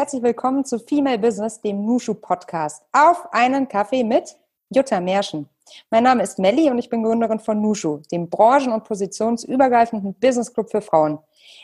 Herzlich 0.00 0.22
willkommen 0.22 0.64
zu 0.64 0.78
Female 0.78 1.18
Business, 1.18 1.60
dem 1.60 1.84
Nushu 1.84 2.14
Podcast. 2.14 2.86
Auf 2.90 3.30
einen 3.34 3.68
Kaffee 3.68 4.02
mit 4.02 4.34
Jutta 4.70 4.98
Märschen. 4.98 5.46
Mein 5.90 6.04
Name 6.04 6.22
ist 6.22 6.38
Melli 6.38 6.70
und 6.70 6.78
ich 6.78 6.88
bin 6.88 7.02
Gründerin 7.02 7.38
von 7.38 7.60
Nushu, 7.60 8.00
dem 8.10 8.30
branchen- 8.30 8.72
und 8.72 8.84
positionsübergreifenden 8.84 10.14
Business 10.14 10.54
Club 10.54 10.70
für 10.70 10.80
Frauen. 10.80 11.18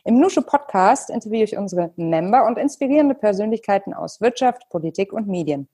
Im 0.04 0.20
Nushu 0.20 0.42
Podcast 0.42 1.08
interviewe 1.08 1.44
ich 1.44 1.56
unsere 1.56 1.92
Member 1.96 2.44
und 2.44 2.58
inspirierende 2.58 3.14
Persönlichkeiten 3.14 3.94
aus 3.94 4.20
Wirtschaft, 4.20 4.68
Politik 4.68 5.14
und 5.14 5.26
Medien. 5.26 5.66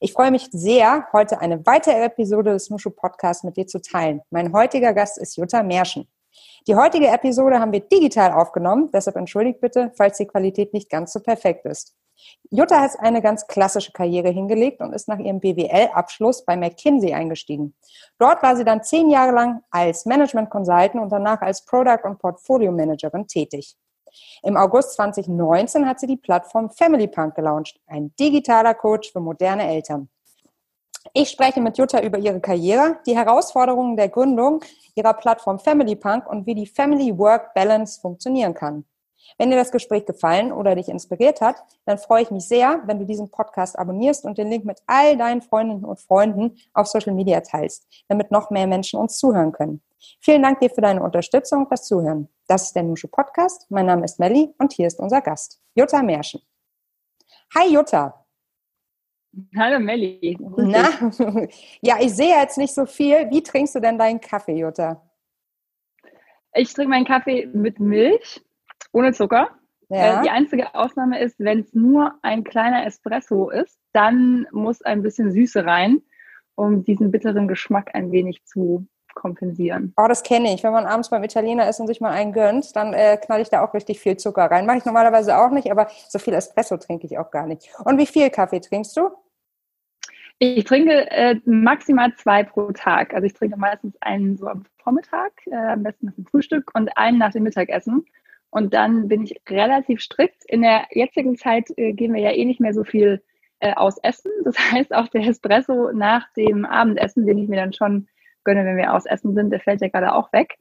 Ich 0.00 0.14
freue 0.14 0.30
mich 0.30 0.48
sehr, 0.50 1.08
heute 1.12 1.42
eine 1.42 1.66
weitere 1.66 2.02
Episode 2.04 2.52
des 2.52 2.70
Nushu 2.70 2.88
Podcasts 2.88 3.44
mit 3.44 3.58
dir 3.58 3.66
zu 3.66 3.82
teilen. 3.82 4.22
Mein 4.30 4.54
heutiger 4.54 4.94
Gast 4.94 5.18
ist 5.18 5.36
Jutta 5.36 5.62
Märschen. 5.62 6.08
Die 6.66 6.74
heutige 6.74 7.08
Episode 7.08 7.60
haben 7.60 7.72
wir 7.72 7.80
digital 7.80 8.32
aufgenommen, 8.32 8.90
deshalb 8.92 9.16
entschuldigt 9.16 9.60
bitte, 9.60 9.92
falls 9.96 10.18
die 10.18 10.26
Qualität 10.26 10.72
nicht 10.72 10.90
ganz 10.90 11.12
so 11.12 11.20
perfekt 11.20 11.64
ist. 11.64 11.94
Jutta 12.50 12.80
hat 12.80 12.98
eine 13.00 13.20
ganz 13.20 13.46
klassische 13.46 13.92
Karriere 13.92 14.30
hingelegt 14.30 14.80
und 14.80 14.92
ist 14.92 15.08
nach 15.08 15.18
ihrem 15.18 15.40
BWL-Abschluss 15.40 16.44
bei 16.44 16.56
McKinsey 16.56 17.12
eingestiegen. 17.12 17.74
Dort 18.18 18.42
war 18.42 18.56
sie 18.56 18.64
dann 18.64 18.82
zehn 18.82 19.10
Jahre 19.10 19.32
lang 19.32 19.62
als 19.70 20.06
Management 20.06 20.50
Consultant 20.50 21.02
und 21.02 21.10
danach 21.10 21.40
als 21.42 21.64
Product- 21.64 22.04
und 22.04 22.18
Portfolio 22.18 22.72
Managerin 22.72 23.26
tätig. 23.26 23.76
Im 24.42 24.56
August 24.56 24.94
2019 24.94 25.86
hat 25.86 26.00
sie 26.00 26.06
die 26.06 26.16
Plattform 26.16 26.70
Family 26.70 27.08
Punk 27.08 27.34
gelauncht, 27.34 27.78
ein 27.86 28.14
digitaler 28.18 28.74
Coach 28.74 29.12
für 29.12 29.20
moderne 29.20 29.68
Eltern. 29.68 30.08
Ich 31.12 31.30
spreche 31.30 31.60
mit 31.60 31.78
Jutta 31.78 32.02
über 32.02 32.18
ihre 32.18 32.40
Karriere, 32.40 32.98
die 33.06 33.16
Herausforderungen 33.16 33.96
der 33.96 34.08
Gründung 34.08 34.62
ihrer 34.94 35.14
Plattform 35.14 35.58
Family 35.58 35.96
Punk 35.96 36.28
und 36.28 36.46
wie 36.46 36.54
die 36.54 36.66
Family 36.66 37.16
Work 37.16 37.54
Balance 37.54 38.00
funktionieren 38.00 38.54
kann. 38.54 38.84
Wenn 39.36 39.50
dir 39.50 39.56
das 39.56 39.72
Gespräch 39.72 40.06
gefallen 40.06 40.52
oder 40.52 40.74
dich 40.74 40.88
inspiriert 40.88 41.40
hat, 41.40 41.56
dann 41.84 41.98
freue 41.98 42.22
ich 42.22 42.30
mich 42.30 42.48
sehr, 42.48 42.82
wenn 42.86 42.98
du 42.98 43.04
diesen 43.04 43.30
Podcast 43.30 43.78
abonnierst 43.78 44.24
und 44.24 44.38
den 44.38 44.48
Link 44.48 44.64
mit 44.64 44.80
all 44.86 45.16
deinen 45.16 45.42
Freundinnen 45.42 45.84
und 45.84 46.00
Freunden 46.00 46.56
auf 46.72 46.86
Social 46.86 47.12
Media 47.12 47.40
teilst, 47.40 47.86
damit 48.08 48.30
noch 48.30 48.50
mehr 48.50 48.66
Menschen 48.66 48.98
uns 48.98 49.18
zuhören 49.18 49.52
können. 49.52 49.82
Vielen 50.20 50.42
Dank 50.42 50.60
dir 50.60 50.70
für 50.70 50.80
deine 50.80 51.02
Unterstützung 51.02 51.64
und 51.64 51.72
das 51.72 51.86
Zuhören. 51.86 52.28
Das 52.46 52.64
ist 52.64 52.76
der 52.76 52.84
Nusche 52.84 53.08
Podcast. 53.08 53.66
Mein 53.70 53.86
Name 53.86 54.04
ist 54.04 54.18
Melli 54.18 54.54
und 54.58 54.72
hier 54.72 54.86
ist 54.86 55.00
unser 55.00 55.20
Gast, 55.20 55.60
Jutta 55.74 56.02
Märschen. 56.02 56.40
Hi 57.54 57.72
Jutta. 57.72 58.24
Hallo 59.56 59.78
Melli. 59.78 60.38
Na, 60.56 60.88
ja, 61.80 61.96
ich 62.00 62.14
sehe 62.14 62.36
jetzt 62.36 62.58
nicht 62.58 62.74
so 62.74 62.86
viel. 62.86 63.30
Wie 63.30 63.42
trinkst 63.42 63.74
du 63.74 63.80
denn 63.80 63.98
deinen 63.98 64.20
Kaffee, 64.20 64.58
Jutta? 64.58 65.02
Ich 66.54 66.72
trinke 66.72 66.90
meinen 66.90 67.04
Kaffee 67.04 67.46
mit 67.46 67.78
Milch, 67.78 68.42
ohne 68.98 69.12
Zucker. 69.12 69.48
Ja. 69.88 70.20
Äh, 70.20 70.22
die 70.24 70.30
einzige 70.30 70.74
Ausnahme 70.74 71.20
ist, 71.20 71.36
wenn 71.38 71.60
es 71.60 71.72
nur 71.74 72.14
ein 72.22 72.44
kleiner 72.44 72.84
Espresso 72.84 73.50
ist, 73.50 73.78
dann 73.92 74.46
muss 74.52 74.82
ein 74.82 75.02
bisschen 75.02 75.32
Süße 75.32 75.64
rein, 75.64 76.02
um 76.56 76.84
diesen 76.84 77.10
bitteren 77.10 77.48
Geschmack 77.48 77.94
ein 77.94 78.12
wenig 78.12 78.44
zu 78.44 78.86
kompensieren. 79.14 79.94
Oh, 79.96 80.06
das 80.06 80.22
kenne 80.22 80.54
ich. 80.54 80.62
Wenn 80.62 80.72
man 80.72 80.86
abends 80.86 81.10
beim 81.10 81.24
Italiener 81.24 81.68
ist 81.68 81.80
und 81.80 81.86
sich 81.86 82.00
mal 82.00 82.12
einen 82.12 82.32
gönnt, 82.32 82.76
dann 82.76 82.92
äh, 82.92 83.16
knall 83.16 83.40
ich 83.40 83.48
da 83.48 83.64
auch 83.64 83.74
richtig 83.74 83.98
viel 83.98 84.16
Zucker 84.16 84.44
rein. 84.44 84.66
Mache 84.66 84.78
ich 84.78 84.84
normalerweise 84.84 85.36
auch 85.36 85.50
nicht, 85.50 85.70
aber 85.70 85.88
so 86.08 86.18
viel 86.18 86.34
Espresso 86.34 86.76
trinke 86.76 87.06
ich 87.06 87.18
auch 87.18 87.30
gar 87.30 87.46
nicht. 87.46 87.68
Und 87.84 87.98
wie 87.98 88.06
viel 88.06 88.30
Kaffee 88.30 88.60
trinkst 88.60 88.96
du? 88.96 89.10
Ich 90.38 90.64
trinke 90.64 91.10
äh, 91.10 91.40
maximal 91.46 92.14
zwei 92.14 92.44
pro 92.44 92.70
Tag. 92.70 93.12
Also 93.12 93.26
ich 93.26 93.34
trinke 93.34 93.56
meistens 93.56 93.96
einen 94.00 94.36
so 94.36 94.46
am 94.46 94.64
Vormittag, 94.84 95.32
äh, 95.46 95.56
am 95.56 95.82
besten 95.82 96.06
nach 96.06 96.14
dem 96.14 96.26
Frühstück 96.26 96.70
und 96.74 96.96
einen 96.96 97.18
nach 97.18 97.32
dem 97.32 97.42
Mittagessen. 97.42 98.04
Und 98.50 98.74
dann 98.74 99.08
bin 99.08 99.24
ich 99.24 99.40
relativ 99.48 100.00
strikt. 100.00 100.44
In 100.46 100.62
der 100.62 100.86
jetzigen 100.90 101.36
Zeit 101.36 101.70
äh, 101.76 101.92
gehen 101.92 102.14
wir 102.14 102.20
ja 102.20 102.32
eh 102.32 102.44
nicht 102.44 102.60
mehr 102.60 102.72
so 102.72 102.84
viel 102.84 103.22
äh, 103.60 103.74
aus 103.74 103.98
Essen. 103.98 104.30
Das 104.44 104.56
heißt, 104.72 104.94
auch 104.94 105.08
der 105.08 105.26
Espresso 105.26 105.92
nach 105.92 106.26
dem 106.34 106.64
Abendessen, 106.64 107.26
den 107.26 107.38
ich 107.38 107.48
mir 107.48 107.56
dann 107.56 107.72
schon 107.72 108.08
gönne, 108.44 108.64
wenn 108.64 108.76
wir 108.76 108.94
aus 108.94 109.06
Essen 109.06 109.34
sind, 109.34 109.50
der 109.50 109.60
fällt 109.60 109.80
ja 109.80 109.88
gerade 109.88 110.14
auch 110.14 110.32
weg. 110.32 110.56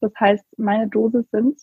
Das 0.00 0.12
heißt, 0.18 0.44
meine 0.56 0.88
Dosis 0.88 1.28
sind 1.30 1.60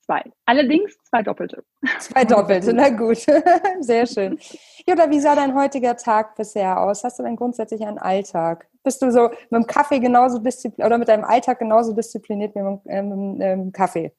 zwei. 0.00 0.22
Allerdings 0.46 0.96
zwei 1.04 1.22
doppelte. 1.22 1.62
Zwei 1.98 2.24
doppelte, 2.24 2.72
na 2.72 2.88
gut. 2.88 3.18
Sehr 3.80 4.06
schön. 4.06 4.38
Jutta, 4.86 5.10
wie 5.10 5.20
sah 5.20 5.36
dein 5.36 5.54
heutiger 5.54 5.96
Tag 5.96 6.34
bisher 6.36 6.80
aus? 6.80 7.04
Hast 7.04 7.18
du 7.18 7.22
denn 7.22 7.36
grundsätzlich 7.36 7.86
einen 7.86 7.98
Alltag? 7.98 8.68
Bist 8.82 9.02
du 9.02 9.10
so 9.12 9.28
mit 9.28 9.52
dem 9.52 9.66
Kaffee 9.66 10.00
genauso 10.00 10.38
diszipliniert 10.38 10.86
oder 10.86 10.98
mit 10.98 11.08
deinem 11.08 11.24
Alltag 11.24 11.58
genauso 11.58 11.92
diszipliniert 11.92 12.54
wie 12.54 12.62
mit 12.62 12.80
dem 12.86 13.40
ähm, 13.40 13.72
Kaffee? 13.72 14.12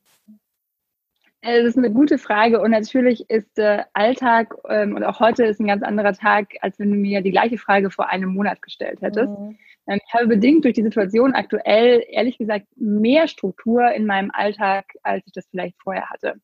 Das 1.44 1.64
ist 1.66 1.78
eine 1.78 1.92
gute 1.92 2.20
Frage 2.20 2.62
und 2.62 2.70
natürlich 2.70 3.28
ist 3.30 3.58
äh, 3.58 3.84
Alltag 3.94 4.56
ähm, 4.70 4.96
und 4.96 5.04
auch 5.04 5.20
heute 5.20 5.44
ist 5.44 5.60
ein 5.60 5.68
ganz 5.68 5.82
anderer 5.82 6.14
Tag, 6.14 6.50
als 6.62 6.78
wenn 6.78 6.92
du 6.92 6.98
mir 6.98 7.22
die 7.22 7.32
gleiche 7.32 7.58
Frage 7.58 7.90
vor 7.90 8.10
einem 8.10 8.30
Monat 8.30 8.62
gestellt 8.62 9.02
hättest. 9.02 9.30
Mhm. 9.40 9.58
Ähm, 9.88 10.00
ich 10.06 10.14
habe 10.14 10.28
bedingt 10.28 10.66
durch 10.66 10.76
die 10.76 10.84
Situation 10.84 11.34
aktuell, 11.34 12.04
ehrlich 12.10 12.38
gesagt, 12.38 12.68
mehr 12.76 13.28
Struktur 13.28 13.92
in 13.92 14.06
meinem 14.06 14.30
Alltag, 14.32 14.86
als 15.02 15.26
ich 15.26 15.34
das 15.34 15.48
vielleicht 15.48 15.82
vorher 15.82 16.12
hatte. 16.12 16.36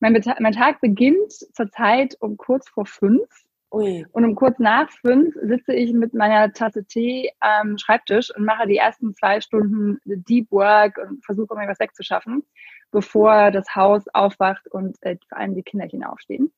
Mein, 0.00 0.20
mein 0.40 0.52
Tag 0.52 0.80
beginnt 0.80 1.30
zurzeit 1.30 2.16
um 2.20 2.36
kurz 2.36 2.68
vor 2.68 2.86
fünf. 2.86 3.28
Ui. 3.72 4.04
Und 4.12 4.24
um 4.24 4.34
kurz 4.34 4.58
nach 4.58 4.90
fünf 4.90 5.34
sitze 5.42 5.72
ich 5.72 5.92
mit 5.92 6.12
meiner 6.12 6.52
Tasse 6.52 6.84
Tee 6.84 7.30
am 7.38 7.78
Schreibtisch 7.78 8.34
und 8.34 8.44
mache 8.44 8.66
die 8.66 8.78
ersten 8.78 9.14
zwei 9.14 9.40
Stunden 9.40 9.98
Deep 10.04 10.50
Work 10.50 10.98
und 10.98 11.24
versuche 11.24 11.54
mir 11.54 11.68
was 11.68 11.78
wegzuschaffen, 11.78 12.42
bevor 12.90 13.52
das 13.52 13.76
Haus 13.76 14.08
aufwacht 14.12 14.66
und 14.72 14.96
äh, 15.02 15.16
vor 15.28 15.38
allem 15.38 15.54
die 15.54 15.62
Kinderchen 15.62 16.02
aufstehen. 16.02 16.52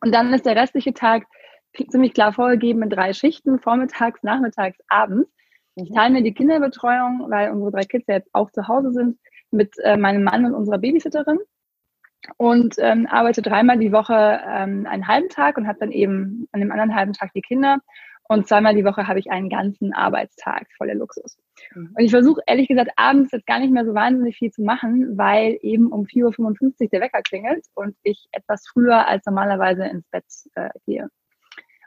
Und 0.00 0.14
dann 0.14 0.32
ist 0.32 0.46
der 0.46 0.56
restliche 0.56 0.94
Tag 0.94 1.26
ziemlich 1.90 2.14
klar 2.14 2.32
vorgegeben 2.32 2.80
mit 2.80 2.92
drei 2.92 3.12
Schichten, 3.12 3.58
vormittags, 3.58 4.22
nachmittags, 4.22 4.78
abends. 4.88 5.30
Ich 5.74 5.92
teile 5.92 6.14
mir 6.14 6.22
die 6.22 6.34
Kinderbetreuung, 6.34 7.26
weil 7.30 7.50
unsere 7.50 7.72
drei 7.72 7.84
Kids 7.84 8.06
ja 8.08 8.16
jetzt 8.16 8.30
auch 8.34 8.50
zu 8.50 8.68
Hause 8.68 8.92
sind, 8.92 9.18
mit 9.50 9.74
äh, 9.80 9.98
meinem 9.98 10.24
Mann 10.24 10.46
und 10.46 10.54
unserer 10.54 10.78
Babysitterin 10.78 11.38
und 12.36 12.76
ähm, 12.78 13.06
arbeite 13.06 13.42
dreimal 13.42 13.78
die 13.78 13.92
Woche 13.92 14.40
ähm, 14.46 14.86
einen 14.86 15.08
halben 15.08 15.28
Tag 15.28 15.56
und 15.56 15.66
habe 15.66 15.78
dann 15.80 15.90
eben 15.90 16.48
an 16.52 16.60
dem 16.60 16.70
anderen 16.70 16.94
halben 16.94 17.12
Tag 17.12 17.32
die 17.34 17.42
Kinder. 17.42 17.78
Und 18.28 18.48
zweimal 18.48 18.74
die 18.74 18.84
Woche 18.84 19.08
habe 19.08 19.18
ich 19.18 19.30
einen 19.30 19.50
ganzen 19.50 19.92
Arbeitstag, 19.92 20.66
voller 20.78 20.94
Luxus. 20.94 21.36
Mhm. 21.74 21.94
Und 21.96 22.04
ich 22.04 22.10
versuche 22.10 22.40
ehrlich 22.46 22.68
gesagt 22.68 22.92
abends 22.96 23.32
jetzt 23.32 23.46
gar 23.46 23.58
nicht 23.58 23.72
mehr 23.72 23.84
so 23.84 23.94
wahnsinnig 23.94 24.36
viel 24.36 24.50
zu 24.50 24.62
machen, 24.62 25.18
weil 25.18 25.58
eben 25.60 25.88
um 25.92 26.04
4.55 26.04 26.84
Uhr 26.84 26.88
der 26.88 27.00
Wecker 27.00 27.22
klingelt 27.22 27.66
und 27.74 27.96
ich 28.02 28.28
etwas 28.32 28.66
früher 28.66 29.06
als 29.06 29.26
normalerweise 29.26 29.84
ins 29.84 30.08
Bett 30.08 30.24
äh, 30.54 30.70
gehe. 30.86 31.08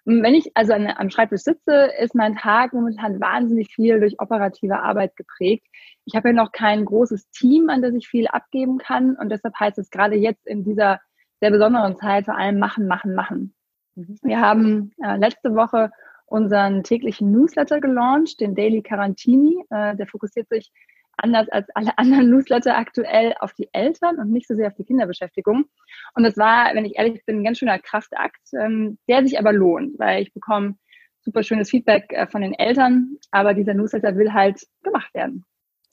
Wenn 0.06 0.36
ich 0.36 0.56
also 0.56 0.74
an, 0.74 0.88
am 0.88 1.10
Schreibtisch 1.10 1.42
sitze, 1.42 1.90
ist 2.00 2.14
mein 2.14 2.36
Tag 2.36 2.74
momentan 2.74 3.20
wahnsinnig 3.20 3.74
viel 3.74 4.00
durch 4.00 4.20
operative 4.20 4.80
Arbeit 4.80 5.16
geprägt. 5.16 5.66
Ich 6.06 6.16
habe 6.16 6.30
ja 6.30 6.34
noch 6.34 6.52
kein 6.52 6.86
großes 6.86 7.32
Team, 7.32 7.70
an 7.70 7.82
das 7.82 7.96
ich 7.96 8.08
viel 8.08 8.28
abgeben 8.28 8.78
kann. 8.78 9.16
Und 9.16 9.30
deshalb 9.30 9.60
heißt 9.60 9.80
es 9.80 9.90
gerade 9.90 10.16
jetzt 10.16 10.46
in 10.46 10.64
dieser 10.64 11.00
sehr 11.42 11.50
besonderen 11.50 11.98
Zeit 11.98 12.26
vor 12.26 12.38
allem 12.38 12.60
machen, 12.60 12.88
machen, 12.88 13.16
machen. 13.16 13.56
Mhm. 13.96 14.20
Wir 14.22 14.40
haben 14.40 14.92
äh, 15.04 15.18
letzte 15.18 15.56
Woche 15.56 15.92
unseren 16.28 16.84
täglichen 16.84 17.32
Newsletter 17.32 17.82
gelauncht, 17.82 18.40
den 18.40 18.54
Daily 18.54 18.84
Carantini. 18.84 19.64
Äh, 19.72 19.96
der 19.96 20.06
fokussiert 20.06 20.50
sich 20.50 20.72
anders 21.18 21.50
als 21.50 21.68
alle 21.76 21.98
anderen 21.98 22.30
Newsletter 22.30 22.78
aktuell 22.78 23.34
auf 23.40 23.54
die 23.54 23.70
Eltern 23.74 24.18
und 24.18 24.32
nicht 24.32 24.48
so 24.48 24.56
sehr 24.56 24.68
auf 24.68 24.76
die 24.76 24.86
Kinderbeschäftigung. 24.86 25.66
Und 26.14 26.24
das 26.24 26.38
war, 26.38 26.74
wenn 26.74 26.86
ich 26.86 26.98
ehrlich 26.98 27.26
bin, 27.26 27.40
ein 27.40 27.44
ganz 27.44 27.58
schöner 27.58 27.80
Kraftakt, 27.80 28.42
ähm, 28.54 28.98
der 29.08 29.24
sich 29.24 29.40
aber 29.40 29.54
lohnt, 29.54 29.98
weil 30.00 30.22
ich 30.24 30.34
bekomme 30.34 30.76
super 31.22 31.44
schönes 31.44 31.70
Feedback 31.70 32.14
äh, 32.14 32.28
von 32.28 32.42
den 32.42 32.54
Eltern, 32.54 33.18
aber 33.32 33.54
dieser 33.54 33.74
Newsletter 33.74 34.16
will 34.16 34.34
halt 34.34 34.66
gemacht 34.84 35.14
werden. 35.14 35.46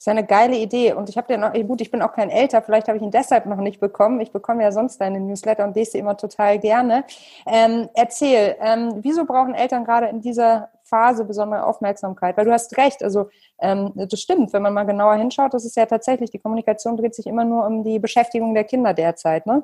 Das 0.03 0.07
ist 0.07 0.17
eine 0.17 0.27
geile 0.27 0.57
Idee. 0.57 0.91
Und 0.91 1.07
ich 1.07 1.15
habe 1.15 1.27
dir 1.27 1.37
noch, 1.37 1.53
gut, 1.53 1.79
ich 1.79 1.89
bin 1.89 2.01
auch 2.01 2.11
kein 2.11 2.29
Älter, 2.29 2.61
vielleicht 2.61 2.89
habe 2.89 2.97
ich 2.97 3.03
ihn 3.03 3.11
deshalb 3.11 3.45
noch 3.45 3.57
nicht 3.57 3.79
bekommen. 3.79 4.19
Ich 4.19 4.33
bekomme 4.33 4.61
ja 4.61 4.73
sonst 4.73 4.99
deine 4.99 5.21
Newsletter 5.21 5.65
und 5.65 5.77
lese 5.77 5.91
sie 5.91 5.99
immer 5.99 6.17
total 6.17 6.59
gerne. 6.59 7.05
Ähm, 7.47 7.87
erzähl, 7.93 8.57
ähm, 8.59 8.99
wieso 9.01 9.23
brauchen 9.23 9.55
Eltern 9.55 9.85
gerade 9.85 10.07
in 10.07 10.19
dieser 10.19 10.72
Phase 10.83 11.25
besondere 11.25 11.65
Aufmerksamkeit? 11.65 12.37
Weil 12.37 12.45
du 12.45 12.51
hast 12.51 12.77
recht, 12.77 13.03
also 13.03 13.29
ähm, 13.59 13.91
das 13.95 14.19
stimmt, 14.19 14.53
wenn 14.53 14.61
man 14.61 14.73
mal 14.73 14.85
genauer 14.85 15.15
hinschaut, 15.15 15.53
das 15.53 15.65
ist 15.65 15.75
ja 15.75 15.85
tatsächlich, 15.85 16.31
die 16.31 16.39
Kommunikation 16.39 16.97
dreht 16.97 17.15
sich 17.15 17.27
immer 17.27 17.45
nur 17.45 17.65
um 17.65 17.83
die 17.83 17.99
Beschäftigung 17.99 18.53
der 18.53 18.63
Kinder 18.63 18.93
derzeit, 18.93 19.45
ne? 19.45 19.63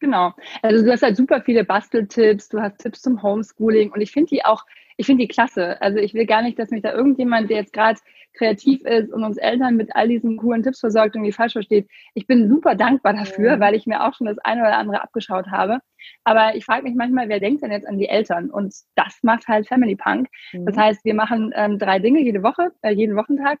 Genau. 0.00 0.32
Also 0.62 0.84
du 0.84 0.90
hast 0.90 1.02
halt 1.02 1.16
super 1.16 1.42
viele 1.42 1.64
Basteltipps, 1.64 2.48
du 2.48 2.60
hast 2.60 2.78
Tipps 2.78 3.02
zum 3.02 3.22
Homeschooling 3.22 3.92
und 3.92 4.00
ich 4.00 4.10
finde 4.10 4.30
die 4.30 4.44
auch, 4.44 4.64
ich 5.02 5.06
finde 5.06 5.24
die 5.24 5.28
klasse. 5.28 5.82
Also 5.82 5.98
ich 5.98 6.14
will 6.14 6.26
gar 6.26 6.42
nicht, 6.42 6.60
dass 6.60 6.70
mich 6.70 6.80
da 6.80 6.92
irgendjemand, 6.92 7.50
der 7.50 7.56
jetzt 7.56 7.72
gerade 7.72 7.98
kreativ 8.34 8.82
ist 8.82 9.12
und 9.12 9.24
uns 9.24 9.36
Eltern 9.36 9.74
mit 9.74 9.96
all 9.96 10.06
diesen 10.06 10.36
coolen 10.36 10.62
Tipps 10.62 10.78
versorgt, 10.78 11.16
irgendwie 11.16 11.32
falsch 11.32 11.54
versteht. 11.54 11.88
Ich 12.14 12.28
bin 12.28 12.48
super 12.48 12.76
dankbar 12.76 13.12
dafür, 13.12 13.54
ja. 13.54 13.60
weil 13.60 13.74
ich 13.74 13.84
mir 13.84 14.04
auch 14.04 14.14
schon 14.14 14.28
das 14.28 14.38
eine 14.38 14.60
oder 14.60 14.76
andere 14.76 15.02
abgeschaut 15.02 15.48
habe. 15.48 15.80
Aber 16.22 16.54
ich 16.54 16.64
frage 16.64 16.84
mich 16.84 16.94
manchmal, 16.94 17.28
wer 17.28 17.40
denkt 17.40 17.64
denn 17.64 17.72
jetzt 17.72 17.88
an 17.88 17.98
die 17.98 18.08
Eltern? 18.08 18.48
Und 18.48 18.72
das 18.94 19.18
macht 19.22 19.48
halt 19.48 19.66
Family 19.66 19.96
Punk. 19.96 20.28
Mhm. 20.52 20.66
Das 20.66 20.76
heißt, 20.76 21.04
wir 21.04 21.14
machen 21.14 21.52
ähm, 21.56 21.80
drei 21.80 21.98
Dinge 21.98 22.20
jede 22.20 22.44
Woche, 22.44 22.70
äh, 22.82 22.92
jeden 22.92 23.16
Wochentag. 23.16 23.58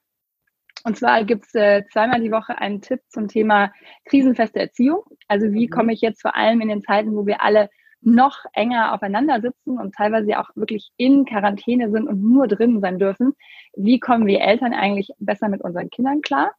Und 0.84 0.96
zwar 0.96 1.24
gibt 1.24 1.46
es 1.46 1.54
äh, 1.56 1.82
zweimal 1.92 2.20
die 2.20 2.30
Woche 2.30 2.56
einen 2.56 2.80
Tipp 2.82 3.00
zum 3.08 3.26
Thema 3.26 3.72
krisenfeste 4.04 4.60
Erziehung. 4.60 5.02
Also 5.26 5.52
wie 5.52 5.66
mhm. 5.66 5.70
komme 5.70 5.92
ich 5.92 6.02
jetzt 6.02 6.22
vor 6.22 6.36
allem 6.36 6.60
in 6.60 6.68
den 6.68 6.82
Zeiten, 6.82 7.16
wo 7.16 7.26
wir 7.26 7.42
alle 7.42 7.68
noch 8.02 8.44
enger 8.52 8.94
aufeinander 8.94 9.40
sitzen 9.40 9.78
und 9.78 9.94
teilweise 9.94 10.38
auch 10.38 10.50
wirklich 10.54 10.90
in 10.96 11.24
Quarantäne 11.24 11.90
sind 11.90 12.08
und 12.08 12.22
nur 12.22 12.48
drin 12.48 12.80
sein 12.80 12.98
dürfen, 12.98 13.34
wie 13.74 14.00
kommen 14.00 14.26
wir 14.26 14.40
Eltern 14.40 14.74
eigentlich 14.74 15.10
besser 15.18 15.48
mit 15.48 15.62
unseren 15.62 15.90
Kindern 15.90 16.20
klar? 16.20 16.52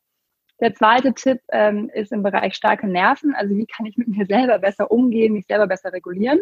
Der 0.62 0.74
zweite 0.74 1.14
Tipp 1.14 1.42
ähm, 1.52 1.90
ist 1.94 2.12
im 2.12 2.24
Bereich 2.24 2.54
starke 2.56 2.88
Nerven. 2.88 3.36
Also 3.36 3.56
wie 3.56 3.66
kann 3.66 3.86
ich 3.86 3.98
mit 3.98 4.08
mir 4.08 4.26
selber 4.26 4.60
besser 4.60 4.92
umgehen, 4.92 5.34
mich 5.34 5.46
selber 5.46 5.68
besser 5.68 5.92
regulieren? 5.92 6.40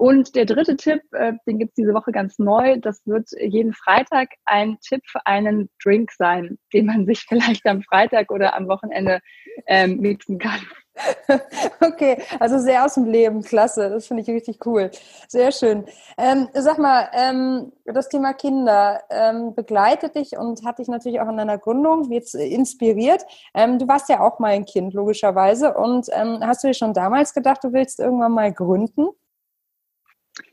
Und 0.00 0.34
der 0.34 0.46
dritte 0.46 0.78
Tipp, 0.78 1.02
äh, 1.12 1.34
den 1.46 1.58
gibt 1.58 1.72
es 1.72 1.74
diese 1.74 1.92
Woche 1.92 2.10
ganz 2.10 2.38
neu, 2.38 2.78
das 2.78 3.02
wird 3.04 3.28
jeden 3.38 3.74
Freitag 3.74 4.30
ein 4.46 4.78
Tipp 4.80 5.02
für 5.04 5.26
einen 5.26 5.68
Drink 5.84 6.10
sein, 6.12 6.56
den 6.72 6.86
man 6.86 7.04
sich 7.04 7.20
vielleicht 7.28 7.66
am 7.66 7.82
Freitag 7.82 8.30
oder 8.30 8.56
am 8.56 8.66
Wochenende 8.66 9.20
ähm, 9.66 9.98
mixen 9.98 10.38
kann. 10.38 10.60
Okay, 11.80 12.18
also 12.38 12.58
sehr 12.58 12.84
aus 12.84 12.94
dem 12.94 13.04
Leben, 13.04 13.42
klasse, 13.42 13.90
das 13.90 14.06
finde 14.06 14.22
ich 14.22 14.28
richtig 14.28 14.64
cool. 14.66 14.90
Sehr 15.28 15.52
schön. 15.52 15.84
Ähm, 16.18 16.48
sag 16.54 16.78
mal, 16.78 17.08
ähm, 17.12 17.72
das 17.84 18.08
Thema 18.08 18.32
Kinder 18.32 19.02
ähm, 19.10 19.54
begleitet 19.54 20.14
dich 20.14 20.36
und 20.36 20.64
hat 20.64 20.78
dich 20.78 20.88
natürlich 20.88 21.20
auch 21.20 21.28
in 21.28 21.36
deiner 21.36 21.58
Gründung 21.58 22.10
jetzt 22.10 22.34
inspiriert. 22.34 23.24
Ähm, 23.54 23.78
du 23.78 23.86
warst 23.86 24.08
ja 24.08 24.20
auch 24.20 24.38
mal 24.38 24.52
ein 24.52 24.64
Kind, 24.64 24.94
logischerweise. 24.94 25.74
Und 25.74 26.08
ähm, 26.12 26.38
hast 26.42 26.64
du 26.64 26.68
dir 26.68 26.74
schon 26.74 26.94
damals 26.94 27.34
gedacht, 27.34 27.62
du 27.64 27.72
willst 27.72 28.00
irgendwann 28.00 28.32
mal 28.32 28.52
gründen? 28.52 29.10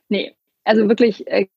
Nee, 0.10 0.36
also 0.64 0.88
wirklich 0.88 1.28
äh, 1.28 1.48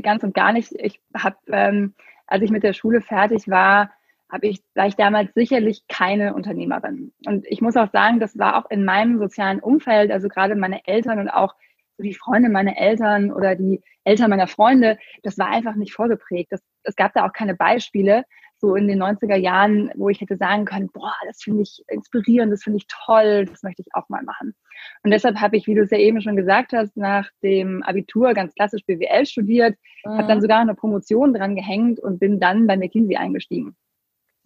ganz 0.00 0.22
und 0.22 0.34
gar 0.34 0.52
nicht. 0.52 0.72
Ich 0.72 1.00
habe, 1.14 1.36
ähm, 1.48 1.94
als 2.26 2.42
ich 2.42 2.50
mit 2.50 2.62
der 2.62 2.72
Schule 2.72 3.00
fertig 3.00 3.48
war, 3.48 3.90
habe 4.30 4.46
ich, 4.46 4.62
war 4.74 4.86
ich 4.86 4.94
damals 4.94 5.32
sicherlich 5.34 5.86
keine 5.88 6.34
Unternehmerin. 6.34 7.12
Und 7.26 7.46
ich 7.46 7.60
muss 7.60 7.76
auch 7.76 7.90
sagen, 7.90 8.20
das 8.20 8.38
war 8.38 8.56
auch 8.56 8.70
in 8.70 8.84
meinem 8.84 9.18
sozialen 9.18 9.60
Umfeld, 9.60 10.12
also 10.12 10.28
gerade 10.28 10.54
meine 10.54 10.86
Eltern 10.86 11.18
und 11.18 11.28
auch 11.28 11.54
die 11.98 12.14
Freunde 12.14 12.48
meiner 12.48 12.78
Eltern 12.78 13.32
oder 13.32 13.56
die 13.56 13.82
Eltern 14.04 14.30
meiner 14.30 14.46
Freunde, 14.46 14.98
das 15.22 15.36
war 15.36 15.48
einfach 15.48 15.74
nicht 15.74 15.92
vorgeprägt. 15.92 16.52
Das, 16.52 16.62
es 16.84 16.96
gab 16.96 17.12
da 17.12 17.26
auch 17.26 17.32
keine 17.32 17.54
Beispiele, 17.54 18.24
so 18.56 18.74
in 18.74 18.88
den 18.88 19.02
90er 19.02 19.36
Jahren, 19.36 19.90
wo 19.96 20.08
ich 20.08 20.20
hätte 20.20 20.36
sagen 20.36 20.64
können, 20.64 20.90
boah, 20.92 21.14
das 21.26 21.42
finde 21.42 21.62
ich 21.62 21.82
inspirierend, 21.88 22.52
das 22.52 22.62
finde 22.62 22.78
ich 22.78 22.86
toll, 22.88 23.46
das 23.46 23.62
möchte 23.62 23.82
ich 23.82 23.94
auch 23.94 24.08
mal 24.08 24.22
machen. 24.22 24.54
Und 25.02 25.10
deshalb 25.10 25.36
habe 25.40 25.56
ich, 25.56 25.66
wie 25.66 25.74
du 25.74 25.82
es 25.82 25.90
ja 25.90 25.98
eben 25.98 26.20
schon 26.20 26.36
gesagt 26.36 26.72
hast, 26.72 26.96
nach 26.96 27.28
dem 27.42 27.82
Abitur 27.82 28.34
ganz 28.34 28.54
klassisch 28.54 28.84
BWL 28.86 29.26
studiert, 29.26 29.76
mhm. 30.04 30.10
habe 30.18 30.28
dann 30.28 30.40
sogar 30.40 30.60
eine 30.60 30.74
Promotion 30.74 31.34
dran 31.34 31.56
gehängt 31.56 32.00
und 32.00 32.18
bin 32.18 32.40
dann 32.40 32.66
bei 32.66 32.76
McKinsey 32.76 33.16
eingestiegen. 33.16 33.76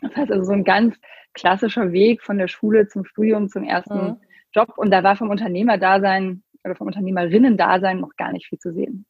Das 0.01 0.15
heißt 0.17 0.33
also 0.33 0.45
so 0.45 0.53
ein 0.53 0.65
ganz 0.65 0.97
klassischer 1.33 1.93
Weg 1.93 2.23
von 2.23 2.39
der 2.39 2.49
Schule 2.49 2.89
zum 2.89 3.05
Studium, 3.05 3.49
zum 3.49 3.65
ersten 3.65 3.95
mhm. 3.95 4.17
Job. 4.53 4.73
Und 4.77 4.91
da 4.91 5.03
war 5.03 5.17
vom 5.17 5.31
Unternehmerdasein 5.31 6.43
oder 6.65 6.77
vom 6.77 6.87
Unternehmerinnen-Dasein 6.87 8.01
noch 8.01 8.17
gar 8.17 8.33
nicht 8.33 8.47
viel 8.47 8.59
zu 8.59 8.73
sehen. 8.73 9.07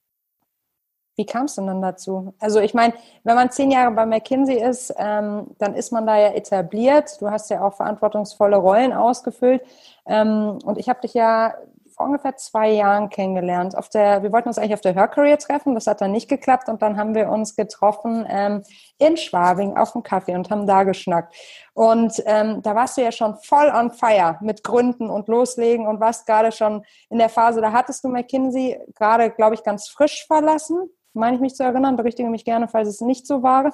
Wie 1.17 1.27
kam 1.27 1.45
es 1.45 1.55
denn 1.55 1.67
dann 1.67 1.81
dazu? 1.81 2.35
Also 2.41 2.61
ich 2.61 2.75
meine, 2.75 2.95
wenn 3.23 3.37
man 3.37 3.51
zehn 3.51 3.71
Jahre 3.71 3.93
bei 3.93 4.05
McKinsey 4.07 4.57
ist, 4.57 4.93
ähm, 4.97 5.49
dann 5.59 5.75
ist 5.75 5.93
man 5.93 6.07
da 6.07 6.19
ja 6.19 6.29
etabliert. 6.29 7.21
Du 7.21 7.31
hast 7.31 7.51
ja 7.51 7.63
auch 7.63 7.75
verantwortungsvolle 7.75 8.57
Rollen 8.57 8.93
ausgefüllt. 8.93 9.63
Ähm, 10.07 10.59
und 10.65 10.79
ich 10.79 10.89
habe 10.89 11.01
dich 11.01 11.15
ja 11.15 11.55
vor 11.95 12.07
ungefähr 12.07 12.37
zwei 12.37 12.71
Jahren 12.71 13.09
kennengelernt. 13.09 13.77
Auf 13.77 13.89
der, 13.89 14.23
wir 14.23 14.33
wollten 14.33 14.49
uns 14.49 14.59
eigentlich 14.59 14.75
auf 14.75 14.81
der 14.81 14.95
Hörcareer 14.95 15.39
treffen, 15.39 15.75
das 15.75 15.87
hat 15.87 16.01
dann 16.01 16.13
nicht 16.13 16.29
geklappt 16.29 16.69
und 16.69 16.83
dann 16.83 16.97
haben 16.97 17.15
wir 17.15 17.29
uns 17.29 17.55
getroffen 17.55 18.27
ähm, 18.29 18.63
in 18.99 19.17
Schwabing 19.17 19.77
auf 19.77 19.93
dem 19.93 20.03
Kaffee 20.03 20.35
und 20.35 20.51
haben 20.51 20.67
da 20.67 20.83
geschnackt. 20.83 21.35
Und 21.73 22.23
ähm, 22.27 22.63
da 22.63 22.75
warst 22.75 22.97
du 22.97 23.03
ja 23.03 23.13
schon 23.13 23.37
voll 23.37 23.69
on 23.69 23.93
fire 23.93 24.39
mit 24.41 24.65
Gründen 24.65 25.09
und 25.09 25.29
Loslegen 25.29 25.87
und 25.87 26.01
warst 26.01 26.27
gerade 26.27 26.53
schon 26.53 26.85
in 27.11 27.19
der 27.19 27.29
Phase, 27.29 27.61
da 27.61 27.73
hattest 27.73 28.03
du 28.05 28.09
McKinsey 28.09 28.81
gerade, 28.95 29.31
glaube 29.31 29.55
ich, 29.55 29.63
ganz 29.63 29.89
frisch 29.89 30.27
verlassen, 30.27 30.91
meine 31.15 31.37
ich 31.37 31.41
mich 31.41 31.55
zu 31.55 31.63
erinnern, 31.63 31.97
berichtige 31.97 32.29
mich 32.29 32.45
gerne, 32.45 32.69
falls 32.69 32.89
es 32.89 33.01
nicht 33.01 33.27
so 33.27 33.43
war. 33.43 33.73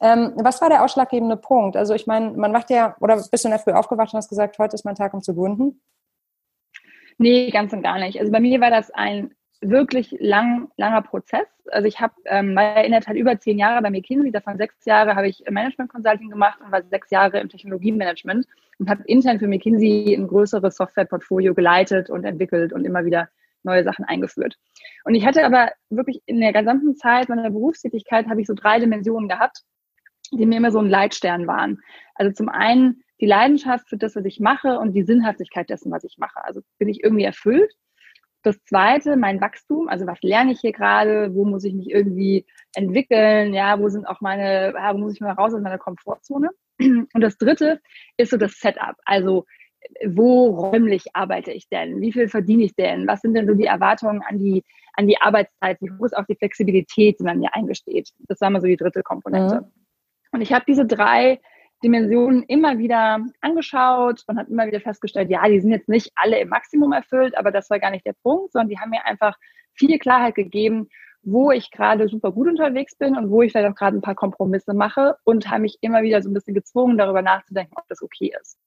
Ähm, 0.00 0.32
was 0.36 0.60
war 0.60 0.68
der 0.68 0.84
ausschlaggebende 0.84 1.36
Punkt? 1.36 1.76
Also 1.76 1.94
ich 1.94 2.06
meine, 2.06 2.32
man 2.32 2.52
wacht 2.52 2.70
ja, 2.70 2.96
oder 3.00 3.16
bist 3.16 3.44
du 3.44 3.48
in 3.48 3.52
der 3.52 3.60
Früh 3.60 3.72
aufgewacht 3.72 4.12
und 4.12 4.18
hast 4.18 4.28
gesagt, 4.28 4.58
heute 4.58 4.74
ist 4.74 4.84
mein 4.84 4.94
Tag, 4.94 5.14
um 5.14 5.22
zu 5.22 5.34
gründen? 5.34 5.80
Nee, 7.18 7.50
ganz 7.50 7.72
und 7.72 7.82
gar 7.82 7.98
nicht. 7.98 8.18
Also 8.18 8.32
bei 8.32 8.40
mir 8.40 8.60
war 8.60 8.70
das 8.70 8.90
ein 8.90 9.34
wirklich 9.60 10.16
lang, 10.18 10.68
langer 10.76 11.02
Prozess. 11.02 11.46
Also 11.70 11.86
ich 11.86 12.00
habe 12.00 12.14
ähm, 12.26 12.58
in 12.58 12.90
der 12.90 13.00
Tat 13.00 13.14
über 13.14 13.38
zehn 13.38 13.58
Jahre 13.58 13.80
bei 13.80 13.90
McKinsey, 13.90 14.32
davon 14.32 14.58
sechs 14.58 14.84
Jahre 14.84 15.14
habe 15.14 15.28
ich 15.28 15.44
Management 15.48 15.90
Consulting 15.90 16.30
gemacht 16.30 16.58
und 16.60 16.72
war 16.72 16.82
sechs 16.90 17.10
Jahre 17.10 17.38
im 17.38 17.48
Technologiemanagement 17.48 18.46
und 18.78 18.90
habe 18.90 19.04
intern 19.06 19.38
für 19.38 19.46
McKinsey 19.46 20.14
ein 20.14 20.26
größeres 20.26 20.76
Softwareportfolio 20.76 21.54
geleitet 21.54 22.10
und 22.10 22.24
entwickelt 22.24 22.72
und 22.72 22.84
immer 22.84 23.04
wieder 23.04 23.28
neue 23.64 23.84
Sachen 23.84 24.04
eingeführt. 24.04 24.56
Und 25.04 25.14
ich 25.14 25.26
hatte 25.26 25.44
aber 25.44 25.70
wirklich 25.90 26.22
in 26.26 26.40
der 26.40 26.52
gesamten 26.52 26.96
Zeit 26.96 27.28
meiner 27.28 27.50
Berufstätigkeit 27.50 28.28
habe 28.28 28.40
ich 28.40 28.46
so 28.46 28.54
drei 28.54 28.78
Dimensionen 28.78 29.28
gehabt, 29.28 29.62
die 30.32 30.46
mir 30.46 30.56
immer 30.56 30.72
so 30.72 30.78
ein 30.78 30.88
Leitstern 30.88 31.46
waren. 31.46 31.80
Also 32.14 32.32
zum 32.32 32.48
einen 32.48 33.02
die 33.20 33.26
Leidenschaft 33.26 33.88
für 33.88 33.96
das, 33.96 34.16
was 34.16 34.24
ich 34.24 34.40
mache 34.40 34.78
und 34.78 34.94
die 34.94 35.04
Sinnhaftigkeit 35.04 35.70
dessen, 35.70 35.92
was 35.92 36.04
ich 36.04 36.16
mache. 36.18 36.44
Also 36.44 36.60
bin 36.78 36.88
ich 36.88 37.04
irgendwie 37.04 37.24
erfüllt. 37.24 37.72
Das 38.42 38.60
zweite, 38.64 39.16
mein 39.16 39.40
Wachstum, 39.40 39.88
also 39.88 40.06
was 40.06 40.20
lerne 40.22 40.50
ich 40.50 40.60
hier 40.60 40.72
gerade, 40.72 41.32
wo 41.32 41.44
muss 41.44 41.62
ich 41.62 41.74
mich 41.74 41.90
irgendwie 41.90 42.44
entwickeln, 42.74 43.54
ja, 43.54 43.78
wo 43.78 43.88
sind 43.88 44.06
auch 44.06 44.20
meine, 44.20 44.72
ja, 44.74 44.92
wo 44.92 44.98
muss 44.98 45.14
ich 45.14 45.20
mal 45.20 45.32
raus 45.32 45.54
aus 45.54 45.60
meiner 45.60 45.78
Komfortzone. 45.78 46.50
Und 46.80 47.20
das 47.20 47.38
dritte 47.38 47.80
ist 48.16 48.30
so 48.30 48.36
das 48.36 48.58
Setup, 48.58 48.96
also 49.04 49.44
wo 50.06 50.48
räumlich 50.48 51.04
arbeite 51.14 51.52
ich 51.52 51.68
denn? 51.68 52.00
Wie 52.00 52.12
viel 52.12 52.28
verdiene 52.28 52.64
ich 52.64 52.74
denn? 52.74 53.06
Was 53.06 53.20
sind 53.20 53.34
denn 53.34 53.46
so 53.46 53.54
die 53.54 53.66
Erwartungen 53.66 54.22
an 54.22 54.38
die, 54.38 54.64
an 54.94 55.06
die 55.06 55.20
Arbeitszeit? 55.20 55.78
Wie 55.80 55.90
hoch 55.90 56.04
ist 56.04 56.16
auch 56.16 56.26
die 56.26 56.36
Flexibilität, 56.36 57.18
die 57.18 57.24
man 57.24 57.38
mir 57.38 57.54
eingesteht? 57.54 58.10
Das 58.28 58.40
war 58.40 58.50
mal 58.50 58.60
so 58.60 58.66
die 58.66 58.76
dritte 58.76 59.02
Komponente. 59.02 59.62
Mhm. 59.62 59.72
Und 60.32 60.40
ich 60.40 60.52
habe 60.52 60.64
diese 60.66 60.86
drei 60.86 61.40
Dimensionen 61.82 62.44
immer 62.44 62.78
wieder 62.78 63.20
angeschaut 63.40 64.22
und 64.26 64.38
habe 64.38 64.50
immer 64.50 64.66
wieder 64.66 64.80
festgestellt, 64.80 65.30
ja, 65.30 65.46
die 65.48 65.60
sind 65.60 65.70
jetzt 65.70 65.88
nicht 65.88 66.10
alle 66.14 66.38
im 66.40 66.48
Maximum 66.48 66.92
erfüllt, 66.92 67.36
aber 67.36 67.50
das 67.50 67.70
war 67.70 67.78
gar 67.78 67.90
nicht 67.90 68.06
der 68.06 68.14
Punkt, 68.22 68.52
sondern 68.52 68.68
die 68.68 68.78
haben 68.78 68.90
mir 68.90 69.04
einfach 69.04 69.36
viel 69.74 69.98
Klarheit 69.98 70.34
gegeben, 70.34 70.88
wo 71.22 71.50
ich 71.50 71.70
gerade 71.70 72.08
super 72.08 72.32
gut 72.32 72.48
unterwegs 72.48 72.96
bin 72.96 73.16
und 73.16 73.30
wo 73.30 73.42
ich 73.42 73.52
vielleicht 73.52 73.70
auch 73.70 73.76
gerade 73.76 73.96
ein 73.96 74.02
paar 74.02 74.14
Kompromisse 74.14 74.74
mache 74.74 75.16
und 75.24 75.50
habe 75.50 75.62
mich 75.62 75.78
immer 75.80 76.02
wieder 76.02 76.20
so 76.22 76.28
ein 76.28 76.34
bisschen 76.34 76.54
gezwungen, 76.54 76.98
darüber 76.98 77.22
nachzudenken, 77.22 77.74
ob 77.76 77.86
das 77.88 78.02
okay 78.02 78.32
ist. 78.40 78.58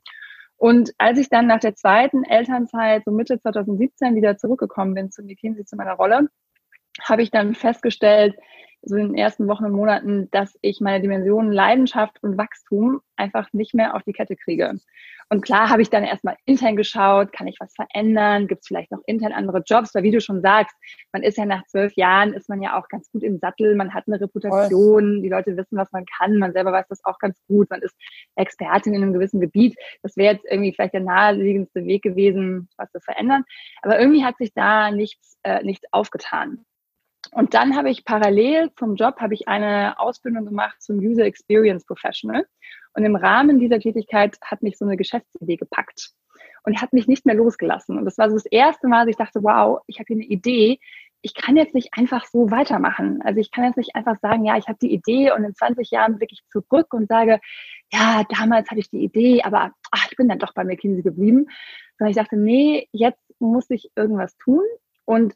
Und 0.57 0.91
als 0.97 1.19
ich 1.19 1.29
dann 1.29 1.47
nach 1.47 1.59
der 1.59 1.75
zweiten 1.75 2.23
Elternzeit, 2.23 3.03
so 3.05 3.11
Mitte 3.11 3.39
2017, 3.39 4.15
wieder 4.15 4.37
zurückgekommen 4.37 4.93
bin 4.93 5.11
zu 5.11 5.23
McKinsey, 5.23 5.65
zu 5.65 5.75
meiner 5.75 5.93
Rolle, 5.93 6.29
habe 7.01 7.23
ich 7.23 7.31
dann 7.31 7.55
festgestellt, 7.55 8.35
so 8.85 8.95
in 8.95 9.07
den 9.07 9.15
ersten 9.15 9.47
Wochen 9.47 9.65
und 9.65 9.73
Monaten, 9.73 10.29
dass 10.31 10.57
ich 10.61 10.79
meine 10.79 11.01
Dimensionen 11.01 11.51
Leidenschaft 11.51 12.21
und 12.21 12.37
Wachstum 12.37 13.01
einfach 13.15 13.51
nicht 13.53 13.73
mehr 13.73 13.95
auf 13.95 14.03
die 14.03 14.13
Kette 14.13 14.35
kriege. 14.35 14.73
Und 15.29 15.41
klar 15.41 15.69
habe 15.69 15.81
ich 15.81 15.89
dann 15.89 16.03
erstmal 16.03 16.37
intern 16.45 16.75
geschaut, 16.75 17.31
kann 17.33 17.47
ich 17.47 17.57
was 17.59 17.73
verändern, 17.73 18.47
gibt 18.47 18.61
es 18.61 18.67
vielleicht 18.67 18.91
noch 18.91 19.01
intern 19.07 19.31
andere 19.31 19.63
Jobs, 19.65 19.95
weil 19.95 20.03
wie 20.03 20.11
du 20.11 20.21
schon 20.21 20.41
sagst, 20.41 20.75
man 21.11 21.23
ist 21.23 21.37
ja 21.37 21.45
nach 21.45 21.65
zwölf 21.65 21.93
Jahren, 21.95 22.33
ist 22.33 22.47
man 22.47 22.61
ja 22.61 22.77
auch 22.77 22.87
ganz 22.89 23.09
gut 23.11 23.23
im 23.23 23.39
Sattel, 23.39 23.75
man 23.75 23.93
hat 23.93 24.03
eine 24.07 24.21
Reputation, 24.21 25.23
die 25.23 25.29
Leute 25.29 25.57
wissen, 25.57 25.77
was 25.77 25.91
man 25.91 26.05
kann, 26.05 26.37
man 26.37 26.53
selber 26.53 26.71
weiß 26.71 26.85
das 26.89 27.03
auch 27.05 27.17
ganz 27.17 27.39
gut, 27.47 27.69
man 27.71 27.81
ist 27.81 27.95
Expertin 28.35 28.93
in 28.93 29.01
einem 29.01 29.13
gewissen 29.13 29.41
Gebiet. 29.41 29.75
Das 30.03 30.15
wäre 30.15 30.35
jetzt 30.35 30.45
irgendwie 30.45 30.73
vielleicht 30.73 30.93
der 30.93 31.01
naheliegendste 31.01 31.85
Weg 31.85 32.03
gewesen, 32.03 32.69
was 32.77 32.91
zu 32.91 32.99
verändern. 32.99 33.43
Aber 33.81 33.99
irgendwie 33.99 34.23
hat 34.23 34.37
sich 34.37 34.53
da 34.53 34.91
nichts, 34.91 35.37
äh, 35.43 35.63
nichts 35.63 35.85
aufgetan. 35.91 36.65
Und 37.35 37.53
dann 37.53 37.75
habe 37.75 37.89
ich 37.89 38.05
parallel 38.05 38.71
zum 38.77 38.95
Job 38.95 39.17
habe 39.19 39.33
ich 39.33 39.49
eine 39.49 39.99
Ausbildung 39.99 40.45
gemacht 40.45 40.81
zum 40.81 40.99
User 40.99 41.25
Experience 41.25 41.85
Professional. 41.85 42.45
Und 42.93 43.03
im 43.03 43.17
Rahmen 43.17 43.59
dieser 43.59 43.77
Tätigkeit 43.77 44.37
hat 44.41 44.63
mich 44.63 44.77
so 44.77 44.85
eine 44.85 44.95
Geschäftsidee 44.95 45.57
gepackt 45.57 46.11
und 46.63 46.81
hat 46.81 46.93
mich 46.93 47.09
nicht 47.09 47.25
mehr 47.25 47.35
losgelassen. 47.35 47.97
Und 47.97 48.05
das 48.05 48.17
war 48.17 48.29
so 48.29 48.37
das 48.37 48.45
erste 48.45 48.87
Mal, 48.87 49.01
dass 49.01 49.09
ich 49.09 49.17
dachte, 49.17 49.43
wow, 49.43 49.81
ich 49.85 49.99
habe 49.99 50.07
hier 50.07 50.15
eine 50.15 50.25
Idee. 50.25 50.79
Ich 51.21 51.33
kann 51.33 51.57
jetzt 51.57 51.75
nicht 51.75 51.89
einfach 51.91 52.23
so 52.25 52.51
weitermachen. 52.51 53.21
Also 53.21 53.41
ich 53.41 53.51
kann 53.51 53.65
jetzt 53.65 53.75
nicht 53.75 53.97
einfach 53.97 54.17
sagen, 54.21 54.45
ja, 54.45 54.55
ich 54.55 54.69
habe 54.69 54.79
die 54.81 54.93
Idee 54.93 55.33
und 55.33 55.43
in 55.43 55.53
20 55.53 55.91
Jahren 55.91 56.15
blicke 56.15 56.35
ich 56.35 56.47
zurück 56.49 56.93
und 56.93 57.09
sage, 57.09 57.41
ja, 57.91 58.23
damals 58.29 58.69
hatte 58.69 58.79
ich 58.79 58.89
die 58.89 59.03
Idee, 59.03 59.41
aber 59.43 59.73
ach, 59.91 60.07
ich 60.09 60.15
bin 60.15 60.29
dann 60.29 60.39
doch 60.39 60.53
bei 60.53 60.63
McKinsey 60.63 61.03
geblieben. 61.03 61.47
Sondern 61.97 62.11
ich 62.11 62.17
dachte, 62.17 62.37
nee, 62.37 62.87
jetzt 62.93 63.19
muss 63.39 63.69
ich 63.69 63.91
irgendwas 63.97 64.37
tun. 64.37 64.63
Und 65.03 65.33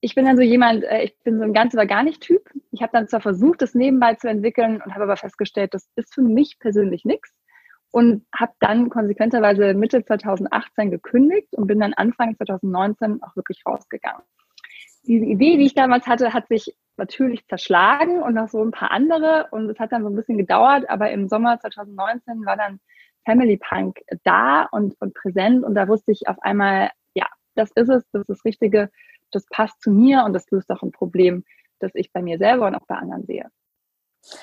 ich 0.00 0.14
bin 0.14 0.26
dann 0.26 0.36
so 0.36 0.42
jemand, 0.42 0.84
äh, 0.84 1.04
ich 1.04 1.18
bin 1.24 1.38
so 1.38 1.44
ein 1.44 1.52
ganz 1.52 1.74
oder 1.74 1.86
gar 1.86 2.02
nicht 2.02 2.20
Typ. 2.20 2.48
Ich 2.70 2.82
habe 2.82 2.92
dann 2.92 3.08
zwar 3.08 3.20
versucht, 3.20 3.62
das 3.62 3.74
nebenbei 3.74 4.14
zu 4.14 4.28
entwickeln 4.28 4.80
und 4.82 4.94
habe 4.94 5.04
aber 5.04 5.16
festgestellt, 5.16 5.74
das 5.74 5.88
ist 5.96 6.14
für 6.14 6.22
mich 6.22 6.58
persönlich 6.58 7.04
nichts 7.04 7.32
und 7.90 8.26
habe 8.34 8.52
dann 8.60 8.90
konsequenterweise 8.90 9.74
Mitte 9.74 10.04
2018 10.04 10.90
gekündigt 10.90 11.48
und 11.52 11.66
bin 11.66 11.80
dann 11.80 11.94
Anfang 11.94 12.36
2019 12.36 13.22
auch 13.22 13.34
wirklich 13.34 13.62
rausgegangen. 13.66 14.22
Diese 15.04 15.24
Idee, 15.24 15.56
die 15.56 15.66
ich 15.66 15.74
damals 15.74 16.06
hatte, 16.06 16.34
hat 16.34 16.48
sich 16.48 16.76
natürlich 16.96 17.46
zerschlagen 17.46 18.22
und 18.22 18.34
noch 18.34 18.48
so 18.48 18.62
ein 18.62 18.72
paar 18.72 18.90
andere. 18.90 19.48
Und 19.52 19.70
es 19.70 19.78
hat 19.78 19.92
dann 19.92 20.02
so 20.02 20.10
ein 20.10 20.16
bisschen 20.16 20.36
gedauert, 20.36 20.90
aber 20.90 21.10
im 21.10 21.28
Sommer 21.28 21.58
2019 21.58 22.44
war 22.44 22.56
dann 22.56 22.80
Family 23.24 23.56
Punk 23.56 24.00
da 24.24 24.64
und, 24.70 24.96
und 25.00 25.14
präsent. 25.14 25.64
Und 25.64 25.74
da 25.74 25.88
wusste 25.88 26.12
ich 26.12 26.28
auf 26.28 26.36
einmal, 26.42 26.90
ja, 27.14 27.26
das 27.54 27.70
ist 27.70 27.88
es, 27.88 28.04
das 28.12 28.22
ist 28.22 28.28
das 28.28 28.44
Richtige, 28.44 28.90
das 29.32 29.46
passt 29.50 29.80
zu 29.82 29.90
mir 29.90 30.24
und 30.24 30.32
das 30.32 30.50
löst 30.50 30.70
auch 30.70 30.82
ein 30.82 30.92
Problem, 30.92 31.44
das 31.80 31.92
ich 31.94 32.12
bei 32.12 32.22
mir 32.22 32.38
selber 32.38 32.66
und 32.66 32.74
auch 32.74 32.86
bei 32.86 32.96
anderen 32.96 33.24
sehe. 33.24 33.50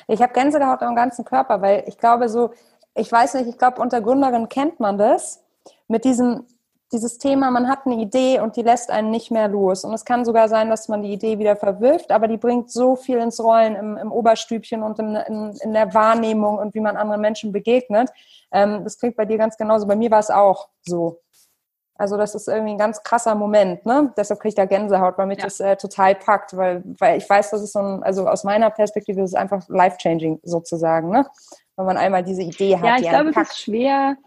Ich 0.07 0.21
habe 0.21 0.33
Gänsehaut 0.33 0.81
am 0.81 0.95
ganzen 0.95 1.25
Körper, 1.25 1.61
weil 1.61 1.83
ich 1.87 1.97
glaube 1.97 2.29
so, 2.29 2.51
ich 2.95 3.11
weiß 3.11 3.35
nicht, 3.35 3.47
ich 3.47 3.57
glaube 3.57 3.81
unter 3.81 4.01
Gründerin 4.01 4.49
kennt 4.49 4.79
man 4.79 4.97
das 4.97 5.43
mit 5.87 6.05
diesem 6.05 6.45
dieses 6.91 7.17
Thema, 7.17 7.49
man 7.51 7.67
hat 7.67 7.85
eine 7.85 7.95
Idee 7.95 8.39
und 8.39 8.55
die 8.55 8.61
lässt 8.61 8.89
einen 8.91 9.09
nicht 9.09 9.31
mehr 9.31 9.47
los. 9.47 9.83
Und 9.83 9.93
es 9.93 10.05
kann 10.05 10.23
sogar 10.23 10.47
sein, 10.47 10.69
dass 10.69 10.87
man 10.87 11.01
die 11.01 11.11
Idee 11.11 11.39
wieder 11.39 11.55
verwirft, 11.55 12.11
aber 12.11 12.27
die 12.27 12.37
bringt 12.37 12.71
so 12.71 12.95
viel 12.95 13.17
ins 13.17 13.39
Rollen 13.39 13.75
im, 13.75 13.97
im 13.97 14.11
Oberstübchen 14.11 14.83
und 14.83 14.99
in, 14.99 15.15
in, 15.15 15.57
in, 15.61 15.73
der 15.73 15.93
Wahrnehmung 15.93 16.57
und 16.57 16.73
wie 16.73 16.79
man 16.79 16.95
anderen 16.95 17.21
Menschen 17.21 17.51
begegnet. 17.51 18.11
Ähm, 18.51 18.83
das 18.83 18.99
klingt 18.99 19.15
bei 19.15 19.25
dir 19.25 19.37
ganz 19.37 19.57
genauso. 19.57 19.87
Bei 19.87 19.95
mir 19.95 20.11
war 20.11 20.19
es 20.19 20.29
auch 20.29 20.69
so. 20.81 21.21
Also 21.97 22.17
das 22.17 22.35
ist 22.35 22.49
irgendwie 22.49 22.73
ein 22.73 22.77
ganz 22.77 23.03
krasser 23.03 23.35
Moment, 23.35 23.85
ne? 23.85 24.13
Deshalb 24.17 24.41
kriege 24.41 24.49
ich 24.49 24.55
da 24.55 24.65
Gänsehaut, 24.65 25.17
weil 25.17 25.27
mich 25.27 25.37
ja. 25.37 25.45
das 25.45 25.61
äh, 25.61 25.77
total 25.77 26.15
packt, 26.15 26.55
weil, 26.57 26.83
weil 26.99 27.17
ich 27.17 27.29
weiß, 27.29 27.51
dass 27.51 27.61
es 27.61 27.71
so 27.71 27.79
ein, 27.79 28.03
also 28.03 28.27
aus 28.27 28.43
meiner 28.43 28.69
Perspektive 28.69 29.21
ist 29.21 29.31
es 29.31 29.35
einfach 29.35 29.67
life-changing 29.69 30.39
sozusagen, 30.43 31.09
ne? 31.09 31.25
Wenn 31.77 31.85
man 31.85 31.97
einmal 31.97 32.23
diese 32.23 32.41
Idee 32.41 32.77
hat. 32.77 32.85
Ja, 32.85 32.95
ich 32.97 33.09
glaube, 33.09 33.29
es 33.29 33.37
ist 33.37 33.59
schwer, 33.61 34.17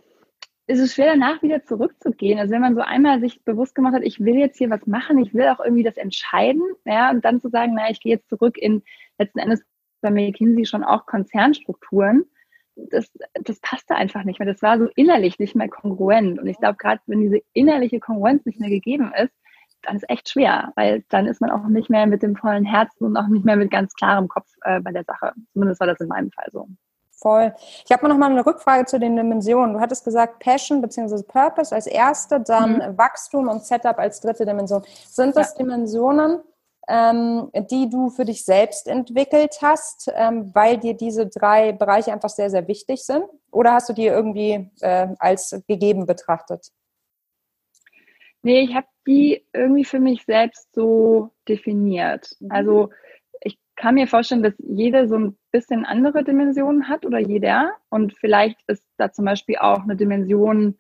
ist 0.66 0.80
es 0.80 0.94
schwer, 0.94 1.12
danach 1.12 1.42
wieder 1.42 1.62
zurückzugehen. 1.64 2.38
Also 2.38 2.52
wenn 2.52 2.60
man 2.60 2.74
so 2.74 2.80
einmal 2.80 3.20
sich 3.20 3.42
bewusst 3.44 3.74
gemacht 3.74 3.94
hat, 3.94 4.02
ich 4.02 4.20
will 4.20 4.36
jetzt 4.36 4.58
hier 4.58 4.70
was 4.70 4.86
machen, 4.86 5.18
ich 5.18 5.34
will 5.34 5.48
auch 5.48 5.60
irgendwie 5.60 5.82
das 5.82 5.96
entscheiden, 5.96 6.62
ja, 6.86 7.10
und 7.10 7.24
dann 7.24 7.40
zu 7.40 7.50
sagen, 7.50 7.72
na, 7.74 7.90
ich 7.90 8.00
gehe 8.00 8.14
jetzt 8.14 8.28
zurück 8.30 8.56
in 8.56 8.82
letzten 9.18 9.40
Endes 9.40 9.62
bei 10.00 10.10
McKinsey 10.10 10.64
schon 10.64 10.84
auch 10.84 11.06
Konzernstrukturen, 11.06 12.24
das, 12.90 13.10
das 13.34 13.60
passte 13.60 13.94
einfach 13.94 14.24
nicht 14.24 14.38
mehr. 14.38 14.48
Das 14.48 14.62
war 14.62 14.78
so 14.78 14.88
innerlich 14.96 15.38
nicht 15.38 15.54
mehr 15.54 15.68
kongruent. 15.68 16.38
Und 16.38 16.46
ich 16.46 16.58
glaube, 16.58 16.76
gerade 16.76 17.00
wenn 17.06 17.20
diese 17.20 17.40
innerliche 17.52 18.00
Kongruenz 18.00 18.44
nicht 18.46 18.60
mehr 18.60 18.70
gegeben 18.70 19.12
ist, 19.14 19.32
dann 19.82 19.96
ist 19.96 20.02
es 20.02 20.08
echt 20.08 20.28
schwer, 20.28 20.72
weil 20.76 21.04
dann 21.08 21.26
ist 21.26 21.40
man 21.40 21.50
auch 21.50 21.66
nicht 21.68 21.88
mehr 21.88 22.06
mit 22.06 22.22
dem 22.22 22.36
vollen 22.36 22.64
Herzen 22.64 23.04
und 23.04 23.16
auch 23.16 23.28
nicht 23.28 23.44
mehr 23.44 23.56
mit 23.56 23.70
ganz 23.70 23.94
klarem 23.94 24.28
Kopf 24.28 24.48
äh, 24.62 24.80
bei 24.80 24.92
der 24.92 25.04
Sache. 25.04 25.32
Zumindest 25.52 25.80
war 25.80 25.86
das 25.86 26.00
in 26.00 26.08
meinem 26.08 26.30
Fall 26.32 26.48
so. 26.52 26.68
Voll. 27.12 27.52
Ich 27.84 27.90
habe 27.90 28.08
noch 28.08 28.16
mal 28.16 28.30
eine 28.30 28.46
Rückfrage 28.46 28.84
zu 28.84 29.00
den 29.00 29.16
Dimensionen. 29.16 29.74
Du 29.74 29.80
hattest 29.80 30.04
gesagt 30.04 30.38
Passion 30.38 30.80
bzw. 30.80 31.22
Purpose 31.24 31.74
als 31.74 31.88
erste, 31.88 32.40
dann 32.40 32.74
mhm. 32.74 32.98
Wachstum 32.98 33.48
und 33.48 33.64
Setup 33.64 33.98
als 33.98 34.20
dritte 34.20 34.46
Dimension. 34.46 34.82
Sind 35.08 35.36
das 35.36 35.54
ja. 35.54 35.64
Dimensionen, 35.64 36.40
ähm, 36.88 37.50
die 37.70 37.88
du 37.90 38.10
für 38.10 38.24
dich 38.24 38.44
selbst 38.44 38.88
entwickelt 38.88 39.58
hast, 39.62 40.10
ähm, 40.14 40.50
weil 40.54 40.78
dir 40.78 40.94
diese 40.94 41.26
drei 41.26 41.72
Bereiche 41.72 42.12
einfach 42.12 42.30
sehr, 42.30 42.50
sehr 42.50 42.66
wichtig 42.66 43.04
sind? 43.04 43.24
Oder 43.50 43.74
hast 43.74 43.88
du 43.88 43.92
die 43.92 44.06
irgendwie 44.06 44.70
äh, 44.80 45.08
als 45.18 45.62
gegeben 45.68 46.06
betrachtet? 46.06 46.68
Nee, 48.42 48.60
ich 48.60 48.74
habe 48.74 48.86
die 49.06 49.44
irgendwie 49.52 49.84
für 49.84 50.00
mich 50.00 50.24
selbst 50.24 50.72
so 50.74 51.30
definiert. 51.46 52.36
Mhm. 52.40 52.50
Also 52.50 52.90
kann 53.78 53.94
mir 53.94 54.08
vorstellen, 54.08 54.42
dass 54.42 54.54
jede 54.58 55.08
so 55.08 55.16
ein 55.16 55.38
bisschen 55.52 55.86
andere 55.86 56.24
Dimensionen 56.24 56.88
hat 56.88 57.06
oder 57.06 57.18
jeder. 57.18 57.72
Und 57.88 58.12
vielleicht 58.18 58.58
ist 58.66 58.84
da 58.98 59.12
zum 59.12 59.24
Beispiel 59.24 59.56
auch 59.56 59.82
eine 59.84 59.96
Dimension 59.96 60.76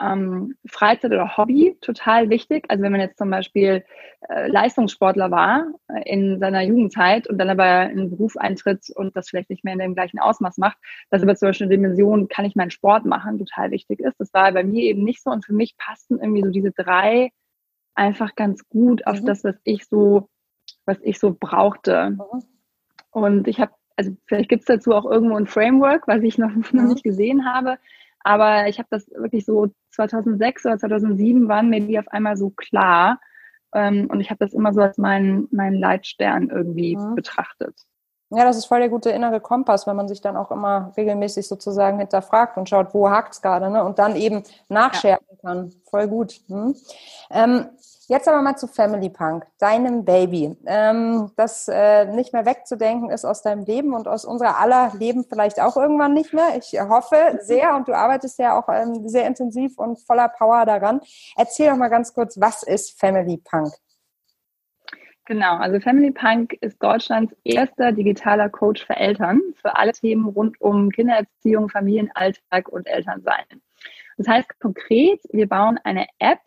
ähm, 0.00 0.54
Freizeit 0.66 1.12
oder 1.12 1.36
Hobby 1.36 1.76
total 1.80 2.30
wichtig. 2.30 2.64
Also 2.68 2.82
wenn 2.82 2.92
man 2.92 3.00
jetzt 3.00 3.18
zum 3.18 3.30
Beispiel 3.30 3.84
äh, 4.28 4.48
Leistungssportler 4.48 5.30
war 5.30 5.66
äh, 5.88 6.02
in 6.10 6.38
seiner 6.38 6.62
Jugendzeit 6.62 7.28
und 7.28 7.38
dann 7.38 7.50
aber 7.50 7.90
in 7.90 7.98
einen 7.98 8.10
Beruf 8.10 8.36
eintritt 8.36 8.90
und 8.94 9.16
das 9.16 9.28
vielleicht 9.28 9.50
nicht 9.50 9.64
mehr 9.64 9.74
in 9.74 9.80
dem 9.80 9.94
gleichen 9.94 10.18
Ausmaß 10.18 10.58
macht, 10.58 10.78
dass 11.10 11.22
aber 11.22 11.36
zum 11.36 11.48
Beispiel 11.48 11.66
eine 11.66 11.76
Dimension, 11.76 12.28
kann 12.28 12.44
ich 12.44 12.56
meinen 12.56 12.70
Sport 12.70 13.04
machen, 13.04 13.38
total 13.38 13.70
wichtig 13.70 14.00
ist. 14.00 14.18
Das 14.18 14.32
war 14.32 14.52
bei 14.52 14.64
mir 14.64 14.82
eben 14.82 15.04
nicht 15.04 15.22
so 15.22 15.30
und 15.30 15.44
für 15.44 15.54
mich 15.54 15.76
passten 15.76 16.18
irgendwie 16.20 16.42
so 16.42 16.50
diese 16.50 16.72
drei 16.72 17.30
einfach 17.94 18.34
ganz 18.36 18.68
gut 18.68 19.06
auf 19.06 19.20
mhm. 19.20 19.26
das, 19.26 19.44
was 19.44 19.56
ich 19.64 19.86
so 19.86 20.28
was 20.88 20.98
ich 21.02 21.20
so 21.20 21.36
brauchte. 21.38 22.10
Mhm. 22.10 22.42
Und 23.10 23.48
ich 23.48 23.60
habe, 23.60 23.72
also 23.96 24.16
vielleicht 24.26 24.48
gibt 24.48 24.60
es 24.60 24.66
dazu 24.66 24.92
auch 24.92 25.04
irgendwo 25.04 25.36
ein 25.36 25.46
Framework, 25.46 26.08
was 26.08 26.22
ich 26.22 26.38
noch, 26.38 26.50
noch 26.54 26.72
mhm. 26.72 26.88
nicht 26.88 27.04
gesehen 27.04 27.44
habe. 27.44 27.78
Aber 28.20 28.68
ich 28.68 28.78
habe 28.78 28.88
das 28.90 29.08
wirklich 29.10 29.44
so 29.44 29.68
2006 29.92 30.66
oder 30.66 30.78
2007 30.78 31.48
waren 31.48 31.70
mir 31.70 31.80
die 31.80 31.98
auf 31.98 32.08
einmal 32.08 32.36
so 32.36 32.50
klar. 32.50 33.20
Ähm, 33.74 34.08
und 34.10 34.20
ich 34.20 34.30
habe 34.30 34.44
das 34.44 34.54
immer 34.54 34.72
so 34.72 34.80
als 34.80 34.98
meinen 34.98 35.48
mein 35.50 35.74
Leitstern 35.74 36.50
irgendwie 36.50 36.96
mhm. 36.96 37.14
betrachtet. 37.14 37.74
Ja, 38.30 38.44
das 38.44 38.58
ist 38.58 38.66
voll 38.66 38.80
der 38.80 38.90
gute 38.90 39.10
innere 39.10 39.40
Kompass, 39.40 39.86
wenn 39.86 39.96
man 39.96 40.08
sich 40.08 40.20
dann 40.20 40.36
auch 40.36 40.50
immer 40.50 40.92
regelmäßig 40.96 41.48
sozusagen 41.48 41.98
hinterfragt 41.98 42.58
und 42.58 42.68
schaut, 42.68 42.92
wo 42.92 43.08
hakt 43.08 43.32
es 43.32 43.40
gerade, 43.40 43.70
ne? 43.70 43.82
Und 43.82 43.98
dann 43.98 44.16
eben 44.16 44.42
nachschärfen 44.68 45.26
ja. 45.30 45.36
kann. 45.40 45.72
Voll 45.88 46.08
gut. 46.08 46.40
Hm? 46.48 46.74
Ähm, 47.30 47.66
Jetzt 48.10 48.26
aber 48.26 48.40
mal 48.40 48.56
zu 48.56 48.66
Family 48.66 49.10
Punk, 49.10 49.44
deinem 49.58 50.06
Baby. 50.06 50.56
Ähm, 50.64 51.30
das 51.36 51.68
äh, 51.68 52.06
nicht 52.06 52.32
mehr 52.32 52.46
wegzudenken 52.46 53.10
ist 53.10 53.26
aus 53.26 53.42
deinem 53.42 53.66
Leben 53.66 53.92
und 53.92 54.08
aus 54.08 54.24
unserer 54.24 54.58
aller 54.58 54.92
Leben 54.98 55.26
vielleicht 55.28 55.60
auch 55.60 55.76
irgendwann 55.76 56.14
nicht 56.14 56.32
mehr. 56.32 56.56
Ich 56.56 56.72
hoffe 56.80 57.38
sehr 57.42 57.76
und 57.76 57.86
du 57.86 57.92
arbeitest 57.92 58.38
ja 58.38 58.58
auch 58.58 58.66
ähm, 58.70 59.06
sehr 59.06 59.26
intensiv 59.26 59.76
und 59.76 59.98
voller 59.98 60.30
Power 60.30 60.64
daran. 60.64 61.02
Erzähl 61.36 61.68
doch 61.68 61.76
mal 61.76 61.90
ganz 61.90 62.14
kurz, 62.14 62.40
was 62.40 62.62
ist 62.62 62.98
Family 62.98 63.42
Punk? 63.44 63.74
Genau, 65.26 65.58
also 65.58 65.78
Family 65.78 66.10
Punk 66.10 66.54
ist 66.62 66.82
Deutschlands 66.82 67.36
erster 67.44 67.92
digitaler 67.92 68.48
Coach 68.48 68.86
für 68.86 68.96
Eltern 68.96 69.42
für 69.60 69.76
alle 69.76 69.92
Themen 69.92 70.26
rund 70.26 70.58
um 70.62 70.88
Kindererziehung, 70.88 71.68
Familienalltag 71.68 72.70
und 72.70 72.86
Elternsein. 72.86 73.44
Das 74.16 74.26
heißt 74.26 74.58
konkret, 74.60 75.20
wir 75.30 75.46
bauen 75.46 75.78
eine 75.84 76.06
App 76.18 76.40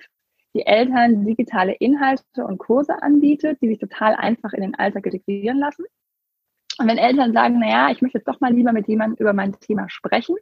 die 0.54 0.66
Eltern 0.66 1.26
digitale 1.26 1.74
Inhalte 1.74 2.46
und 2.46 2.58
Kurse 2.58 3.02
anbietet, 3.02 3.62
die 3.62 3.70
sich 3.70 3.80
total 3.80 4.16
einfach 4.16 4.54
in 4.54 4.62
den 4.62 4.76
Alltag 4.76 5.06
integrieren 5.06 5.60
lassen. 5.60 5.86
Und 6.78 6.88
wenn 6.88 6.98
Eltern 6.98 7.34
sagen, 7.34 7.60
naja, 7.60 7.90
ich 7.92 8.02
möchte 8.02 8.18
jetzt 8.18 8.28
doch 8.28 8.40
mal 8.42 8.54
lieber 8.54 8.74
mit 8.74 8.88
jemandem 8.88 9.18
über 9.20 9.34
mein 9.34 9.54
Thema 9.60 9.90
sprechen, 9.90 10.36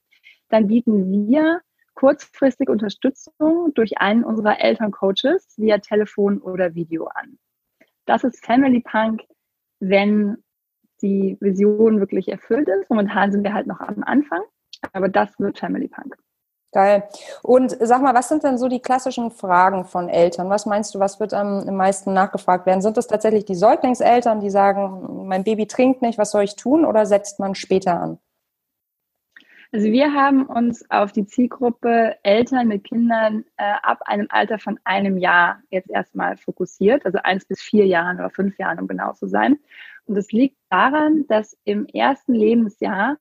dann 0.49 0.67
bieten 0.67 1.27
wir 1.27 1.61
kurzfristig 1.93 2.69
Unterstützung 2.69 3.73
durch 3.73 3.97
einen 3.97 4.23
unserer 4.23 4.61
Elterncoaches 4.61 5.55
via 5.57 5.79
Telefon 5.79 6.39
oder 6.39 6.73
Video 6.75 7.07
an. 7.07 7.37
Das 8.05 8.23
ist 8.23 8.43
Family 8.43 8.79
Punk, 8.81 9.21
wenn 9.79 10.37
die 11.01 11.37
Vision 11.39 11.99
wirklich 11.99 12.29
erfüllt 12.29 12.67
ist. 12.69 12.89
Momentan 12.89 13.31
sind 13.31 13.43
wir 13.43 13.53
halt 13.53 13.67
noch 13.67 13.79
am 13.79 14.03
Anfang, 14.03 14.41
aber 14.93 15.09
das 15.09 15.37
wird 15.39 15.59
Family 15.59 15.87
Punk. 15.87 16.15
Geil. 16.71 17.09
Und 17.41 17.75
sag 17.79 18.01
mal, 18.03 18.13
was 18.13 18.29
sind 18.29 18.43
denn 18.43 18.59
so 18.59 18.67
die 18.67 18.79
klassischen 18.79 19.31
Fragen 19.31 19.85
von 19.85 20.07
Eltern? 20.07 20.51
Was 20.51 20.67
meinst 20.67 20.93
du, 20.93 20.99
was 20.99 21.19
wird 21.19 21.33
am 21.33 21.65
meisten 21.75 22.13
nachgefragt 22.13 22.67
werden? 22.67 22.81
Sind 22.81 22.97
es 22.97 23.07
tatsächlich 23.07 23.45
die 23.45 23.55
Säuglingseltern, 23.55 24.39
die 24.39 24.51
sagen, 24.51 25.27
mein 25.27 25.43
Baby 25.43 25.65
trinkt 25.65 26.03
nicht, 26.03 26.19
was 26.19 26.29
soll 26.29 26.43
ich 26.43 26.55
tun? 26.55 26.85
Oder 26.85 27.07
setzt 27.07 27.39
man 27.39 27.55
später 27.55 27.99
an? 27.99 28.19
Also 29.71 29.91
wir 29.91 30.13
haben 30.13 30.45
uns 30.47 30.83
auf 30.89 31.11
die 31.11 31.25
Zielgruppe 31.25 32.15
Eltern 32.23 32.67
mit 32.67 32.83
Kindern 32.83 33.45
äh, 33.57 33.73
ab 33.83 34.01
einem 34.05 34.25
Alter 34.29 34.57
von 34.57 34.79
einem 34.83 35.17
Jahr 35.17 35.61
jetzt 35.69 35.91
erstmal 35.91 36.37
fokussiert, 36.37 37.05
also 37.05 37.19
eins 37.23 37.45
bis 37.45 37.61
vier 37.61 37.85
Jahren 37.85 38.17
oder 38.17 38.31
fünf 38.31 38.57
Jahren, 38.57 38.79
um 38.79 38.87
genau 38.87 39.13
zu 39.13 39.27
sein. 39.27 39.59
Und 40.05 40.15
das 40.15 40.31
liegt 40.31 40.57
daran, 40.71 41.25
dass 41.27 41.55
im 41.65 41.85
ersten 41.85 42.33
Lebensjahr 42.33 43.17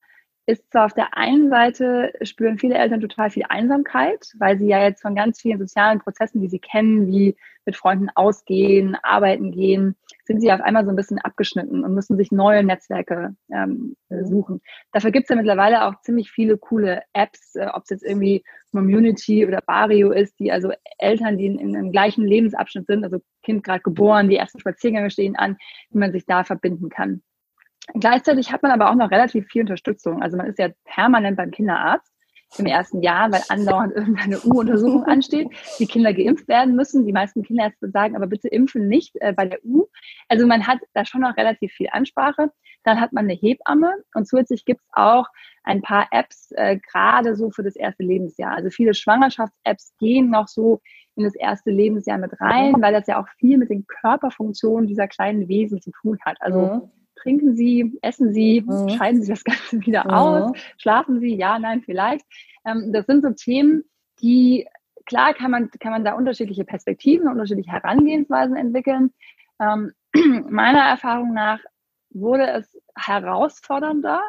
ist 0.49 0.73
zwar 0.73 0.87
auf 0.87 0.95
der 0.95 1.15
einen 1.15 1.51
Seite 1.51 2.11
spüren 2.23 2.57
viele 2.57 2.77
Eltern 2.77 3.03
total 3.03 3.29
viel 3.29 3.45
Einsamkeit, 3.51 4.33
weil 4.39 4.59
sie 4.59 4.67
ja 4.67 4.83
jetzt 4.83 5.03
von 5.03 5.15
ganz 5.15 5.39
vielen 5.43 5.59
sozialen 5.59 5.99
Prozessen, 5.99 6.41
die 6.41 6.49
sie 6.49 6.59
kennen, 6.59 7.07
wie 7.07 7.37
mit 7.67 7.77
Freunden 7.77 8.09
ausgehen, 8.15 8.97
arbeiten 9.03 9.53
gehen, 9.53 9.95
sind 10.25 10.41
sie 10.41 10.51
auf 10.51 10.63
einmal 10.63 10.87
so 10.87 10.91
ein 10.91 10.97
bisschen 10.97 11.19
abgeschnitten 11.19 11.85
und 11.85 11.93
müssen 11.93 12.17
sich 12.17 12.33
neue 12.33 12.65
Netzwerke 12.65 13.37
ähm, 13.53 13.95
suchen. 14.09 14.63
Dafür 14.93 15.11
gibt 15.11 15.25
es 15.25 15.29
ja 15.29 15.37
mittlerweile 15.37 15.85
auch 15.85 16.01
ziemlich 16.01 16.31
viele 16.31 16.57
coole 16.57 17.03
Apps, 17.13 17.55
äh, 17.55 17.67
ob 17.67 17.83
es 17.83 17.91
jetzt 17.91 18.05
irgendwie 18.05 18.43
Community 18.73 19.47
oder 19.47 19.61
Barrio 19.61 20.13
ist, 20.13 20.39
die 20.39 20.51
also 20.51 20.73
Eltern, 20.97 21.37
die 21.37 21.45
in, 21.45 21.59
in 21.59 21.77
einem 21.77 21.93
gleichen 21.93 22.25
Lebensabschnitt 22.25 22.87
sind, 22.87 23.05
also 23.05 23.19
Kind 23.43 23.65
gerade 23.65 23.83
geboren, 23.83 24.31
die 24.31 24.37
ersten 24.37 24.61
Spaziergänge 24.61 25.11
stehen 25.11 25.37
an, 25.37 25.59
wie 25.91 25.99
man 25.99 26.13
sich 26.13 26.25
da 26.25 26.43
verbinden 26.43 26.89
kann. 26.89 27.21
Gleichzeitig 27.95 28.53
hat 28.53 28.63
man 28.63 28.73
aber 28.73 28.91
auch 28.91 28.95
noch 28.95 29.11
relativ 29.11 29.47
viel 29.49 29.63
Unterstützung. 29.63 30.23
Also 30.23 30.37
man 30.37 30.47
ist 30.47 30.59
ja 30.59 30.69
permanent 30.85 31.37
beim 31.37 31.51
Kinderarzt 31.51 32.13
im 32.57 32.67
ersten 32.67 33.03
Jahr, 33.03 33.31
weil 33.31 33.43
andauernd 33.49 33.95
irgendeine 33.95 34.39
U-Untersuchung 34.41 35.05
ansteht, 35.05 35.49
die 35.79 35.87
Kinder 35.87 36.15
geimpft 36.15 36.49
werden 36.49 36.75
müssen. 36.75 37.05
Die 37.05 37.13
meisten 37.13 37.43
Kinderärzte 37.43 37.91
sagen 37.91 38.17
aber 38.17 38.27
bitte 38.27 38.49
impfen 38.49 38.89
nicht 38.89 39.15
äh, 39.21 39.33
bei 39.33 39.47
der 39.47 39.65
U. 39.65 39.87
Also 40.29 40.47
man 40.47 40.67
hat 40.67 40.79
da 40.95 41.05
schon 41.05 41.21
noch 41.21 41.37
relativ 41.37 41.73
viel 41.73 41.89
Ansprache. 41.93 42.51
Dann 42.85 43.01
hat 43.01 43.13
man 43.13 43.25
eine 43.25 43.35
Hebamme 43.35 43.93
und 44.15 44.27
zusätzlich 44.27 44.65
gibt 44.65 44.81
es 44.81 44.89
auch 44.93 45.27
ein 45.65 45.83
paar 45.83 46.07
Apps, 46.11 46.51
äh, 46.53 46.79
gerade 46.79 47.37
so 47.37 47.51
für 47.51 47.63
das 47.63 47.77
erste 47.77 48.03
Lebensjahr. 48.03 48.55
Also 48.57 48.71
viele 48.71 48.95
Schwangerschafts-Apps 48.95 49.93
gehen 49.99 50.31
noch 50.31 50.49
so 50.49 50.81
in 51.17 51.25
das 51.25 51.35
erste 51.35 51.71
Lebensjahr 51.71 52.17
mit 52.17 52.41
rein, 52.41 52.81
weil 52.81 52.93
das 52.93 53.09
ja 53.09 53.21
auch 53.21 53.29
viel 53.39 53.59
mit 53.59 53.71
den 53.71 53.87
Körperfunktionen 53.87 54.87
dieser 54.87 55.09
kleinen 55.09 55.49
Wesen 55.49 55.83
zu 55.83 55.91
tun 55.91 56.19
hat. 56.25 56.37
Also 56.41 56.61
mhm. 56.61 56.91
Trinken 57.23 57.57
Sie, 57.57 57.99
essen 58.03 58.33
Sie, 58.33 58.63
mhm. 58.67 58.89
scheiden 58.91 59.23
Sie 59.23 59.31
das 59.31 59.45
Ganze 59.45 59.81
wieder 59.87 60.05
mhm. 60.05 60.11
aus, 60.11 60.53
schlafen 60.77 61.21
Sie, 61.21 61.35
ja, 61.35 61.59
nein, 61.59 61.83
vielleicht. 61.83 62.25
Ähm, 62.65 62.93
das 62.93 63.07
sind 63.07 63.23
so 63.23 63.31
Themen, 63.31 63.85
die 64.21 64.67
klar 65.07 65.35
kann 65.35 65.51
man, 65.51 65.71
kann 65.81 65.93
man 65.93 66.05
da 66.05 66.15
unterschiedliche 66.15 66.65
Perspektiven, 66.65 67.29
unterschiedliche 67.29 67.73
Herangehensweisen 67.73 68.57
entwickeln. 68.57 69.13
Ähm, 69.61 69.93
meiner 70.49 70.83
Erfahrung 70.83 71.33
nach 71.33 71.61
wurde 72.11 72.47
es 72.51 72.79
herausfordernder 72.97 74.23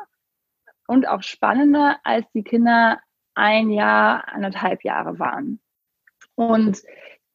und 0.88 1.08
auch 1.08 1.22
spannender, 1.22 1.98
als 2.04 2.30
die 2.32 2.44
Kinder 2.44 3.00
ein 3.36 3.70
Jahr, 3.70 4.28
anderthalb 4.28 4.84
Jahre 4.84 5.20
waren. 5.20 5.60
Und 6.36 6.82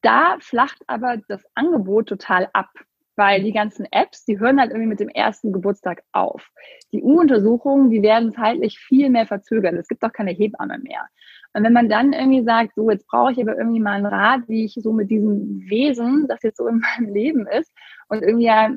da 0.01 0.37
flacht 0.39 0.83
aber 0.87 1.17
das 1.27 1.43
Angebot 1.55 2.07
total 2.09 2.49
ab, 2.53 2.69
weil 3.15 3.43
die 3.43 3.53
ganzen 3.53 3.87
Apps, 3.91 4.25
die 4.25 4.39
hören 4.39 4.59
halt 4.59 4.71
irgendwie 4.71 4.89
mit 4.89 4.99
dem 4.99 5.09
ersten 5.09 5.53
Geburtstag 5.53 6.03
auf. 6.11 6.49
Die 6.91 7.01
U-Untersuchungen, 7.01 7.89
die 7.89 8.01
werden 8.01 8.33
zeitlich 8.33 8.79
viel 8.79 9.09
mehr 9.09 9.25
verzögert. 9.25 9.73
Es 9.73 9.87
gibt 9.87 10.03
auch 10.03 10.13
keine 10.13 10.31
Hebamme 10.31 10.79
mehr. 10.79 11.07
Und 11.53 11.63
wenn 11.63 11.73
man 11.73 11.87
dann 11.87 12.11
irgendwie 12.11 12.43
sagt, 12.43 12.75
so 12.75 12.89
jetzt 12.89 13.07
brauche 13.07 13.31
ich 13.31 13.39
aber 13.39 13.57
irgendwie 13.57 13.79
mal 13.79 13.93
einen 13.93 14.05
Rat, 14.05 14.41
wie 14.47 14.65
ich 14.65 14.73
so 14.73 14.91
mit 14.91 15.09
diesem 15.09 15.61
Wesen, 15.69 16.27
das 16.27 16.43
jetzt 16.43 16.57
so 16.57 16.67
in 16.67 16.79
meinem 16.99 17.13
Leben 17.13 17.47
ist 17.47 17.71
und 18.09 18.21
irgendwie 18.21 18.45
ja 18.45 18.69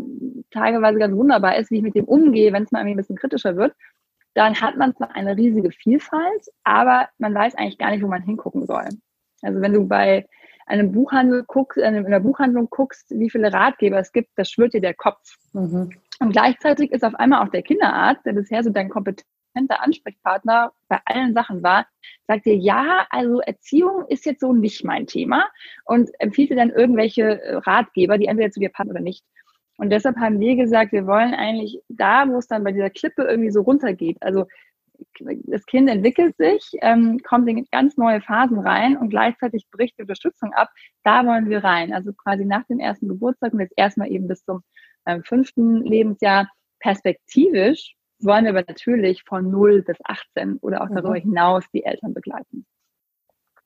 tageweise 0.53 0.99
ganz 0.99 1.17
wunderbar 1.17 1.57
ist, 1.57 1.71
wie 1.71 1.79
ich 1.79 1.83
mit 1.83 1.97
dem 1.97 2.05
umgehe, 2.05 2.53
wenn 2.53 2.63
es 2.63 2.71
mal 2.71 2.81
irgendwie 2.81 2.95
ein 2.95 2.99
bisschen 2.99 3.17
kritischer 3.17 3.57
wird, 3.57 3.75
dann 4.35 4.61
hat 4.61 4.77
man 4.77 4.95
zwar 4.95 5.15
eine 5.17 5.37
riesige 5.37 5.73
Vielfalt, 5.73 6.47
aber 6.63 7.09
man 7.19 7.35
weiß 7.35 7.57
eigentlich 7.57 7.79
gar 7.79 7.91
nicht, 7.91 8.05
wo 8.05 8.07
man 8.07 8.23
hingucken 8.23 8.67
soll. 8.67 8.89
Also 9.43 9.61
wenn 9.61 9.73
du 9.73 9.89
bei 9.89 10.27
einem 10.69 10.93
Buchhandel 10.93 11.45
guckst, 11.47 11.79
in 11.79 11.85
einer 11.85 12.21
Buchhandlung 12.21 12.69
guckst, 12.71 13.11
wie 13.11 13.31
viele 13.31 13.53
Ratgeber 13.53 13.99
es 13.99 14.13
gibt, 14.13 14.31
das 14.37 14.51
schwirrt 14.51 14.75
dir 14.75 14.81
der 14.81 14.95
Kopf. 14.95 15.37
Mhm. 15.53 15.91
Und 16.21 16.33
gleichzeitig 16.33 16.93
ist 16.93 17.05
auf 17.05 17.15
einmal 17.15 17.45
auch 17.45 17.51
der 17.51 17.63
Kinderarzt, 17.63 18.25
der 18.27 18.33
bisher 18.33 18.63
so 18.63 18.71
dein 18.71 18.89
kompetenter 18.89 19.83
Ansprechpartner 19.83 20.73
bei 20.89 20.99
allen 21.05 21.35
Sachen 21.35 21.63
war, 21.63 21.87
sagt 22.27 22.47
dir, 22.47 22.57
ja, 22.57 23.07
also 23.11 23.41
Erziehung 23.41 24.05
ist 24.09 24.27
jetzt 24.27 24.41
so 24.41 24.53
nicht 24.53 24.85
mein 24.85 25.07
Thema 25.07 25.49
und 25.85 26.11
empfiehlt 26.19 26.51
dir 26.51 26.57
dann 26.57 26.71
irgendwelche 26.71 27.41
äh, 27.41 27.57
Ratgeber, 27.57 28.19
die 28.19 28.27
entweder 28.27 28.51
zu 28.51 28.61
dir 28.61 28.71
passen 28.71 28.91
oder 28.91 29.01
nicht. 29.01 29.25
Und 29.79 29.91
deshalb 29.91 30.17
haben 30.17 30.41
wir 30.41 30.57
gesagt, 30.57 30.93
wir 30.93 31.07
wollen 31.07 31.35
eigentlich 31.35 31.81
da, 31.89 32.29
wo 32.29 32.39
es 32.39 32.49
dann 32.49 32.65
bei 32.65 32.73
dieser 32.73 32.91
Klippe 32.91 33.23
irgendwie 33.23 33.51
so 33.51 33.63
runtergeht, 33.63 34.19
also 34.21 34.47
das 35.45 35.67
Kind 35.67 35.89
entwickelt 35.89 36.37
sich, 36.37 36.71
ähm, 36.81 37.19
kommt 37.27 37.49
in 37.49 37.67
ganz 37.71 37.97
neue 37.97 38.21
Phasen 38.21 38.59
rein 38.59 38.97
und 38.97 39.11
gleichzeitig 39.11 39.69
bricht 39.71 39.97
die 39.99 40.03
Unterstützung 40.03 40.53
ab. 40.53 40.71
Da 41.05 41.25
wollen 41.27 41.49
wir 41.49 41.65
rein. 41.65 41.93
Also 41.93 42.13
quasi 42.13 42.45
nach 42.45 42.65
dem 42.67 42.79
ersten 42.79 43.09
Geburtstag 43.09 43.53
und 43.53 43.61
jetzt 43.61 43.75
erstmal 43.77 44.11
eben 44.11 44.29
bis 44.29 44.45
zum 44.45 44.63
ähm, 45.07 45.23
fünften 45.25 45.83
Lebensjahr. 45.83 46.49
Perspektivisch 46.81 47.97
wollen 48.21 48.45
wir 48.45 48.51
aber 48.51 48.65
natürlich 48.67 49.25
von 49.25 49.51
0 49.51 49.83
bis 49.83 49.97
18 50.05 50.59
oder 50.59 50.83
auch 50.83 50.89
darüber 50.89 51.11
mhm. 51.11 51.23
hinaus 51.23 51.65
die 51.73 51.85
Eltern 51.85 52.15
begleiten. 52.15 52.67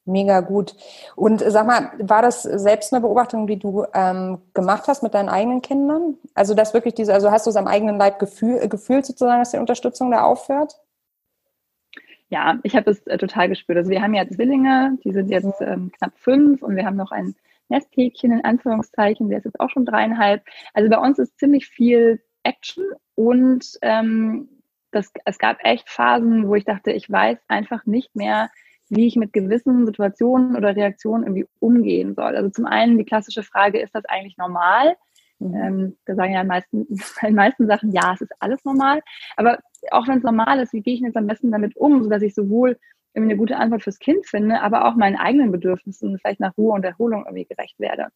Mega 0.04 0.40
gut. 0.40 0.74
Und 1.14 1.44
sag 1.46 1.64
mal, 1.64 1.92
war 2.00 2.22
das 2.22 2.42
selbst 2.42 2.92
eine 2.92 3.00
Beobachtung, 3.00 3.46
die 3.46 3.58
du 3.58 3.84
ähm, 3.94 4.38
gemacht 4.52 4.88
hast 4.88 5.04
mit 5.04 5.14
deinen 5.14 5.28
eigenen 5.28 5.62
Kindern? 5.62 6.16
Also 6.34 6.54
das 6.54 6.74
wirklich 6.74 6.94
diese, 6.94 7.14
also 7.14 7.30
hast 7.30 7.46
du 7.46 7.50
es 7.50 7.56
am 7.56 7.68
eigenen 7.68 7.98
Leib 7.98 8.18
gefühl, 8.18 8.66
gefühlt 8.68 9.06
sozusagen, 9.06 9.40
dass 9.40 9.52
die 9.52 9.58
Unterstützung 9.58 10.10
da 10.10 10.22
aufhört? 10.24 10.76
Ja, 12.32 12.58
ich 12.62 12.74
habe 12.74 12.90
es 12.90 13.06
äh, 13.08 13.18
total 13.18 13.50
gespürt. 13.50 13.76
Also 13.76 13.90
wir 13.90 14.00
haben 14.00 14.14
ja 14.14 14.26
Zwillinge, 14.26 14.96
die 15.04 15.12
sind 15.12 15.28
jetzt 15.28 15.60
ähm, 15.60 15.92
knapp 15.92 16.16
fünf 16.16 16.62
und 16.62 16.76
wir 16.76 16.86
haben 16.86 16.96
noch 16.96 17.12
ein 17.12 17.34
Nesthäkchen 17.68 18.32
in 18.32 18.42
Anführungszeichen, 18.42 19.28
der 19.28 19.36
ist 19.36 19.44
jetzt 19.44 19.60
auch 19.60 19.68
schon 19.68 19.84
dreieinhalb. 19.84 20.42
Also 20.72 20.88
bei 20.88 20.96
uns 20.96 21.18
ist 21.18 21.38
ziemlich 21.38 21.66
viel 21.66 22.22
Action 22.42 22.84
und 23.16 23.78
ähm, 23.82 24.48
das, 24.92 25.12
es 25.26 25.38
gab 25.38 25.58
echt 25.62 25.90
Phasen, 25.90 26.48
wo 26.48 26.54
ich 26.54 26.64
dachte, 26.64 26.90
ich 26.90 27.10
weiß 27.10 27.36
einfach 27.48 27.84
nicht 27.84 28.16
mehr, 28.16 28.48
wie 28.88 29.06
ich 29.06 29.16
mit 29.16 29.34
gewissen 29.34 29.84
Situationen 29.84 30.56
oder 30.56 30.74
Reaktionen 30.74 31.24
irgendwie 31.24 31.46
umgehen 31.60 32.14
soll. 32.14 32.34
Also 32.34 32.48
zum 32.48 32.64
einen 32.64 32.96
die 32.96 33.04
klassische 33.04 33.42
Frage, 33.42 33.78
ist 33.78 33.94
das 33.94 34.06
eigentlich 34.06 34.38
normal? 34.38 34.96
Mhm. 35.38 35.54
Ähm, 35.54 35.96
da 36.06 36.14
sagen 36.14 36.32
ja 36.32 36.40
in 36.40 36.46
meisten, 36.46 36.86
in 36.88 36.98
den 37.22 37.34
meisten 37.34 37.66
Sachen, 37.66 37.92
ja, 37.92 38.14
es 38.14 38.22
ist 38.22 38.32
alles 38.40 38.64
normal. 38.64 39.02
Aber 39.36 39.58
auch 39.90 40.06
wenn 40.08 40.18
es 40.18 40.24
normal 40.24 40.60
ist, 40.60 40.72
wie 40.72 40.82
gehe 40.82 40.94
ich 40.94 41.00
jetzt 41.00 41.16
am 41.16 41.26
besten 41.26 41.50
damit 41.50 41.76
um, 41.76 42.02
sodass 42.02 42.22
ich 42.22 42.34
sowohl 42.34 42.78
eine 43.14 43.36
gute 43.36 43.56
Antwort 43.56 43.82
fürs 43.82 43.98
Kind 43.98 44.26
finde, 44.26 44.60
aber 44.62 44.86
auch 44.86 44.94
meinen 44.94 45.16
eigenen 45.16 45.52
Bedürfnissen 45.52 46.18
vielleicht 46.18 46.40
nach 46.40 46.56
Ruhe 46.56 46.72
und 46.72 46.84
Erholung 46.84 47.24
irgendwie 47.26 47.44
gerecht 47.44 47.78
werde. 47.78 48.08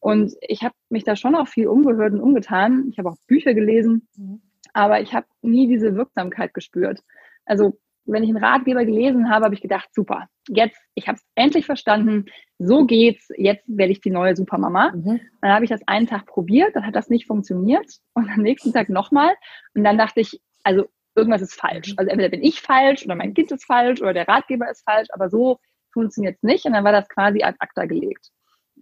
Und 0.00 0.34
ich 0.40 0.62
habe 0.62 0.74
mich 0.88 1.04
da 1.04 1.16
schon 1.16 1.34
auch 1.34 1.48
viel 1.48 1.66
umgehört 1.66 2.14
und 2.14 2.20
umgetan. 2.20 2.88
Ich 2.90 2.98
habe 2.98 3.10
auch 3.10 3.16
Bücher 3.26 3.52
gelesen, 3.52 4.08
mhm. 4.16 4.40
aber 4.72 5.00
ich 5.00 5.12
habe 5.12 5.26
nie 5.42 5.68
diese 5.68 5.96
Wirksamkeit 5.96 6.54
gespürt. 6.54 7.02
Also 7.44 7.78
wenn 8.06 8.22
ich 8.22 8.30
einen 8.30 8.42
Ratgeber 8.42 8.86
gelesen 8.86 9.28
habe, 9.28 9.44
habe 9.44 9.54
ich 9.54 9.60
gedacht, 9.60 9.90
super, 9.94 10.28
jetzt, 10.48 10.80
ich 10.94 11.08
habe 11.08 11.16
es 11.16 11.26
endlich 11.34 11.66
verstanden, 11.66 12.24
so 12.58 12.86
geht's, 12.86 13.28
jetzt 13.36 13.64
werde 13.66 13.92
ich 13.92 14.00
die 14.00 14.10
neue 14.10 14.34
Supermama. 14.34 14.92
Mhm. 14.94 15.20
Dann 15.42 15.52
habe 15.52 15.64
ich 15.64 15.70
das 15.70 15.86
einen 15.86 16.06
Tag 16.06 16.24
probiert, 16.24 16.74
dann 16.74 16.86
hat 16.86 16.96
das 16.96 17.10
nicht 17.10 17.26
funktioniert 17.26 17.86
und 18.14 18.30
am 18.30 18.40
nächsten 18.40 18.72
Tag 18.72 18.88
nochmal 18.88 19.34
und 19.74 19.84
dann 19.84 19.98
dachte 19.98 20.20
ich, 20.20 20.40
also 20.64 20.86
irgendwas 21.18 21.42
ist 21.42 21.54
falsch. 21.54 21.94
Also 21.96 22.10
entweder 22.10 22.30
bin 22.30 22.42
ich 22.42 22.60
falsch 22.60 23.04
oder 23.04 23.14
mein 23.14 23.34
Kind 23.34 23.50
ist 23.50 23.64
falsch 23.64 24.00
oder 24.00 24.14
der 24.14 24.28
Ratgeber 24.28 24.70
ist 24.70 24.84
falsch, 24.84 25.08
aber 25.12 25.28
so 25.28 25.58
funktioniert 25.92 26.36
es 26.36 26.42
nicht 26.42 26.64
und 26.64 26.72
dann 26.72 26.84
war 26.84 26.92
das 26.92 27.08
quasi 27.08 27.42
ad 27.42 27.56
acta 27.60 27.84
gelegt. 27.86 28.30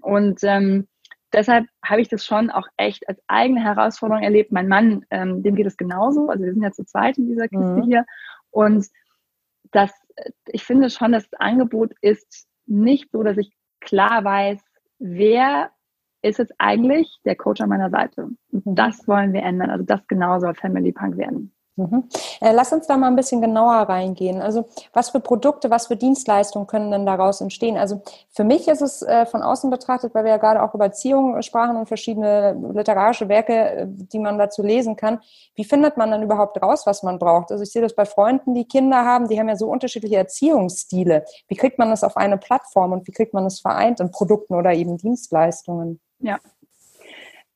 Und 0.01 0.41
ähm, 0.43 0.87
deshalb 1.33 1.67
habe 1.85 2.01
ich 2.01 2.09
das 2.09 2.25
schon 2.25 2.51
auch 2.51 2.67
echt 2.77 3.09
als 3.09 3.21
eigene 3.27 3.63
Herausforderung 3.63 4.23
erlebt. 4.23 4.53
Mein 4.53 4.69
Mann, 4.69 5.05
ähm, 5.11 5.43
dem 5.43 5.55
geht 5.55 5.67
es 5.67 5.77
genauso. 5.77 6.29
Also 6.29 6.45
wir 6.45 6.53
sind 6.53 6.63
ja 6.63 6.73
zu 6.73 6.85
zweit 6.85 7.19
in 7.19 7.29
dieser 7.29 7.49
Kiste 7.49 7.65
mhm. 7.65 7.83
hier. 7.83 8.05
Und 8.51 8.87
das, 9.73 9.93
ich 10.47 10.65
finde 10.65 10.91
schon, 10.91 11.13
das 11.13 11.29
Angebot 11.35 11.93
ist 12.01 12.47
nicht 12.67 13.11
so, 13.11 13.23
dass 13.23 13.37
ich 13.37 13.53
klar 13.81 14.25
weiß, 14.25 14.61
wer 14.99 15.71
ist 16.23 16.39
jetzt 16.39 16.55
eigentlich 16.59 17.09
der 17.25 17.37
Coach 17.37 17.61
an 17.61 17.69
meiner 17.69 17.91
Seite. 17.91 18.31
Und 18.51 18.67
mhm. 18.67 18.75
das 18.75 19.07
wollen 19.07 19.33
wir 19.33 19.43
ändern. 19.43 19.71
Also 19.71 19.85
das 19.85 20.07
genau 20.09 20.39
soll 20.41 20.55
Family 20.55 20.93
Punk 20.93 21.17
werden. 21.17 21.53
Mhm. 21.77 22.09
Äh, 22.41 22.53
lass 22.53 22.73
uns 22.73 22.87
da 22.87 22.97
mal 22.97 23.09
ein 23.09 23.17
bisschen 23.17 23.43
genauer 23.43 23.75
reingehen. 23.75 24.41
Also 24.41 24.65
was 24.95 25.11
für 25.11 25.21
Produkte, 25.21 25.71
was 25.71 25.89
für 25.89 25.97
Dienstleistungen 25.97 26.67
können 26.67 26.91
denn 26.91 27.05
daraus 27.05 27.43
entstehen? 27.43 27.77
Also 27.77 28.01
für 28.31 28.45
mich 28.45 28.67
ist 28.67 28.81
es 28.81 29.03
äh, 29.03 29.27
von 29.27 29.43
außen 29.43 29.69
betrachtet, 29.69 30.15
weil 30.15 30.25
wir 30.25 30.31
ja 30.31 30.37
gerade 30.39 30.63
auch 30.63 30.75
über 30.75 30.87
Erziehung 30.87 31.41
sprachen 31.43 31.77
und 31.77 31.87
verschiedene 31.87 32.57
literarische 32.73 33.29
Werke, 33.29 33.53
äh, 33.53 33.87
die 33.87 34.19
man 34.19 34.39
dazu 34.39 34.63
lesen 34.63 34.97
kann. 34.97 35.21
Wie 35.55 35.65
findet 35.65 35.99
man 35.99 36.11
dann 36.11 36.23
überhaupt 36.23 36.61
raus, 36.63 36.87
was 36.87 37.03
man 37.03 37.19
braucht? 37.19 37.53
Also 37.53 37.63
ich 37.63 37.73
sehe 37.73 37.83
das 37.83 37.95
bei 37.95 38.07
Freunden, 38.07 38.55
die 38.55 38.67
Kinder 38.67 39.05
haben, 39.05 39.29
die 39.29 39.39
haben 39.39 39.51
ja 39.51 39.57
so 39.57 39.69
unterschiedliche 39.69 40.17
Erziehungsstile. 40.17 41.27
Wie 41.49 41.57
kriegt 41.57 41.79
man 41.79 41.91
das 41.91 42.05
auf 42.05 42.17
eine 42.17 42.39
Plattform 42.39 42.93
und 42.93 43.07
wie 43.07 43.13
kriegt 43.13 43.35
man 43.35 43.45
das 43.45 43.61
vereint 43.61 44.01
in 44.01 44.11
Produkten 44.11 44.55
oder 44.55 44.73
eben 44.73 44.97
Dienstleistungen? 44.97 46.01
Ja, 46.21 46.39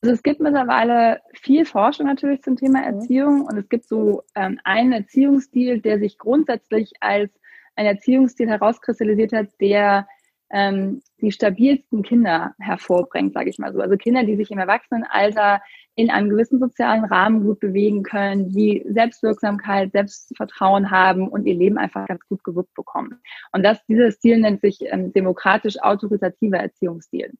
also 0.02 0.14
es 0.14 0.22
gibt 0.22 0.40
mittlerweile 0.40 1.20
viel 1.34 1.66
Forschung 1.66 2.06
natürlich 2.06 2.42
zum 2.42 2.56
Thema 2.56 2.80
mhm. 2.80 2.84
Erziehung 2.84 3.40
und 3.42 3.58
es 3.58 3.68
gibt 3.68 3.86
so 3.86 4.22
ähm, 4.34 4.58
einen 4.64 4.92
Erziehungsstil, 4.92 5.80
der 5.80 5.98
sich 5.98 6.16
grundsätzlich 6.16 6.92
als 7.00 7.30
ein 7.76 7.86
Erziehungsstil 7.86 8.48
herauskristallisiert 8.48 9.32
hat, 9.32 9.48
der 9.60 10.06
ähm, 10.52 11.02
die 11.20 11.30
stabilsten 11.30 12.02
Kinder 12.02 12.54
hervorbringt, 12.58 13.34
sage 13.34 13.50
ich 13.50 13.58
mal 13.58 13.72
so. 13.72 13.80
Also 13.80 13.96
Kinder, 13.96 14.24
die 14.24 14.36
sich 14.36 14.50
im 14.50 14.58
Erwachsenenalter 14.58 15.60
in 15.94 16.10
einem 16.10 16.30
gewissen 16.30 16.58
sozialen 16.58 17.04
Rahmen 17.04 17.44
gut 17.44 17.60
bewegen 17.60 18.02
können, 18.02 18.48
die 18.48 18.84
Selbstwirksamkeit, 18.88 19.92
Selbstvertrauen 19.92 20.90
haben 20.90 21.28
und 21.28 21.46
ihr 21.46 21.54
Leben 21.54 21.78
einfach 21.78 22.06
ganz 22.06 22.26
gut 22.26 22.42
gewuppt 22.42 22.74
bekommen. 22.74 23.20
Und 23.52 23.64
das, 23.64 23.84
dieser 23.86 24.10
Stil 24.10 24.38
nennt 24.38 24.62
sich 24.62 24.78
ähm, 24.82 25.12
demokratisch-autoritativer 25.12 26.58
Erziehungsstil. 26.58 27.32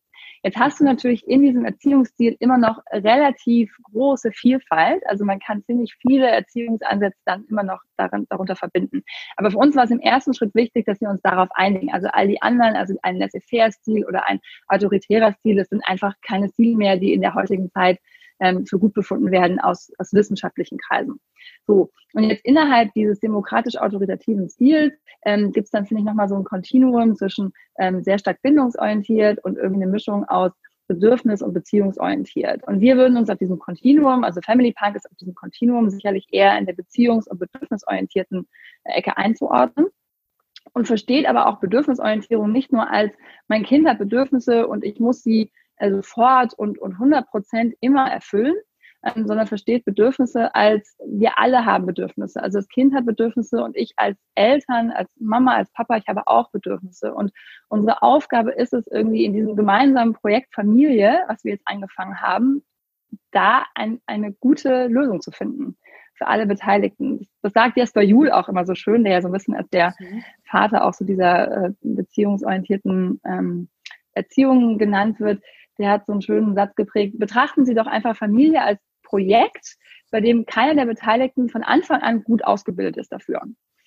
Jetzt 0.43 0.59
hast 0.59 0.81
du 0.81 0.85
natürlich 0.85 1.27
in 1.29 1.43
diesem 1.43 1.67
Erziehungsstil 1.67 2.37
immer 2.41 2.57
noch 2.57 2.81
relativ 2.91 3.77
große 3.93 4.33
Vielfalt. 4.33 5.03
Also 5.07 5.25
man 5.25 5.39
kann 5.39 5.63
ziemlich 5.65 5.95
viele 6.01 6.29
Erziehungsansätze 6.29 7.19
dann 7.27 7.45
immer 7.51 7.63
noch 7.63 7.81
darin, 7.99 8.27
darunter 8.31 8.57
verbinden. 8.57 9.03
Aber 9.37 9.51
für 9.51 9.59
uns 9.59 9.77
war 9.77 9.85
es 9.85 9.91
im 9.91 10.01
ersten 10.01 10.33
Schritt 10.33 10.55
wichtig, 10.55 10.87
dass 10.87 11.01
wir 11.01 11.11
uns 11.11 11.21
darauf 11.21 11.51
einigen. 11.53 11.93
Also 11.93 12.09
all 12.09 12.27
die 12.27 12.41
anderen, 12.41 12.75
also 12.75 12.95
ein 13.03 13.17
laissez-faire-Stil 13.17 14.07
oder 14.07 14.27
ein 14.27 14.41
autoritärer 14.69 15.33
Stil, 15.33 15.57
das 15.57 15.69
sind 15.69 15.83
einfach 15.87 16.15
keine 16.27 16.49
Stile 16.49 16.77
mehr, 16.77 16.97
die 16.97 17.13
in 17.13 17.21
der 17.21 17.35
heutigen 17.35 17.71
Zeit 17.71 17.99
ähm, 18.41 18.67
für 18.67 18.79
gut 18.79 18.95
befunden 18.95 19.31
werden 19.31 19.61
aus, 19.61 19.93
aus 19.99 20.13
wissenschaftlichen 20.13 20.79
Kreisen. 20.79 21.21
So, 21.67 21.91
und 22.15 22.25
jetzt 22.25 22.45
innerhalb 22.45 22.93
dieses 22.95 23.21
demokratisch-autoritativen 23.21 24.49
Stils 24.49 24.93
ähm, 25.25 25.53
gibt 25.53 25.67
es 25.67 25.71
dann, 25.71 25.87
finde 25.87 26.01
ich, 26.01 26.07
nochmal 26.07 26.29
so 26.29 26.37
ein 26.37 26.45
Kontinuum 26.45 27.15
zwischen 27.17 27.53
ähm, 27.79 28.03
sehr 28.03 28.19
stark 28.19 28.43
bindungsorientiert 28.43 29.43
und 29.45 29.57
irgendeine 29.57 29.91
Mischung 29.91 30.25
aus 30.25 30.53
bedürfnis- 30.89 31.43
und 31.43 31.55
beziehungsorientiert. 31.55 32.67
Und 32.67 32.81
wir 32.81 32.97
würden 32.97 33.17
uns 33.17 33.31
auf 33.31 33.39
diesem 33.39 33.61
Kontinuum, 33.61 34.25
also 34.25 34.41
Family 34.41 34.73
Punk 34.73 34.97
ist 34.97 35.09
auf 35.09 35.17
diesem 35.17 35.37
Kontinuum 35.37 35.89
sicherlich 35.89 36.27
eher 36.33 36.59
in 36.59 36.67
der 36.67 36.75
beziehungs- 36.75 37.29
und 37.29 37.39
bedürfnisorientierten 37.39 38.49
Ecke 38.85 39.17
einzuordnen. 39.17 39.87
und 40.73 40.87
versteht 40.87 41.27
aber 41.27 41.47
auch 41.47 41.59
Bedürfnisorientierung 41.61 42.53
nicht 42.53 42.73
nur 42.73 42.91
als, 42.91 43.13
mein 43.49 43.65
Kind 43.65 43.89
hat 43.89 43.99
Bedürfnisse 43.99 44.67
und 44.67 44.85
ich 44.85 45.01
muss 45.01 45.23
sie 45.23 45.43
äh, 45.43 45.51
sofort 45.81 46.55
und, 46.55 46.79
und 46.79 46.93
100 46.95 47.29
Prozent 47.29 47.75
immer 47.81 48.11
erfüllen, 48.11 48.55
ähm, 49.03 49.27
sondern 49.27 49.47
versteht 49.47 49.85
Bedürfnisse 49.85 50.55
als, 50.55 50.97
wir 51.07 51.39
alle 51.39 51.65
haben 51.65 51.87
Bedürfnisse. 51.87 52.43
Also 52.43 52.59
das 52.59 52.69
Kind 52.69 52.95
hat 52.95 53.07
Bedürfnisse 53.07 53.63
und 53.63 53.77
ich 53.77 53.93
als 53.97 54.19
Eltern, 54.35 54.91
als 54.91 55.11
Mama, 55.19 55.55
als 55.57 55.71
Papa, 55.73 55.97
ich 55.97 56.07
habe 56.09 56.27
auch 56.27 56.51
Bedürfnisse. 56.51 57.15
Und 57.15 57.33
unsere 57.69 58.03
Aufgabe 58.03 58.53
ist 58.53 58.75
es 58.75 58.87
irgendwie 58.87 59.25
in 59.25 59.33
diesem 59.33 59.57
gemeinsamen 59.57 60.13
Projekt 60.13 60.55
Familie, 60.55 61.21
was 61.29 61.45
wir 61.45 61.53
jetzt 61.53 61.67
angefangen 61.67 62.21
haben, 62.21 62.63
da 63.33 63.65
ein, 63.75 64.01
eine 64.07 64.33
gute 64.33 64.87
Lösung 64.87 65.21
zu 65.21 65.31
finden 65.31 65.77
für 66.15 66.27
alle 66.27 66.47
Beteiligten. 66.47 67.27
Das 67.41 67.55
sagt 67.55 67.79
Jesper 67.79 68.03
Juhl 68.03 68.31
auch 68.31 68.51
immer 68.51 68.67
so 68.67 68.75
schön, 68.75 69.05
der 69.05 69.15
ja 69.15 69.23
so 69.23 69.29
ein 69.29 69.33
bisschen 69.33 69.55
als 69.55 69.71
der 69.71 69.95
mhm. 69.99 70.23
Vater 70.45 70.85
auch 70.85 70.93
so 70.93 71.07
dieser 71.07 71.69
äh, 71.69 71.73
beziehungsorientierten 71.81 73.21
ähm, 73.25 73.69
Erziehung 74.13 74.77
genannt 74.77 75.19
wird. 75.19 75.43
Der 75.81 75.91
hat 75.91 76.07
so 76.07 76.13
einen 76.13 76.23
schönen 76.23 76.55
Satz 76.55 76.75
geprägt. 76.75 77.19
Betrachten 77.19 77.65
Sie 77.65 77.75
doch 77.75 77.87
einfach 77.87 78.17
Familie 78.17 78.63
als 78.63 78.79
Projekt, 79.03 79.77
bei 80.11 80.21
dem 80.21 80.45
keiner 80.47 80.75
der 80.75 80.87
Beteiligten 80.87 81.49
von 81.49 81.63
Anfang 81.63 82.03
an 82.03 82.23
gut 82.23 82.45
ausgebildet 82.45 82.97
ist 82.97 83.13
dafür. 83.13 83.43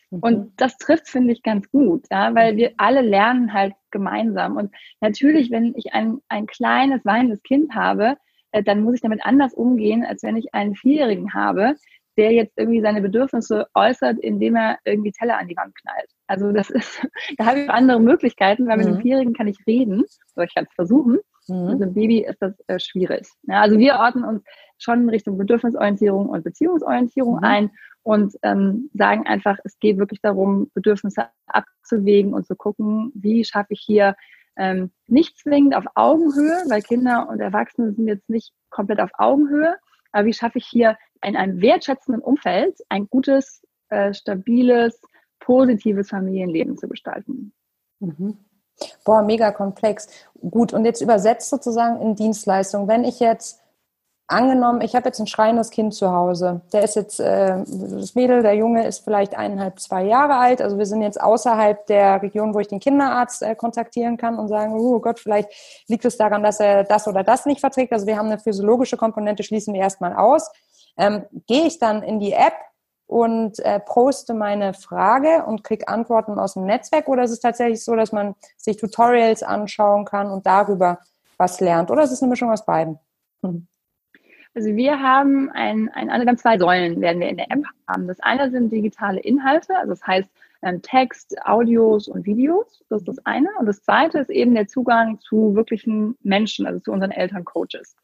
Mhm. 0.10 0.20
Und 0.20 0.54
das 0.58 0.78
trifft, 0.78 1.08
finde 1.08 1.34
ich, 1.34 1.44
ganz 1.44 1.70
gut, 1.70 2.06
ja, 2.12 2.34
weil 2.36 2.58
wir 2.58 2.74
alle 2.78 3.02
lernen 3.02 3.54
halt 3.54 3.74
gemeinsam. 3.92 4.58
Und 4.58 4.74
natürlich, 5.02 5.52
wenn 5.52 5.74
ich 5.76 5.94
ein, 5.94 6.20
ein 6.30 6.48
kleines, 6.48 7.06
weinendes 7.06 7.42
Kind 7.44 7.74
habe, 7.76 8.18
äh, 8.52 8.64
dann 8.64 8.82
muss 8.82 8.96
ich 8.96 9.02
damit 9.02 9.26
anders 9.26 9.54
umgehen, 9.54 10.06
als 10.06 10.24
wenn 10.24 10.38
ich 10.38 10.54
einen 10.54 10.76
Vierjährigen 10.76 11.34
habe, 11.34 11.76
der 12.18 12.32
jetzt 12.32 12.58
irgendwie 12.58 12.82
seine 12.82 13.02
Bedürfnisse 13.02 13.68
äußert, 13.74 14.20
indem 14.20 14.56
er 14.56 14.78
irgendwie 14.86 15.12
Teller 15.12 15.38
an 15.38 15.48
die 15.48 15.58
Wand 15.58 15.74
knallt. 15.76 16.12
Also 16.28 16.52
das 16.52 16.70
ist, 16.70 17.06
da 17.38 17.46
habe 17.46 17.62
ich 17.62 17.70
andere 17.70 18.00
Möglichkeiten, 18.00 18.68
weil 18.68 18.78
mit 18.78 18.86
mhm. 18.86 18.94
einem 18.94 19.02
Vierjährigen 19.02 19.34
kann 19.34 19.48
ich 19.48 19.58
reden, 19.66 20.04
oder 20.36 20.46
ich 20.46 20.54
kann 20.54 20.66
es 20.70 20.76
versuchen. 20.76 21.20
Mhm. 21.48 21.68
Einem 21.68 21.94
Baby 21.94 22.26
ist 22.26 22.42
das 22.42 22.54
äh, 22.68 22.80
schwierig. 22.80 23.28
Ja, 23.44 23.62
also 23.62 23.78
wir 23.78 23.96
ordnen 23.96 24.24
uns 24.24 24.44
schon 24.78 25.02
in 25.02 25.10
Richtung 25.10 25.38
Bedürfnisorientierung 25.38 26.30
und 26.30 26.44
Beziehungsorientierung 26.44 27.38
mhm. 27.38 27.44
ein 27.44 27.72
und 28.04 28.36
ähm, 28.44 28.90
sagen 28.94 29.26
einfach, 29.26 29.58
es 29.64 29.80
geht 29.80 29.98
wirklich 29.98 30.22
darum, 30.22 30.70
Bedürfnisse 30.74 31.28
abzuwägen 31.48 32.34
und 32.34 32.46
zu 32.46 32.56
gucken, 32.56 33.12
wie 33.16 33.44
schaffe 33.46 33.74
ich 33.74 33.82
hier 33.82 34.16
ähm, 34.56 34.92
nicht 35.08 35.38
zwingend 35.40 35.76
auf 35.76 35.86
Augenhöhe, 35.96 36.64
weil 36.70 36.82
Kinder 36.82 37.28
und 37.30 37.40
Erwachsene 37.40 37.94
sind 37.94 38.08
jetzt 38.08 38.30
nicht 38.30 38.54
komplett 38.70 39.00
auf 39.00 39.12
Augenhöhe, 39.18 39.78
aber 40.12 40.26
wie 40.26 40.34
schaffe 40.34 40.60
ich 40.60 40.66
hier 40.66 40.98
in 41.24 41.36
einem 41.36 41.62
wertschätzenden 41.62 42.22
Umfeld 42.22 42.78
ein 42.90 43.08
gutes, 43.10 43.64
äh, 43.90 44.14
stabiles, 44.14 45.02
positives 45.40 46.10
Familienleben 46.10 46.78
zu 46.78 46.88
gestalten? 46.88 47.54
Mhm. 48.00 48.38
Boah, 49.04 49.22
mega 49.22 49.52
komplex. 49.52 50.08
Gut, 50.50 50.74
und 50.74 50.86
jetzt 50.86 51.02
übersetzt 51.02 51.50
sozusagen 51.50 52.02
in 52.02 52.16
Dienstleistung. 52.16 52.88
Wenn 52.88 53.04
ich 53.04 53.20
jetzt 53.20 53.60
angenommen, 54.28 54.82
ich 54.82 54.96
habe 54.96 55.08
jetzt 55.08 55.20
ein 55.20 55.28
schreiendes 55.28 55.70
Kind 55.70 55.94
zu 55.94 56.12
Hause. 56.12 56.62
Der 56.72 56.84
ist 56.84 56.96
jetzt, 56.96 57.20
äh, 57.20 57.58
das 57.66 58.16
Mädel, 58.16 58.42
der 58.42 58.56
Junge 58.56 58.86
ist 58.88 59.04
vielleicht 59.04 59.36
eineinhalb, 59.36 59.80
zwei 59.80 60.04
Jahre 60.04 60.38
alt. 60.38 60.62
Also 60.62 60.78
wir 60.78 60.86
sind 60.86 61.02
jetzt 61.02 61.22
außerhalb 61.22 61.86
der 61.88 62.22
Region, 62.22 62.54
wo 62.54 62.60
ich 62.60 62.68
den 62.68 62.80
Kinderarzt 62.80 63.44
äh, 63.44 63.56
kontaktieren 63.56 64.18
kann 64.18 64.40
und 64.40 64.48
sagen, 64.48 64.74
oh 64.74 65.00
Gott, 65.00 65.20
vielleicht 65.20 65.50
liegt 65.88 66.06
es 66.06 66.18
daran, 66.18 66.44
dass 66.44 66.60
er 66.60 66.84
das 66.84 67.08
oder 67.08 67.24
das 67.24 67.46
nicht 67.46 67.60
verträgt. 67.60 67.94
Also 67.94 68.08
wir 68.08 68.18
haben 68.18 68.28
eine 68.28 68.40
physiologische 68.40 68.98
Komponente, 68.98 69.44
schließen 69.44 69.74
wir 69.74 69.82
erstmal 69.82 70.16
aus. 70.16 70.50
Ähm, 70.98 71.24
Gehe 71.48 71.68
ich 71.68 71.80
dann 71.80 72.02
in 72.02 72.20
die 72.20 72.34
App 72.34 72.54
und 73.08 73.60
äh, 73.60 73.80
poste 73.80 74.34
meine 74.34 74.74
Frage 74.74 75.46
und 75.46 75.64
kriege 75.64 75.88
Antworten 75.88 76.40
aus 76.40 76.54
dem 76.54 76.66
Netzwerk 76.66 77.08
oder 77.08 77.24
ist 77.24 77.32
es 77.32 77.40
tatsächlich 77.40 77.84
so, 77.84 77.96
dass 77.96 78.12
man 78.12 78.36
sich 78.58 78.78
Tutorials 78.78 79.44
anschauen 79.44 80.06
kann 80.06 80.30
und 80.30 80.46
darüber 80.46 81.00
was 81.38 81.60
lernt? 81.60 81.92
Oder 81.92 82.04
ist 82.04 82.12
es 82.12 82.22
eine 82.22 82.30
Mischung 82.30 82.52
aus 82.52 82.66
beiden? 82.66 83.00
Hm. 83.42 83.68
Also 84.56 84.76
wir 84.76 85.00
haben 85.00 85.50
ein, 85.52 85.90
ein, 85.90 86.10
also 86.12 86.26
ganz 86.26 86.42
zwei 86.42 86.58
Säulen 86.58 87.02
werden 87.02 87.20
wir 87.20 87.30
in 87.30 87.38
der 87.38 87.52
App 87.52 87.64
haben. 87.88 88.08
Das 88.08 88.20
eine 88.20 88.52
sind 88.52 88.72
digitale 88.72 89.20
Inhalte, 89.20 89.76
also 89.76 89.90
das 89.90 90.06
heißt 90.06 90.30
ähm, 90.62 90.82
Text, 90.82 91.36
Audios 91.46 92.08
und 92.08 92.26
Videos. 92.26 92.84
Das 92.90 93.02
ist 93.02 93.08
das 93.08 93.26
eine. 93.26 93.50
Und 93.60 93.66
das 93.66 93.82
zweite 93.82 94.20
ist 94.20 94.30
eben 94.30 94.54
der 94.54 94.68
Zugang 94.68 95.20
zu 95.20 95.56
wirklichen 95.56 96.16
Menschen, 96.22 96.66
also 96.66 96.80
zu 96.80 96.92
unseren 96.92 97.12
Elterncoaches. 97.12 97.96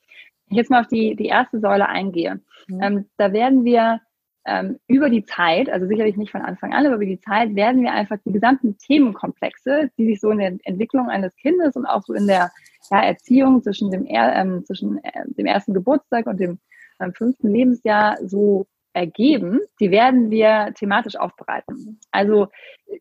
Wenn 0.47 0.55
ich 0.55 0.57
jetzt 0.57 0.71
mal 0.71 0.81
auf 0.81 0.87
die, 0.87 1.15
die 1.15 1.27
erste 1.27 1.59
Säule 1.59 1.87
eingehe, 1.87 2.41
mhm. 2.67 2.81
ähm, 2.81 3.05
da 3.17 3.31
werden 3.31 3.63
wir 3.63 4.01
ähm, 4.45 4.79
über 4.87 5.09
die 5.09 5.25
Zeit, 5.25 5.69
also 5.69 5.87
sicherlich 5.87 6.17
nicht 6.17 6.31
von 6.31 6.41
Anfang 6.41 6.73
an, 6.73 6.85
aber 6.85 6.95
über 6.95 7.05
die 7.05 7.19
Zeit 7.19 7.55
werden 7.55 7.81
wir 7.81 7.91
einfach 7.91 8.17
die 8.25 8.31
gesamten 8.31 8.77
Themenkomplexe, 8.77 9.91
die 9.97 10.05
sich 10.05 10.19
so 10.19 10.31
in 10.31 10.39
der 10.39 10.57
Entwicklung 10.63 11.09
eines 11.09 11.35
Kindes 11.35 11.75
und 11.75 11.85
auch 11.85 12.03
so 12.03 12.13
in 12.13 12.27
der 12.27 12.51
ja, 12.89 13.01
Erziehung 13.01 13.61
zwischen 13.61 13.91
dem, 13.91 14.05
ähm, 14.07 14.63
zwischen 14.65 15.03
äh, 15.03 15.23
dem 15.27 15.45
ersten 15.45 15.73
Geburtstag 15.73 16.25
und 16.27 16.39
dem 16.39 16.59
ähm, 16.99 17.13
fünften 17.13 17.51
Lebensjahr 17.51 18.17
so 18.25 18.65
ergeben, 18.93 19.59
die 19.79 19.91
werden 19.91 20.31
wir 20.31 20.73
thematisch 20.75 21.15
aufbereiten. 21.15 21.99
Also 22.11 22.47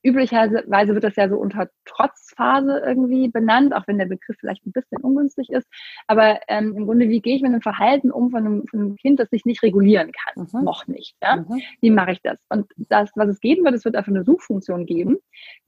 üblicherweise 0.03 0.95
wird 0.95 1.05
das 1.05 1.17
ja 1.17 1.29
so 1.29 1.37
unter 1.37 1.69
Trotzphase 1.85 2.83
irgendwie 2.85 3.29
benannt, 3.29 3.75
auch 3.75 3.87
wenn 3.87 3.99
der 3.99 4.07
Begriff 4.07 4.37
vielleicht 4.39 4.67
ein 4.67 4.73
bisschen 4.73 4.99
ungünstig 5.01 5.51
ist. 5.51 5.67
Aber 6.07 6.41
ähm, 6.49 6.75
im 6.77 6.87
Grunde, 6.87 7.09
wie 7.09 7.21
gehe 7.21 7.37
ich 7.37 7.43
mit 7.43 7.53
einem 7.53 7.63
Verhalten 7.63 8.11
um 8.11 8.31
von 8.31 8.45
einem, 8.45 8.67
von 8.67 8.81
einem 8.81 8.97
Kind, 8.97 9.19
das 9.21 9.31
sich 9.31 9.45
nicht 9.45 9.63
regulieren 9.63 10.13
kann? 10.13 10.47
Mhm. 10.53 10.65
Noch 10.65 10.87
nicht. 10.87 11.17
Ja? 11.23 11.37
Mhm. 11.37 11.63
Wie 11.81 11.91
mache 11.91 12.13
ich 12.13 12.23
das? 12.23 12.39
Und 12.49 12.71
das, 12.77 13.11
was 13.15 13.29
es 13.29 13.41
geben 13.41 13.65
wird, 13.65 13.75
es 13.75 13.85
wird 13.85 13.97
einfach 13.97 14.13
eine 14.13 14.25
Suchfunktion 14.25 14.87
geben, 14.87 15.19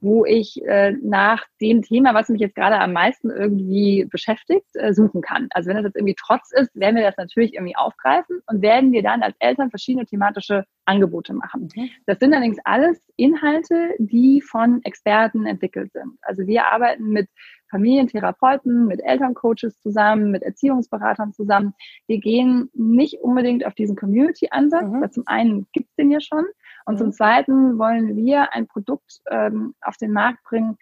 wo 0.00 0.24
ich 0.24 0.62
äh, 0.66 0.92
nach 1.02 1.44
dem 1.60 1.82
Thema, 1.82 2.14
was 2.14 2.28
mich 2.28 2.40
jetzt 2.40 2.54
gerade 2.54 2.78
am 2.78 2.92
meisten 2.92 3.30
irgendwie 3.30 4.06
beschäftigt, 4.10 4.66
äh, 4.74 4.92
suchen 4.92 5.22
kann. 5.22 5.48
Also 5.50 5.68
wenn 5.68 5.76
das 5.76 5.84
jetzt 5.86 5.96
irgendwie 5.96 6.16
Trotz 6.18 6.52
ist, 6.52 6.74
werden 6.74 6.96
wir 6.96 7.04
das 7.04 7.16
natürlich 7.16 7.54
irgendwie 7.54 7.76
aufgreifen 7.76 8.40
und 8.46 8.62
werden 8.62 8.92
wir 8.92 9.02
dann 9.02 9.22
als 9.22 9.36
Eltern 9.38 9.70
verschiedene 9.70 10.06
thematische 10.10 10.64
Angebote 10.84 11.32
machen. 11.32 11.68
Mhm. 11.74 11.90
Das 12.06 12.18
sind 12.18 12.34
allerdings 12.34 12.58
alles 12.64 13.00
Inhalte, 13.16 13.94
die 13.98 14.40
von 14.42 14.82
Experten 14.82 15.46
entwickelt 15.46 15.92
sind. 15.92 16.18
Also 16.22 16.46
wir 16.46 16.66
arbeiten 16.66 17.08
mit 17.08 17.28
Familientherapeuten, 17.70 18.86
mit 18.86 19.00
Elterncoaches 19.02 19.80
zusammen, 19.80 20.30
mit 20.30 20.42
Erziehungsberatern 20.42 21.32
zusammen. 21.32 21.74
Wir 22.06 22.18
gehen 22.18 22.68
nicht 22.74 23.20
unbedingt 23.20 23.64
auf 23.64 23.74
diesen 23.74 23.96
Community-Ansatz, 23.96 24.90
mhm. 24.90 25.00
weil 25.00 25.10
zum 25.10 25.26
einen 25.26 25.66
gibt 25.72 25.88
es 25.90 25.94
den 25.94 26.10
ja 26.10 26.20
schon 26.20 26.44
und 26.84 26.94
mhm. 26.94 26.98
zum 26.98 27.12
zweiten 27.12 27.78
wollen 27.78 28.16
wir 28.16 28.52
ein 28.52 28.66
Produkt 28.66 29.20
ähm, 29.30 29.74
auf 29.80 29.96
den 29.96 30.12
Markt 30.12 30.42
bringen, 30.42 30.76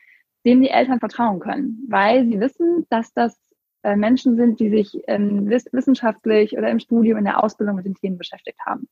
dem 0.46 0.62
die 0.62 0.70
Eltern 0.70 1.00
vertrauen 1.00 1.40
können, 1.40 1.84
weil 1.88 2.24
sie 2.24 2.40
wissen, 2.40 2.86
dass 2.88 3.12
das 3.12 3.38
äh, 3.82 3.96
Menschen 3.96 4.36
sind, 4.36 4.60
die 4.60 4.70
sich 4.70 5.02
ähm, 5.06 5.48
wissenschaftlich 5.48 6.56
oder 6.56 6.70
im 6.70 6.80
Studium, 6.80 7.18
in 7.18 7.24
der 7.24 7.42
Ausbildung 7.42 7.76
mit 7.76 7.86
den 7.86 7.94
Themen 7.94 8.18
beschäftigt 8.18 8.58
haben. 8.64 8.88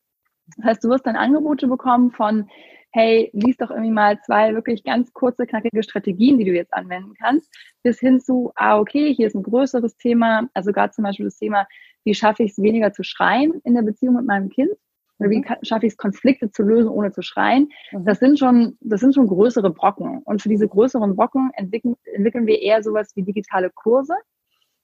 Das 0.56 0.64
heißt, 0.64 0.84
du 0.84 0.88
wirst 0.88 1.06
dann 1.06 1.16
Angebote 1.16 1.66
bekommen 1.66 2.12
von, 2.12 2.48
hey, 2.92 3.30
lies 3.34 3.56
doch 3.58 3.70
irgendwie 3.70 3.90
mal 3.90 4.18
zwei 4.22 4.54
wirklich 4.54 4.82
ganz 4.84 5.12
kurze, 5.12 5.46
knackige 5.46 5.82
Strategien, 5.82 6.38
die 6.38 6.44
du 6.44 6.52
jetzt 6.52 6.72
anwenden 6.72 7.12
kannst, 7.20 7.52
bis 7.82 8.00
hin 8.00 8.20
zu, 8.20 8.52
ah, 8.54 8.78
okay, 8.78 9.14
hier 9.14 9.26
ist 9.26 9.34
ein 9.34 9.42
größeres 9.42 9.96
Thema, 9.96 10.48
also 10.54 10.72
gerade 10.72 10.92
zum 10.92 11.04
Beispiel 11.04 11.26
das 11.26 11.36
Thema, 11.36 11.66
wie 12.04 12.14
schaffe 12.14 12.42
ich 12.42 12.52
es 12.52 12.62
weniger 12.62 12.92
zu 12.92 13.02
schreien 13.02 13.60
in 13.64 13.74
der 13.74 13.82
Beziehung 13.82 14.14
mit 14.14 14.26
meinem 14.26 14.48
Kind? 14.48 14.70
Oder 15.18 15.30
wie 15.30 15.38
mhm. 15.38 15.44
schaffe 15.62 15.86
ich 15.86 15.92
es, 15.92 15.96
Konflikte 15.96 16.50
zu 16.50 16.62
lösen, 16.62 16.88
ohne 16.88 17.10
zu 17.10 17.22
schreien? 17.22 17.70
Mhm. 17.92 18.04
Das 18.04 18.18
sind 18.18 18.38
schon, 18.38 18.76
das 18.80 19.00
sind 19.00 19.14
schon 19.14 19.26
größere 19.26 19.70
Brocken. 19.70 20.22
Und 20.24 20.42
für 20.42 20.48
diese 20.48 20.68
größeren 20.68 21.16
Brocken 21.16 21.50
entwickeln, 21.54 21.96
entwickeln 22.04 22.46
wir 22.46 22.60
eher 22.60 22.82
sowas 22.82 23.14
wie 23.14 23.22
digitale 23.22 23.70
Kurse. 23.70 24.14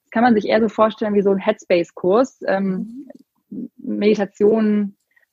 Das 0.05 0.11
kann 0.11 0.25
man 0.25 0.35
sich 0.35 0.47
eher 0.47 0.61
so 0.61 0.69
vorstellen 0.69 1.15
wie 1.15 1.23
so 1.23 1.31
ein 1.31 1.39
Headspace-Kurs. 1.39 2.41
Ähm, 2.47 3.09
mhm. 3.51 3.71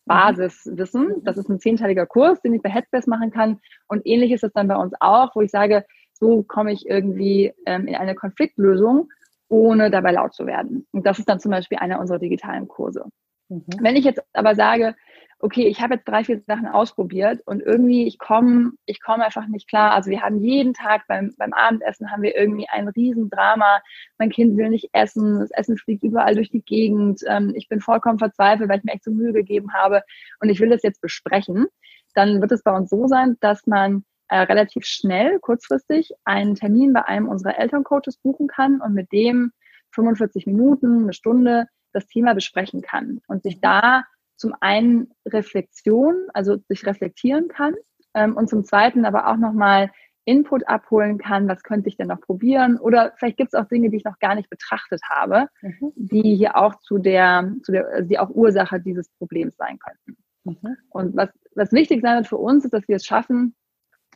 Basiswissen. 0.10 1.24
Das 1.24 1.38
ist 1.38 1.50
ein 1.50 1.60
zehnteiliger 1.60 2.08
Kurs, 2.08 2.42
den 2.42 2.56
ich 2.56 2.62
bei 2.64 2.70
Headspace 2.70 3.08
machen 3.08 3.30
kann. 3.32 3.60
Und 3.88 4.06
ähnlich 4.06 4.32
ist 4.32 4.44
es 4.44 4.52
dann 4.52 4.68
bei 4.68 4.76
uns 4.76 4.94
auch, 5.00 5.36
wo 5.36 5.42
ich 5.42 5.52
sage, 5.52 5.86
so 6.14 6.44
komme 6.44 6.74
ich 6.74 6.90
irgendwie 6.90 7.54
ähm, 7.66 7.88
in 7.88 7.96
eine 7.96 8.16
Konfliktlösung, 8.16 9.10
ohne 9.48 9.92
dabei 9.92 10.12
laut 10.12 10.34
zu 10.34 10.48
werden. 10.48 10.88
Und 10.92 11.06
das 11.06 11.20
ist 11.20 11.30
dann 11.30 11.40
zum 11.40 11.52
Beispiel 11.52 11.78
einer 11.78 12.00
unserer 12.00 12.20
digitalen 12.20 12.68
Kurse. 12.68 13.06
Mhm. 13.50 13.64
Wenn 13.80 13.96
ich 13.96 14.04
jetzt 14.04 14.22
aber 14.34 14.56
sage, 14.56 14.96
okay, 15.40 15.68
ich 15.68 15.82
habe 15.82 15.96
jetzt 15.96 16.08
drei, 16.08 16.24
vier 16.24 16.42
Sachen 16.46 16.68
ausprobiert 16.68 17.42
und 17.46 17.62
irgendwie, 17.62 18.06
ich 18.06 18.20
komme 18.20 18.74
ich 18.86 19.02
komme 19.02 19.26
einfach 19.26 19.48
nicht 19.48 19.70
klar. 19.70 19.92
Also 19.94 20.12
wir 20.12 20.22
haben 20.22 20.44
jeden 20.44 20.74
Tag 20.74 21.04
beim, 21.08 21.34
beim 21.38 21.54
Abendessen 21.54 22.12
haben 22.12 22.24
wir 22.24 22.36
irgendwie 22.36 22.68
ein 22.70 22.90
Riesendrama. 22.90 23.82
Mein 24.18 24.32
Kind 24.32 24.58
will 24.58 24.70
nicht 24.70 24.90
essen, 24.92 25.40
das 25.40 25.52
Essen 25.52 25.78
fliegt 25.78 26.04
überall 26.04 26.36
durch 26.36 26.50
die 26.52 26.62
Gegend. 26.62 27.22
Ähm, 27.28 27.54
ich 27.56 27.70
bin 27.70 27.80
vollkommen 27.80 28.20
verzweifelt, 28.20 28.70
weil 28.70 28.80
ich 28.80 28.84
mir 28.84 28.94
echt 28.94 29.06
so 29.06 29.12
Mühe 29.12 29.32
gegeben 29.32 29.74
habe 29.74 30.04
und 30.42 30.50
ich 30.50 30.60
will 30.60 30.70
das 30.70 30.84
jetzt 30.84 31.02
besprechen. 31.02 31.68
Dann 32.16 32.42
wird 32.42 32.52
es 32.52 32.64
bei 32.64 32.76
uns 32.76 32.90
so 32.90 33.08
sein, 33.08 33.38
dass 33.40 33.66
man 33.66 34.04
äh, 34.28 34.40
relativ 34.40 34.86
schnell, 34.86 35.40
kurzfristig, 35.40 36.12
einen 36.26 36.56
Termin 36.56 36.92
bei 36.92 37.06
einem 37.06 37.30
unserer 37.30 37.58
Elterncoaches 37.58 38.18
buchen 38.18 38.48
kann 38.48 38.82
und 38.82 38.94
mit 38.94 39.12
dem 39.14 39.54
45 39.92 40.46
Minuten, 40.48 41.04
eine 41.04 41.14
Stunde 41.14 41.68
das 41.94 42.08
Thema 42.08 42.36
besprechen 42.36 42.82
kann 42.82 43.22
und 43.28 43.42
sich 43.42 43.62
da 43.62 44.04
zum 44.40 44.56
einen 44.62 45.12
Reflexion, 45.28 46.16
also 46.34 46.58
sich 46.70 46.86
reflektieren 46.86 47.50
kann 47.50 47.76
ähm, 48.14 48.36
und 48.38 48.50
zum 48.50 48.64
zweiten 48.64 49.06
aber 49.06 49.28
auch 49.28 49.38
nochmal 49.38 49.92
Input 50.26 50.68
abholen 50.68 51.18
kann, 51.18 51.48
was 51.48 51.64
könnte 51.64 51.90
ich 51.90 51.98
denn 51.98 52.08
noch 52.08 52.22
probieren 52.22 52.78
oder 52.78 53.14
vielleicht 53.18 53.38
gibt 53.38 53.54
es 53.54 53.60
auch 53.60 53.68
Dinge, 53.68 53.90
die 53.90 53.98
ich 53.98 54.04
noch 54.04 54.20
gar 54.20 54.36
nicht 54.36 54.50
betrachtet 54.50 55.02
habe, 55.10 55.48
mhm. 55.62 55.92
die 55.96 56.36
hier 56.36 56.56
auch 56.56 56.76
zu 56.80 57.00
der, 57.00 57.52
zu 57.64 57.72
der, 57.72 57.88
also 57.88 58.08
die 58.08 58.20
auch 58.20 58.30
Ursache 58.30 58.80
dieses 58.80 59.10
Problems 59.18 59.56
sein 59.58 59.78
könnten. 59.80 60.22
Mhm. 60.46 60.78
Und 60.90 61.16
was, 61.18 61.30
was 61.56 61.72
wichtig 61.72 62.02
sein 62.02 62.18
wird 62.18 62.28
für 62.28 62.38
uns, 62.38 62.64
ist, 62.64 62.74
dass 62.74 62.88
wir 62.88 62.96
es 62.96 63.06
schaffen, 63.06 63.56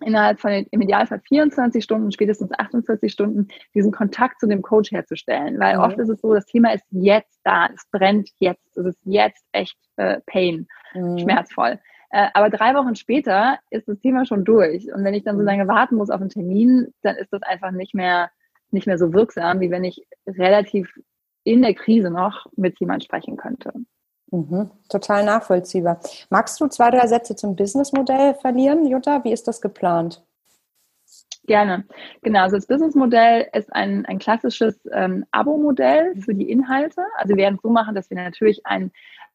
innerhalb 0.02 0.40
von 0.40 0.52
im 0.52 0.82
Idealfall 0.82 1.22
24 1.28 1.84
Stunden, 1.84 2.12
spätestens 2.12 2.52
48 2.58 3.12
Stunden, 3.12 3.48
diesen 3.74 3.92
Kontakt 3.92 4.40
zu 4.40 4.48
dem 4.48 4.62
Coach 4.62 4.92
herzustellen. 4.92 5.60
Weil 5.60 5.78
mhm. 5.78 5.84
oft 5.84 5.98
ist 5.98 6.10
es 6.10 6.22
so, 6.22 6.34
das 6.34 6.46
Thema 6.46 6.74
ist 6.74 6.86
jetzt 6.92 7.40
da, 7.44 7.68
es 7.74 7.86
brennt 7.92 8.30
jetzt, 8.40 8.78
es 8.78 8.86
ist 8.86 9.00
jetzt 9.04 9.46
echt 9.52 9.78
äh, 9.98 10.20
Pain, 10.26 10.68
mhm. 10.94 11.20
schmerzvoll. 11.20 11.80
Äh, 12.10 12.28
aber 12.34 12.50
drei 12.50 12.76
Wochen 12.76 12.96
später 12.96 13.60
ist 13.70 13.88
das 13.88 14.00
Thema 14.00 14.26
schon 14.26 14.44
durch. 14.44 14.92
Und 14.94 15.04
wenn 15.04 15.14
ich 15.14 15.24
dann 15.24 15.36
so 15.36 15.42
mhm. 15.42 15.48
lange 15.48 15.68
warten 15.68 15.96
muss 15.96 16.10
auf 16.10 16.22
einen 16.22 16.30
Termin, 16.30 16.94
dann 17.02 17.16
ist 17.16 17.32
das 17.32 17.42
einfach 17.44 17.72
nicht 17.72 17.94
mehr, 17.94 18.30
nicht 18.72 18.88
mehr 18.88 18.98
so 18.98 19.14
wirksam, 19.14 19.60
wie 19.60 19.72
wenn 19.72 19.84
ich 19.84 20.06
relativ 20.28 20.94
in 21.44 21.62
der 21.62 21.74
Krise 21.74 22.10
noch 22.10 22.46
mit 22.56 22.80
jemand 22.80 23.04
sprechen 23.04 23.36
könnte. 23.38 23.74
Mhm, 24.34 24.72
total 24.90 25.26
nachvollziehbar. 25.26 26.00
Magst 26.32 26.60
du 26.60 26.68
zwei, 26.68 26.90
drei 26.90 27.06
Sätze 27.06 27.36
zum 27.36 27.56
Businessmodell 27.56 28.34
verlieren, 28.34 28.88
Jutta? 28.88 29.24
Wie 29.24 29.32
ist 29.32 29.48
das 29.48 29.62
geplant? 29.62 30.24
Gerne. 31.46 31.86
Genau, 32.24 32.42
also 32.42 32.56
das 32.56 32.66
Businessmodell 32.66 33.48
ist 33.54 33.72
ein, 33.72 34.08
ein 34.08 34.18
klassisches 34.18 34.90
ähm, 34.92 35.24
Abo-Modell 35.30 36.16
für 36.20 36.34
die 36.34 36.50
Inhalte. 36.50 37.04
Also 37.18 37.36
wir 37.36 37.44
werden 37.44 37.56
es 37.58 37.62
so 37.62 37.70
machen, 37.70 37.94
dass 37.94 38.10
wir 38.10 38.18
natürlich 38.18 38.66
ein, 38.66 38.92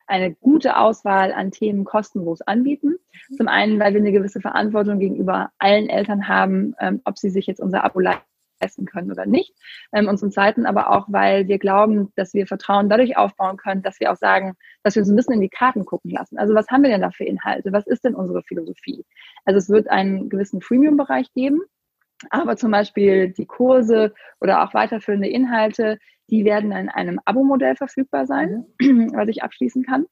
eine 0.09 0.35
gute 0.35 0.77
Auswahl 0.77 1.33
an 1.33 1.53
Themen 1.53 1.85
kostenlos 1.85 2.41
anbieten. 2.41 2.97
Zum 3.37 3.47
einen, 3.47 3.79
weil 3.79 3.95
wir 3.95 4.01
eine 4.01 4.11
gewisse 4.11 4.41
Verantwortung 4.41 4.99
gegenüber 4.99 5.53
allen 5.59 5.89
Eltern 5.89 6.27
haben, 6.27 6.75
ähm, 6.81 7.03
ob 7.05 7.19
sie 7.19 7.31
sich 7.31 7.47
jetzt 7.47 7.61
unser 7.61 7.85
Abo 7.85 8.01
leisten 8.01 8.28
essen 8.61 8.87
können 8.87 9.11
oder 9.11 9.27
nicht. 9.27 9.55
Ähm, 9.93 10.09
und 10.09 10.19
zum 10.19 10.31
Zweiten 10.31 10.67
aber 10.67 10.91
auch, 10.91 11.07
weil 11.09 11.49
wir 11.49 11.59
glauben, 11.59 12.13
dass 12.17 12.35
wir 12.35 12.47
Vertrauen 12.47 12.89
dadurch 12.89 13.17
aufbauen 13.17 13.57
können, 13.57 13.83
dass 13.83 14.01
wir 14.01 14.13
auch 14.13 14.17
sagen, 14.17 14.55
dass 14.83 14.95
wir 14.95 15.03
uns 15.03 15.11
ein 15.11 15.17
bisschen 15.17 15.35
in 15.35 15.41
die 15.41 15.49
Karten 15.49 15.85
gucken 15.85 16.11
lassen. 16.11 16.39
Also 16.39 16.55
was 16.55 16.69
haben 16.69 16.83
wir 16.83 16.91
denn 16.91 17.03
da 17.03 17.11
für 17.11 17.25
Inhalte? 17.25 17.73
Was 17.73 17.87
ist 17.87 18.05
denn 18.05 18.15
unsere 18.15 18.43
Philosophie? 18.43 19.05
Also 19.45 19.59
es 19.59 19.69
wird 19.69 19.89
einen 19.89 20.29
gewissen 20.29 20.61
Freemium-Bereich 20.61 21.33
geben, 21.33 21.61
aber 22.31 22.57
zum 22.57 22.71
Beispiel 22.71 23.31
die 23.31 23.47
Kurse 23.47 24.13
oder 24.41 24.65
auch 24.65 24.75
weiterführende 24.75 25.29
Inhalte, 25.29 25.99
die 26.31 26.45
werden 26.45 26.73
in 26.73 26.89
einem 26.89 27.21
Abo-Modell 27.25 27.77
verfügbar 27.77 28.27
sein, 28.27 28.67
mhm. 28.81 29.13
was 29.15 29.29
ich 29.29 29.43
abschließen 29.43 29.85
kann. 29.85 30.07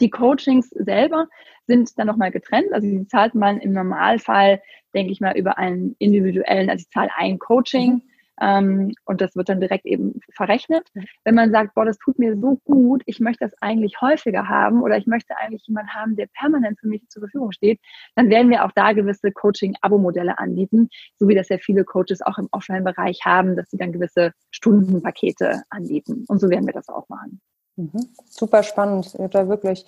Die 0.00 0.10
Coachings 0.10 0.70
selber 0.70 1.28
sind 1.66 1.98
dann 1.98 2.06
nochmal 2.06 2.30
getrennt. 2.30 2.72
Also 2.72 2.86
die 2.86 3.06
zahlt 3.06 3.34
man 3.34 3.58
im 3.58 3.72
Normalfall, 3.72 4.60
denke 4.94 5.12
ich 5.12 5.20
mal, 5.20 5.36
über 5.36 5.58
einen 5.58 5.96
individuellen, 5.98 6.70
also 6.70 6.82
ich 6.82 6.90
zahle 6.90 7.10
ein 7.16 7.38
Coaching. 7.38 7.92
Mhm. 7.94 8.02
Ähm, 8.40 8.92
und 9.04 9.20
das 9.20 9.36
wird 9.36 9.48
dann 9.48 9.60
direkt 9.60 9.86
eben 9.86 10.20
verrechnet. 10.30 10.88
Mhm. 10.94 11.04
Wenn 11.24 11.34
man 11.36 11.52
sagt, 11.52 11.74
boah, 11.74 11.84
das 11.84 11.98
tut 11.98 12.18
mir 12.18 12.36
so 12.36 12.60
gut, 12.64 13.02
ich 13.06 13.20
möchte 13.20 13.44
das 13.44 13.54
eigentlich 13.60 14.00
häufiger 14.00 14.48
haben 14.48 14.82
oder 14.82 14.96
ich 14.96 15.06
möchte 15.06 15.36
eigentlich 15.36 15.62
jemanden 15.66 15.94
haben, 15.94 16.16
der 16.16 16.26
permanent 16.26 16.80
für 16.80 16.88
mich 16.88 17.08
zur 17.08 17.22
Verfügung 17.22 17.52
steht, 17.52 17.80
dann 18.16 18.30
werden 18.30 18.50
wir 18.50 18.64
auch 18.64 18.72
da 18.74 18.92
gewisse 18.92 19.30
Coaching-Abo-Modelle 19.30 20.38
anbieten, 20.38 20.88
so 21.16 21.28
wie 21.28 21.34
das 21.34 21.48
ja 21.48 21.58
viele 21.58 21.84
Coaches 21.84 22.22
auch 22.22 22.38
im 22.38 22.48
Offline-Bereich 22.50 23.20
haben, 23.24 23.56
dass 23.56 23.70
sie 23.70 23.78
dann 23.78 23.92
gewisse 23.92 24.32
Stundenpakete 24.50 25.62
anbieten. 25.70 26.24
Und 26.26 26.40
so 26.40 26.50
werden 26.50 26.66
wir 26.66 26.74
das 26.74 26.88
auch 26.88 27.08
machen. 27.08 27.40
Mhm. 27.76 28.08
Super 28.28 28.62
spannend, 28.62 29.14
Jutta, 29.18 29.48
wirklich. 29.48 29.84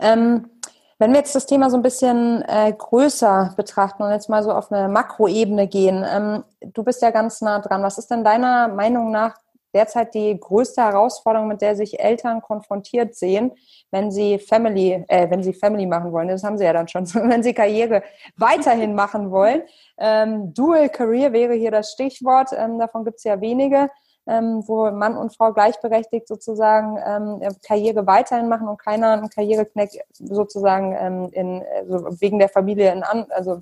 Ähm, 0.00 0.50
wenn 0.98 1.12
wir 1.12 1.18
jetzt 1.18 1.34
das 1.36 1.46
Thema 1.46 1.70
so 1.70 1.76
ein 1.76 1.82
bisschen 1.82 2.42
äh, 2.48 2.72
größer 2.76 3.54
betrachten 3.56 4.02
und 4.02 4.10
jetzt 4.10 4.28
mal 4.28 4.42
so 4.42 4.52
auf 4.52 4.72
eine 4.72 4.88
Makroebene 4.88 5.68
gehen, 5.68 6.04
ähm, 6.08 6.42
du 6.60 6.82
bist 6.82 7.02
ja 7.02 7.10
ganz 7.10 7.40
nah 7.40 7.60
dran. 7.60 7.84
Was 7.84 7.98
ist 7.98 8.10
denn 8.10 8.24
deiner 8.24 8.66
Meinung 8.66 9.12
nach 9.12 9.36
derzeit 9.72 10.14
die 10.14 10.38
größte 10.40 10.82
Herausforderung, 10.82 11.46
mit 11.46 11.60
der 11.60 11.76
sich 11.76 12.00
Eltern 12.00 12.42
konfrontiert 12.42 13.14
sehen, 13.14 13.52
wenn 13.92 14.10
sie 14.10 14.40
Family, 14.40 15.04
äh, 15.06 15.30
wenn 15.30 15.44
sie 15.44 15.52
Family 15.52 15.86
machen 15.86 16.10
wollen? 16.10 16.26
Das 16.26 16.42
haben 16.42 16.58
sie 16.58 16.64
ja 16.64 16.72
dann 16.72 16.88
schon, 16.88 17.06
wenn 17.14 17.44
sie 17.44 17.54
Karriere 17.54 18.02
weiterhin 18.36 18.96
machen 18.96 19.30
wollen. 19.30 19.62
Ähm, 19.98 20.52
Dual 20.52 20.88
Career 20.88 21.32
wäre 21.32 21.54
hier 21.54 21.70
das 21.70 21.92
Stichwort. 21.92 22.50
Ähm, 22.52 22.80
davon 22.80 23.04
gibt 23.04 23.18
es 23.18 23.24
ja 23.24 23.40
wenige 23.40 23.88
ähm, 24.28 24.62
wo 24.66 24.90
Mann 24.90 25.16
und 25.16 25.34
Frau 25.34 25.52
gleichberechtigt 25.52 26.28
sozusagen 26.28 26.98
ähm, 27.04 27.56
Karriere 27.66 28.06
weiterhin 28.06 28.48
machen 28.48 28.68
und 28.68 28.78
keiner 28.78 29.12
einen 29.12 29.30
Karrierekneck 29.30 29.90
sozusagen 30.12 30.94
ähm, 30.98 31.30
in, 31.32 31.64
also 31.80 32.20
wegen 32.20 32.38
der 32.38 32.50
Familie 32.50 32.92
in 32.92 33.02
an, 33.02 33.26
also 33.30 33.60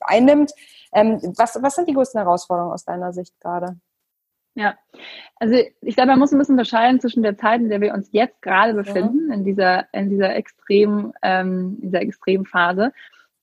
einnimmt. 0.00 0.52
Ähm, 0.92 1.20
was, 1.36 1.62
was 1.62 1.74
sind 1.74 1.88
die 1.88 1.94
größten 1.94 2.20
Herausforderungen 2.20 2.72
aus 2.72 2.84
deiner 2.84 3.12
Sicht 3.12 3.38
gerade? 3.40 3.76
Ja, 4.54 4.74
also 5.38 5.54
ich 5.82 5.96
glaube, 5.96 6.12
man 6.12 6.18
muss 6.18 6.32
ein 6.32 6.38
bisschen 6.38 6.54
unterscheiden 6.54 6.98
zwischen 6.98 7.22
der 7.22 7.36
Zeit, 7.36 7.60
in 7.60 7.68
der 7.68 7.82
wir 7.82 7.92
uns 7.92 8.08
jetzt 8.12 8.40
gerade 8.40 8.72
befinden, 8.72 9.28
ja. 9.28 9.34
in 9.34 9.44
dieser, 9.44 9.84
in 9.92 10.08
dieser 10.08 10.34
extrem, 10.34 11.12
ähm, 11.20 11.76
dieser 11.82 12.00
Extremphase 12.00 12.92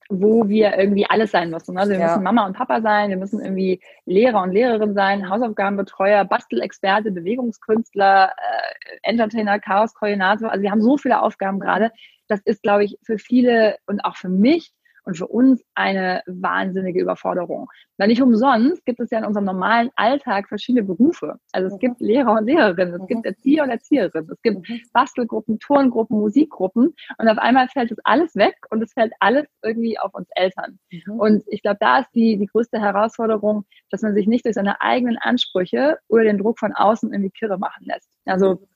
wo 0.08 0.48
wir 0.48 0.76
irgendwie 0.78 1.06
alles 1.06 1.30
sein 1.30 1.50
müssen. 1.50 1.76
Also 1.78 1.92
wir 1.92 1.98
ja. 1.98 2.08
müssen 2.08 2.22
Mama 2.22 2.46
und 2.46 2.56
Papa 2.56 2.80
sein, 2.80 3.10
wir 3.10 3.16
müssen 3.16 3.40
irgendwie 3.40 3.80
Lehrer 4.04 4.42
und 4.42 4.52
Lehrerin 4.52 4.94
sein, 4.94 5.28
Hausaufgabenbetreuer, 5.28 6.24
Bastelexperte, 6.24 7.10
Bewegungskünstler, 7.10 8.30
äh, 8.30 8.98
Entertainer, 9.02 9.58
Chaos-Koordinator. 9.58 10.50
Also 10.50 10.62
wir 10.62 10.70
haben 10.70 10.82
so 10.82 10.96
viele 10.98 11.22
Aufgaben 11.22 11.60
gerade. 11.60 11.90
Das 12.28 12.40
ist, 12.44 12.62
glaube 12.62 12.84
ich, 12.84 12.98
für 13.02 13.18
viele 13.18 13.76
und 13.86 14.04
auch 14.04 14.16
für 14.16 14.28
mich 14.28 14.72
und 15.04 15.16
für 15.16 15.26
uns 15.26 15.62
eine 15.74 16.22
wahnsinnige 16.26 17.00
Überforderung. 17.00 17.70
Weil 17.98 18.08
nicht 18.08 18.22
umsonst 18.22 18.84
gibt 18.84 19.00
es 19.00 19.10
ja 19.10 19.18
in 19.18 19.24
unserem 19.24 19.44
normalen 19.44 19.90
Alltag 19.96 20.48
verschiedene 20.48 20.84
Berufe. 20.84 21.38
Also 21.52 21.68
es 21.68 21.78
gibt 21.78 22.00
Lehrer 22.00 22.32
und 22.32 22.46
Lehrerinnen, 22.46 22.94
es 22.94 23.06
gibt 23.06 23.24
mhm. 23.24 23.30
Erzieher 23.30 23.64
und 23.64 23.70
Erzieherinnen, 23.70 24.30
es 24.30 24.42
gibt 24.42 24.68
mhm. 24.68 24.80
Bastelgruppen, 24.92 25.58
Turngruppen, 25.58 26.18
Musikgruppen 26.18 26.94
und 27.18 27.28
auf 27.28 27.38
einmal 27.38 27.68
fällt 27.68 27.90
das 27.90 27.98
alles 28.04 28.34
weg 28.34 28.56
und 28.70 28.82
es 28.82 28.92
fällt 28.92 29.12
alles 29.20 29.46
irgendwie 29.62 29.98
auf 29.98 30.14
uns 30.14 30.28
Eltern. 30.34 30.78
Mhm. 30.90 31.20
Und 31.20 31.44
ich 31.48 31.62
glaube, 31.62 31.78
da 31.80 31.98
ist 31.98 32.10
die, 32.14 32.38
die 32.38 32.46
größte 32.46 32.80
Herausforderung, 32.80 33.64
dass 33.90 34.02
man 34.02 34.14
sich 34.14 34.26
nicht 34.26 34.44
durch 34.44 34.54
seine 34.54 34.80
eigenen 34.80 35.18
Ansprüche 35.18 35.98
oder 36.08 36.24
den 36.24 36.38
Druck 36.38 36.58
von 36.58 36.72
außen 36.72 37.12
irgendwie 37.12 37.30
kirre 37.30 37.58
machen 37.58 37.84
lässt. 37.84 38.10
Also 38.24 38.66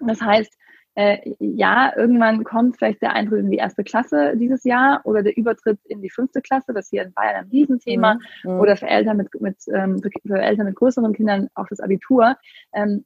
das 0.00 0.20
heißt, 0.20 0.52
äh, 0.94 1.18
ja, 1.38 1.92
irgendwann 1.96 2.44
kommt 2.44 2.76
vielleicht 2.76 3.00
der 3.00 3.14
Eintritt 3.14 3.40
in 3.40 3.50
die 3.50 3.56
erste 3.56 3.82
Klasse 3.82 4.36
dieses 4.36 4.64
Jahr 4.64 5.00
oder 5.04 5.22
der 5.22 5.36
Übertritt 5.36 5.78
in 5.84 6.02
die 6.02 6.10
fünfte 6.10 6.42
Klasse, 6.42 6.74
das 6.74 6.90
hier 6.90 7.02
in 7.02 7.12
Bayern 7.14 7.44
ein 7.44 7.48
Riesenthema, 7.50 8.14
mhm. 8.44 8.52
mhm. 8.52 8.60
oder 8.60 8.76
für 8.76 8.88
Eltern 8.88 9.16
mit, 9.16 9.28
mit 9.40 9.56
ähm, 9.72 10.02
für 10.02 10.38
Eltern 10.38 10.66
mit 10.66 10.76
größeren 10.76 11.14
Kindern 11.14 11.48
auch 11.54 11.66
das 11.68 11.80
Abitur. 11.80 12.36
Ähm, 12.74 13.04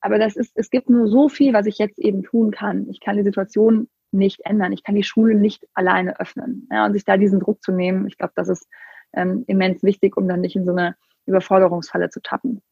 aber 0.00 0.18
das 0.18 0.36
ist, 0.36 0.52
es 0.54 0.70
gibt 0.70 0.88
nur 0.90 1.08
so 1.08 1.28
viel, 1.28 1.52
was 1.52 1.66
ich 1.66 1.78
jetzt 1.78 1.98
eben 1.98 2.22
tun 2.22 2.50
kann. 2.50 2.88
Ich 2.90 3.00
kann 3.00 3.16
die 3.16 3.22
Situation 3.22 3.88
nicht 4.10 4.40
ändern. 4.44 4.72
Ich 4.72 4.82
kann 4.82 4.94
die 4.94 5.02
Schule 5.02 5.34
nicht 5.34 5.66
alleine 5.74 6.18
öffnen. 6.20 6.68
Ja, 6.70 6.86
und 6.86 6.94
sich 6.94 7.04
da 7.04 7.16
diesen 7.16 7.40
Druck 7.40 7.62
zu 7.62 7.72
nehmen, 7.72 8.06
ich 8.06 8.16
glaube, 8.16 8.32
das 8.36 8.48
ist 8.48 8.66
ähm, 9.12 9.44
immens 9.46 9.82
wichtig, 9.82 10.16
um 10.16 10.28
dann 10.28 10.40
nicht 10.40 10.56
in 10.56 10.64
so 10.64 10.72
eine 10.72 10.96
Überforderungsfalle 11.26 12.08
zu 12.08 12.20
tappen. 12.20 12.62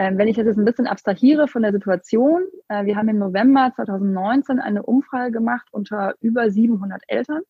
Ähm, 0.00 0.16
wenn 0.16 0.28
ich 0.28 0.36
das 0.36 0.46
jetzt 0.46 0.56
ein 0.56 0.64
bisschen 0.64 0.86
abstrahiere 0.86 1.46
von 1.46 1.60
der 1.60 1.72
Situation, 1.72 2.44
äh, 2.68 2.86
wir 2.86 2.96
haben 2.96 3.10
im 3.10 3.18
November 3.18 3.70
2019 3.76 4.58
eine 4.58 4.82
Umfrage 4.82 5.30
gemacht 5.30 5.68
unter 5.72 6.14
über 6.22 6.50
700 6.50 7.02
Eltern 7.06 7.42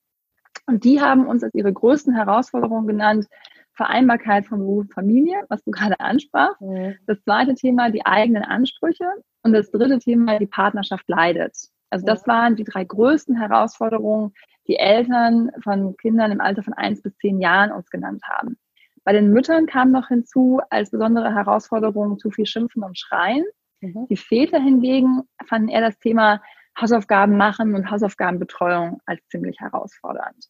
und 0.66 0.82
die 0.82 1.00
haben 1.00 1.28
uns 1.28 1.44
als 1.44 1.54
ihre 1.54 1.72
größten 1.72 2.12
Herausforderungen 2.12 2.88
genannt, 2.88 3.28
Vereinbarkeit 3.74 4.46
von 4.46 4.58
Beruf 4.58 4.80
und 4.80 4.92
Familie, 4.92 5.44
was 5.48 5.62
du 5.62 5.70
gerade 5.70 6.00
ansprachst. 6.00 6.60
Mhm. 6.60 6.96
Das 7.06 7.22
zweite 7.22 7.54
Thema, 7.54 7.88
die 7.88 8.04
eigenen 8.04 8.42
Ansprüche. 8.42 9.06
Und 9.44 9.52
das 9.52 9.70
dritte 9.70 10.00
Thema, 10.00 10.40
die 10.40 10.48
Partnerschaft 10.48 11.08
leidet. 11.08 11.56
Also 11.88 12.04
das 12.04 12.26
waren 12.26 12.56
die 12.56 12.64
drei 12.64 12.82
größten 12.82 13.36
Herausforderungen, 13.36 14.34
die 14.66 14.76
Eltern 14.76 15.52
von 15.62 15.96
Kindern 15.98 16.32
im 16.32 16.40
Alter 16.40 16.64
von 16.64 16.74
eins 16.74 17.00
bis 17.00 17.16
zehn 17.18 17.40
Jahren 17.40 17.70
uns 17.70 17.90
genannt 17.90 18.22
haben. 18.24 18.58
Bei 19.04 19.12
den 19.12 19.32
Müttern 19.32 19.66
kam 19.66 19.90
noch 19.90 20.08
hinzu 20.08 20.60
als 20.70 20.90
besondere 20.90 21.34
Herausforderung 21.34 22.18
zu 22.18 22.30
viel 22.30 22.46
Schimpfen 22.46 22.82
und 22.82 22.98
Schreien. 22.98 23.44
Mhm. 23.80 24.06
Die 24.08 24.16
Väter 24.16 24.60
hingegen 24.60 25.22
fanden 25.46 25.68
eher 25.68 25.80
das 25.80 25.98
Thema 25.98 26.42
Hausaufgaben 26.78 27.36
machen 27.36 27.74
und 27.74 27.90
Hausaufgabenbetreuung 27.90 29.00
als 29.06 29.20
ziemlich 29.28 29.58
herausfordernd. 29.60 30.46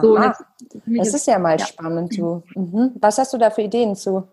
So, 0.00 0.16
jetzt, 0.16 0.44
das 0.86 1.14
ist 1.14 1.26
ja 1.26 1.38
mal 1.38 1.58
ja. 1.58 1.66
spannend. 1.66 2.16
Du. 2.16 2.42
Mhm. 2.54 2.92
Was 3.00 3.18
hast 3.18 3.32
du 3.32 3.38
da 3.38 3.50
für 3.50 3.62
Ideen 3.62 3.96
zu? 3.96 4.28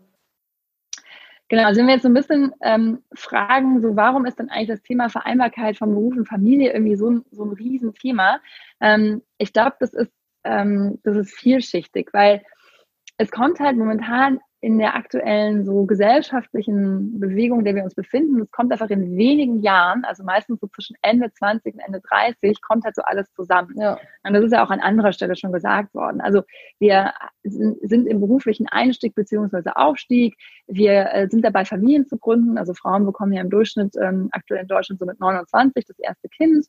Genau, 1.48 1.64
also 1.64 1.80
wenn 1.80 1.88
wir 1.88 1.96
jetzt 1.96 2.04
so 2.04 2.10
ein 2.10 2.14
bisschen 2.14 2.54
ähm, 2.62 3.04
fragen, 3.16 3.82
so 3.82 3.96
warum 3.96 4.26
ist 4.28 4.38
denn 4.38 4.50
eigentlich 4.50 4.68
das 4.68 4.84
Thema 4.84 5.10
Vereinbarkeit 5.10 5.78
von 5.78 5.90
Beruf 5.90 6.16
und 6.16 6.28
Familie 6.28 6.72
irgendwie 6.72 6.96
so 6.96 7.10
ein, 7.10 7.26
so 7.32 7.44
ein 7.44 7.54
Riesenthema? 7.54 8.40
Ähm, 8.80 9.24
ich 9.40 9.52
glaube, 9.52 9.76
das 9.80 9.92
ist, 9.94 10.12
ähm, 10.44 11.00
das 11.04 11.18
ist 11.18 11.34
vielschichtig, 11.34 12.10
weil 12.14 12.44
es 13.20 13.32
kommt 13.32 13.60
halt 13.60 13.78
momentan 13.78 14.40
in 14.62 14.78
der 14.78 14.96
aktuellen 14.96 15.66
so 15.66 15.86
gesellschaftlichen 15.86 17.20
Bewegung, 17.20 17.60
in 17.60 17.66
der 17.66 17.76
wir 17.76 17.84
uns 17.84 17.96
befinden, 17.96 18.42
es 18.42 18.52
kommt 18.52 18.72
einfach 18.72 18.90
in 18.90 19.18
wenigen 19.18 19.62
Jahren, 19.62 20.04
also 20.06 20.24
meistens 20.24 20.60
so 20.62 20.68
zwischen 20.68 20.96
Ende 21.02 21.32
20 21.32 21.76
und 21.76 21.80
Ende 21.82 22.02
30, 22.02 22.62
kommt 22.62 22.86
halt 22.86 22.96
so 22.96 23.02
alles 23.02 23.32
zusammen. 23.34 23.74
Ja. 23.78 23.98
Und 24.24 24.34
das 24.34 24.44
ist 24.44 24.54
ja 24.54 24.66
auch 24.66 24.70
an 24.70 24.80
anderer 24.80 25.12
Stelle 25.12 25.36
schon 25.36 25.52
gesagt 25.52 25.94
worden. 25.94 26.22
Also 26.22 26.44
wir 26.80 27.14
sind 27.44 28.08
im 28.08 28.20
beruflichen 28.22 28.68
Einstieg 28.68 29.16
beziehungsweise 29.16 29.76
Aufstieg. 29.76 30.36
Wir 30.68 31.14
äh, 31.14 31.28
sind 31.30 31.44
dabei, 31.44 31.66
Familien 31.66 32.06
zu 32.06 32.18
gründen. 32.18 32.58
Also 32.58 32.74
Frauen 32.74 33.06
bekommen 33.06 33.34
ja 33.34 33.42
im 33.42 33.50
Durchschnitt 33.50 33.96
ähm, 34.02 34.30
aktuell 34.32 34.62
in 34.62 34.68
Deutschland 34.68 35.00
so 35.00 35.06
mit 35.06 35.20
29 35.20 35.86
das 35.86 36.00
erste 36.00 36.30
Kind. 36.30 36.66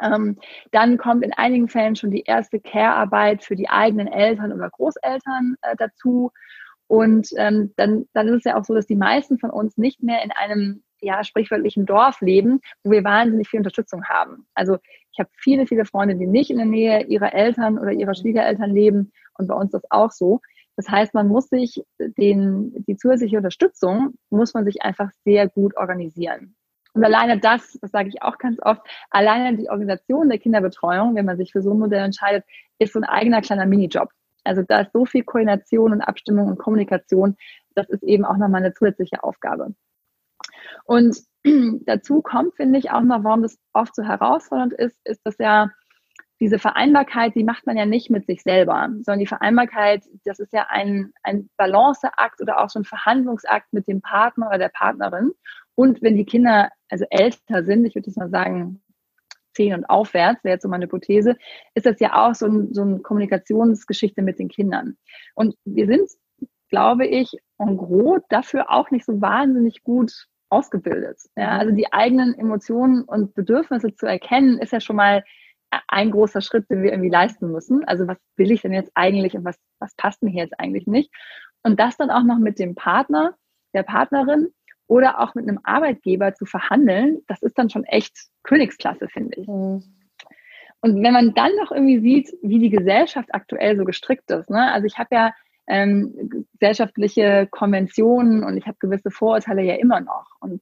Ähm, 0.00 0.38
dann 0.72 0.98
kommt 0.98 1.24
in 1.24 1.32
einigen 1.32 1.68
Fällen 1.68 1.96
schon 1.96 2.10
die 2.10 2.22
erste 2.22 2.60
Care-Arbeit 2.60 3.44
für 3.44 3.56
die 3.56 3.68
eigenen 3.68 4.08
Eltern 4.08 4.52
oder 4.52 4.70
Großeltern 4.70 5.56
äh, 5.62 5.76
dazu. 5.76 6.32
Und 6.86 7.28
ähm, 7.36 7.72
dann, 7.76 8.06
dann 8.14 8.28
ist 8.28 8.38
es 8.38 8.44
ja 8.44 8.58
auch 8.58 8.64
so, 8.64 8.74
dass 8.74 8.86
die 8.86 8.96
meisten 8.96 9.38
von 9.38 9.50
uns 9.50 9.76
nicht 9.76 10.02
mehr 10.02 10.22
in 10.24 10.32
einem 10.32 10.82
ja, 11.00 11.24
sprichwörtlichen 11.24 11.86
Dorf 11.86 12.20
leben, 12.20 12.60
wo 12.82 12.90
wir 12.90 13.04
wahnsinnig 13.04 13.48
viel 13.48 13.60
Unterstützung 13.60 14.04
haben. 14.04 14.46
Also 14.54 14.78
ich 15.12 15.18
habe 15.18 15.30
viele, 15.36 15.66
viele 15.66 15.84
Freunde, 15.84 16.16
die 16.16 16.26
nicht 16.26 16.50
in 16.50 16.56
der 16.56 16.66
Nähe 16.66 17.04
ihrer 17.04 17.32
Eltern 17.32 17.78
oder 17.78 17.92
ihrer 17.92 18.14
Schwiegereltern 18.14 18.70
leben 18.70 19.12
und 19.38 19.48
bei 19.48 19.54
uns 19.54 19.72
ist 19.72 19.82
das 19.82 19.90
auch 19.90 20.10
so. 20.10 20.40
Das 20.76 20.88
heißt, 20.88 21.14
man 21.14 21.28
muss 21.28 21.48
sich 21.48 21.82
den, 21.98 22.84
die 22.86 22.96
zusätzliche 22.96 23.36
Unterstützung 23.36 24.14
muss 24.30 24.54
man 24.54 24.64
sich 24.64 24.82
einfach 24.82 25.10
sehr 25.24 25.48
gut 25.48 25.76
organisieren. 25.76 26.54
Und 26.92 27.04
alleine 27.04 27.38
das, 27.38 27.78
das 27.80 27.90
sage 27.90 28.08
ich 28.08 28.22
auch 28.22 28.38
ganz 28.38 28.58
oft, 28.62 28.82
alleine 29.10 29.56
die 29.56 29.68
Organisation 29.70 30.28
der 30.28 30.38
Kinderbetreuung, 30.38 31.14
wenn 31.14 31.26
man 31.26 31.36
sich 31.36 31.52
für 31.52 31.62
so 31.62 31.72
ein 31.72 31.78
Modell 31.78 32.04
entscheidet, 32.04 32.44
ist 32.78 32.92
so 32.92 33.00
ein 33.00 33.04
eigener 33.04 33.40
kleiner 33.40 33.66
Minijob. 33.66 34.10
Also 34.44 34.62
da 34.62 34.80
ist 34.80 34.92
so 34.92 35.04
viel 35.04 35.24
Koordination 35.24 35.92
und 35.92 36.00
Abstimmung 36.00 36.48
und 36.48 36.58
Kommunikation, 36.58 37.36
das 37.74 37.88
ist 37.88 38.02
eben 38.02 38.24
auch 38.24 38.36
nochmal 38.36 38.62
eine 38.62 38.74
zusätzliche 38.74 39.22
Aufgabe. 39.22 39.74
Und 40.84 41.16
dazu 41.86 42.22
kommt, 42.22 42.54
finde 42.56 42.78
ich, 42.78 42.90
auch 42.90 43.02
noch, 43.02 43.24
warum 43.24 43.42
das 43.42 43.58
oft 43.72 43.94
so 43.94 44.02
herausfordernd 44.02 44.72
ist, 44.72 44.98
ist, 45.04 45.20
dass 45.24 45.38
ja 45.38 45.70
diese 46.40 46.58
Vereinbarkeit, 46.58 47.34
die 47.34 47.44
macht 47.44 47.66
man 47.66 47.76
ja 47.76 47.84
nicht 47.84 48.08
mit 48.08 48.26
sich 48.26 48.42
selber, 48.42 48.88
sondern 49.00 49.18
die 49.18 49.26
Vereinbarkeit, 49.26 50.04
das 50.24 50.38
ist 50.38 50.54
ja 50.54 50.66
ein, 50.70 51.12
ein 51.22 51.50
Balanceakt 51.58 52.40
oder 52.40 52.60
auch 52.60 52.70
so 52.70 52.80
ein 52.80 52.84
Verhandlungsakt 52.84 53.72
mit 53.72 53.86
dem 53.86 54.00
Partner 54.00 54.48
oder 54.48 54.58
der 54.58 54.70
Partnerin. 54.70 55.32
Und 55.80 56.02
wenn 56.02 56.18
die 56.18 56.26
Kinder 56.26 56.68
also 56.90 57.06
älter 57.08 57.64
sind, 57.64 57.86
ich 57.86 57.94
würde 57.94 58.08
jetzt 58.08 58.18
mal 58.18 58.28
sagen, 58.28 58.82
zehn 59.54 59.72
und 59.72 59.86
aufwärts, 59.86 60.44
wäre 60.44 60.56
jetzt 60.56 60.62
so 60.62 60.68
meine 60.68 60.84
Hypothese, 60.84 61.38
ist 61.74 61.86
das 61.86 61.98
ja 62.00 62.22
auch 62.22 62.34
so, 62.34 62.44
ein, 62.44 62.74
so 62.74 62.82
eine 62.82 62.98
Kommunikationsgeschichte 62.98 64.20
mit 64.20 64.38
den 64.38 64.48
Kindern. 64.48 64.98
Und 65.34 65.54
wir 65.64 65.86
sind, 65.86 66.10
glaube 66.68 67.06
ich, 67.06 67.32
en 67.56 67.78
gros 67.78 68.20
dafür 68.28 68.70
auch 68.70 68.90
nicht 68.90 69.06
so 69.06 69.22
wahnsinnig 69.22 69.82
gut 69.82 70.26
ausgebildet. 70.50 71.18
Ja, 71.34 71.56
also 71.56 71.74
die 71.74 71.90
eigenen 71.90 72.38
Emotionen 72.38 73.04
und 73.04 73.32
Bedürfnisse 73.32 73.94
zu 73.94 74.04
erkennen, 74.04 74.58
ist 74.58 74.74
ja 74.74 74.80
schon 74.80 74.96
mal 74.96 75.24
ein 75.88 76.10
großer 76.10 76.42
Schritt, 76.42 76.68
den 76.68 76.82
wir 76.82 76.90
irgendwie 76.90 77.08
leisten 77.08 77.50
müssen. 77.50 77.84
Also 77.84 78.06
was 78.06 78.18
will 78.36 78.50
ich 78.50 78.60
denn 78.60 78.74
jetzt 78.74 78.92
eigentlich 78.94 79.34
und 79.34 79.46
was, 79.46 79.56
was 79.78 79.94
passt 79.94 80.22
mir 80.22 80.30
hier 80.30 80.42
jetzt 80.42 80.60
eigentlich 80.60 80.86
nicht? 80.86 81.10
Und 81.62 81.80
das 81.80 81.96
dann 81.96 82.10
auch 82.10 82.24
noch 82.24 82.38
mit 82.38 82.58
dem 82.58 82.74
Partner, 82.74 83.34
der 83.72 83.82
Partnerin 83.82 84.52
oder 84.90 85.20
auch 85.20 85.36
mit 85.36 85.48
einem 85.48 85.60
Arbeitgeber 85.62 86.34
zu 86.34 86.46
verhandeln, 86.46 87.20
das 87.28 87.42
ist 87.42 87.56
dann 87.56 87.70
schon 87.70 87.84
echt 87.84 88.12
Königsklasse, 88.42 89.06
finde 89.08 89.40
ich. 89.40 89.46
Mhm. 89.46 89.84
Und 90.80 91.02
wenn 91.04 91.12
man 91.12 91.32
dann 91.32 91.52
noch 91.62 91.70
irgendwie 91.70 92.00
sieht, 92.00 92.36
wie 92.42 92.58
die 92.58 92.70
Gesellschaft 92.70 93.28
aktuell 93.32 93.76
so 93.76 93.84
gestrickt 93.84 94.28
ist, 94.32 94.50
ne? 94.50 94.72
also 94.72 94.86
ich 94.86 94.98
habe 94.98 95.14
ja 95.14 95.32
ähm, 95.68 96.44
gesellschaftliche 96.54 97.46
Konventionen 97.52 98.42
und 98.42 98.56
ich 98.56 98.66
habe 98.66 98.78
gewisse 98.80 99.12
Vorurteile 99.12 99.62
ja 99.62 99.76
immer 99.76 100.00
noch. 100.00 100.26
Und 100.40 100.60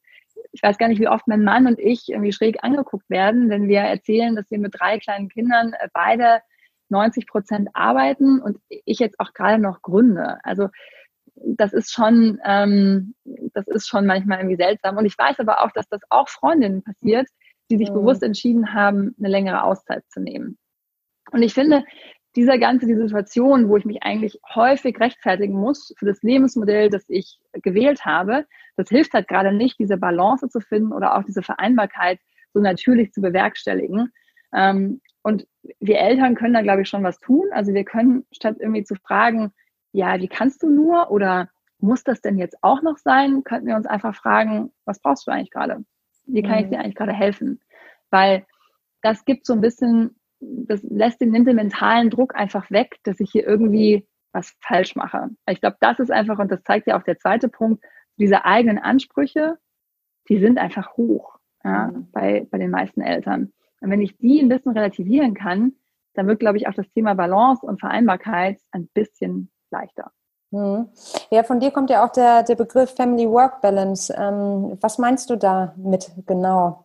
ich 0.52 0.62
weiß 0.62 0.76
gar 0.76 0.88
nicht, 0.88 1.00
wie 1.00 1.08
oft 1.08 1.26
mein 1.26 1.42
Mann 1.42 1.66
und 1.66 1.78
ich 1.78 2.10
irgendwie 2.10 2.32
schräg 2.32 2.62
angeguckt 2.62 3.08
werden, 3.08 3.48
wenn 3.48 3.66
wir 3.66 3.80
erzählen, 3.80 4.36
dass 4.36 4.50
wir 4.50 4.58
mit 4.58 4.74
drei 4.78 4.98
kleinen 4.98 5.30
Kindern 5.30 5.72
äh, 5.72 5.88
beide 5.94 6.42
90 6.90 7.26
Prozent 7.26 7.70
arbeiten 7.72 8.42
und 8.42 8.58
ich 8.68 8.98
jetzt 8.98 9.18
auch 9.20 9.32
gerade 9.32 9.62
noch 9.62 9.80
gründe. 9.80 10.38
Also 10.42 10.68
das 11.44 11.72
ist 11.72 11.92
schon, 11.92 12.38
ähm, 12.44 13.14
das 13.54 13.68
ist 13.68 13.88
schon 13.88 14.06
manchmal 14.06 14.38
irgendwie 14.38 14.56
seltsam. 14.56 14.96
Und 14.96 15.06
ich 15.06 15.16
weiß 15.16 15.38
aber 15.40 15.64
auch, 15.64 15.70
dass 15.72 15.88
das 15.88 16.00
auch 16.10 16.28
Freundinnen 16.28 16.82
passiert, 16.82 17.28
die 17.70 17.78
sich 17.78 17.90
mhm. 17.90 17.94
bewusst 17.94 18.22
entschieden 18.22 18.74
haben, 18.74 19.14
eine 19.18 19.28
längere 19.28 19.62
Auszeit 19.62 20.04
zu 20.08 20.20
nehmen. 20.20 20.58
Und 21.30 21.42
ich 21.42 21.54
finde, 21.54 21.84
dieser 22.36 22.58
ganze, 22.58 22.86
die 22.86 22.94
Situation, 22.94 23.68
wo 23.68 23.76
ich 23.76 23.84
mich 23.84 24.02
eigentlich 24.02 24.38
häufig 24.54 24.98
rechtfertigen 25.00 25.54
muss 25.54 25.92
für 25.98 26.06
das 26.06 26.22
Lebensmodell, 26.22 26.88
das 26.90 27.04
ich 27.08 27.38
gewählt 27.52 28.04
habe, 28.04 28.46
das 28.76 28.88
hilft 28.88 29.12
halt 29.14 29.28
gerade 29.28 29.52
nicht, 29.52 29.78
diese 29.78 29.96
Balance 29.96 30.48
zu 30.48 30.60
finden 30.60 30.92
oder 30.92 31.16
auch 31.16 31.24
diese 31.24 31.42
Vereinbarkeit 31.42 32.20
so 32.54 32.60
natürlich 32.60 33.12
zu 33.12 33.20
bewerkstelligen. 33.20 34.12
Ähm, 34.54 35.00
und 35.22 35.46
wir 35.80 35.98
Eltern 35.98 36.34
können 36.34 36.54
da, 36.54 36.62
glaube 36.62 36.82
ich, 36.82 36.88
schon 36.88 37.02
was 37.02 37.18
tun. 37.18 37.46
Also 37.52 37.74
wir 37.74 37.84
können, 37.84 38.24
statt 38.32 38.56
irgendwie 38.60 38.84
zu 38.84 38.94
fragen, 38.94 39.52
ja, 39.92 40.18
wie 40.20 40.28
kannst 40.28 40.62
du 40.62 40.70
nur 40.70 41.10
oder 41.10 41.48
muss 41.80 42.02
das 42.02 42.20
denn 42.20 42.38
jetzt 42.38 42.56
auch 42.62 42.82
noch 42.82 42.98
sein, 42.98 43.44
könnten 43.44 43.68
wir 43.68 43.76
uns 43.76 43.86
einfach 43.86 44.14
fragen, 44.14 44.72
was 44.84 45.00
brauchst 45.00 45.26
du 45.26 45.30
eigentlich 45.30 45.50
gerade? 45.50 45.84
Wie 46.26 46.42
kann 46.42 46.58
mhm. 46.58 46.64
ich 46.64 46.70
dir 46.70 46.80
eigentlich 46.80 46.96
gerade 46.96 47.12
helfen? 47.12 47.60
Weil 48.10 48.46
das 49.02 49.24
gibt 49.24 49.46
so 49.46 49.52
ein 49.52 49.60
bisschen 49.60 50.18
das 50.40 50.82
lässt 50.82 51.20
den, 51.20 51.30
nimmt 51.30 51.48
den 51.48 51.56
mentalen 51.56 52.10
Druck 52.10 52.34
einfach 52.34 52.70
weg, 52.70 52.96
dass 53.04 53.20
ich 53.20 53.30
hier 53.30 53.46
irgendwie 53.46 54.06
was 54.32 54.54
falsch 54.60 54.94
mache. 54.94 55.30
Ich 55.48 55.60
glaube, 55.60 55.76
das 55.80 55.98
ist 55.98 56.10
einfach, 56.10 56.38
und 56.38 56.50
das 56.50 56.62
zeigt 56.62 56.86
ja 56.86 56.98
auch 56.98 57.02
der 57.02 57.18
zweite 57.18 57.48
Punkt, 57.48 57.84
diese 58.18 58.44
eigenen 58.44 58.78
Ansprüche, 58.78 59.58
die 60.28 60.38
sind 60.38 60.58
einfach 60.58 60.96
hoch 60.96 61.38
ja, 61.64 61.88
mhm. 61.88 62.10
bei, 62.12 62.46
bei 62.50 62.58
den 62.58 62.70
meisten 62.70 63.00
Eltern. 63.00 63.52
Und 63.80 63.90
wenn 63.90 64.02
ich 64.02 64.16
die 64.18 64.40
ein 64.40 64.48
bisschen 64.48 64.72
relativieren 64.72 65.34
kann, 65.34 65.74
dann 66.14 66.26
wird, 66.26 66.40
glaube 66.40 66.58
ich, 66.58 66.66
auch 66.66 66.74
das 66.74 66.90
Thema 66.90 67.14
Balance 67.14 67.64
und 67.64 67.80
Vereinbarkeit 67.80 68.60
ein 68.72 68.88
bisschen 68.88 69.50
leichter. 69.70 70.10
Mhm. 70.50 70.88
Ja, 71.30 71.42
von 71.42 71.60
dir 71.60 71.70
kommt 71.70 71.90
ja 71.90 72.04
auch 72.04 72.12
der, 72.12 72.42
der 72.42 72.54
Begriff 72.54 72.94
Family 72.94 73.28
Work 73.28 73.60
Balance. 73.60 74.14
Ähm, 74.16 74.78
was 74.80 74.98
meinst 74.98 75.28
du 75.30 75.36
damit 75.36 76.10
genau? 76.26 76.84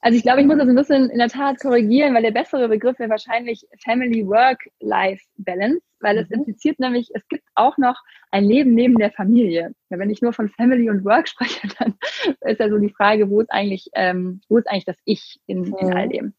Also 0.00 0.16
ich 0.16 0.22
glaube, 0.22 0.40
ich 0.40 0.46
muss 0.46 0.58
das 0.58 0.68
ein 0.68 0.74
bisschen 0.74 1.10
in 1.10 1.18
der 1.18 1.28
Tat 1.28 1.58
korrigieren, 1.58 2.14
weil 2.14 2.22
der 2.22 2.30
bessere 2.30 2.68
Begriff 2.68 2.98
wäre 2.98 3.10
wahrscheinlich 3.10 3.66
Family 3.82 4.26
Work-Life 4.26 5.24
Balance, 5.38 5.80
weil 6.00 6.16
mhm. 6.16 6.22
es 6.22 6.30
impliziert 6.30 6.78
nämlich, 6.78 7.10
es 7.14 7.26
gibt 7.28 7.44
auch 7.54 7.76
noch 7.78 7.96
ein 8.30 8.44
Leben 8.44 8.74
neben 8.74 8.96
der 8.98 9.10
Familie. 9.10 9.72
Ja, 9.90 9.98
wenn 9.98 10.10
ich 10.10 10.22
nur 10.22 10.32
von 10.32 10.48
Family 10.50 10.88
und 10.90 11.04
Work 11.04 11.28
spreche, 11.28 11.68
dann 11.78 11.94
ist 12.42 12.60
ja 12.60 12.68
so 12.68 12.78
die 12.78 12.90
Frage, 12.90 13.28
wo 13.30 13.40
ist 13.40 13.50
eigentlich, 13.50 13.88
ähm, 13.94 14.40
wo 14.48 14.58
ist 14.58 14.68
eigentlich 14.68 14.84
das 14.84 14.98
Ich 15.04 15.40
in, 15.46 15.62
mhm. 15.62 15.76
in 15.80 15.94
all 15.94 16.08
dem? 16.08 16.34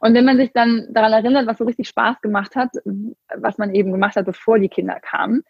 Und 0.00 0.14
wenn 0.14 0.24
man 0.24 0.36
sich 0.36 0.52
dann 0.52 0.86
daran 0.90 1.12
erinnert, 1.12 1.46
was 1.46 1.58
so 1.58 1.64
richtig 1.64 1.88
Spaß 1.88 2.20
gemacht 2.20 2.56
hat, 2.56 2.70
was 3.36 3.58
man 3.58 3.74
eben 3.74 3.92
gemacht 3.92 4.16
hat, 4.16 4.26
bevor 4.26 4.58
die 4.58 4.68
Kinder 4.68 4.98
kamen, 5.00 5.44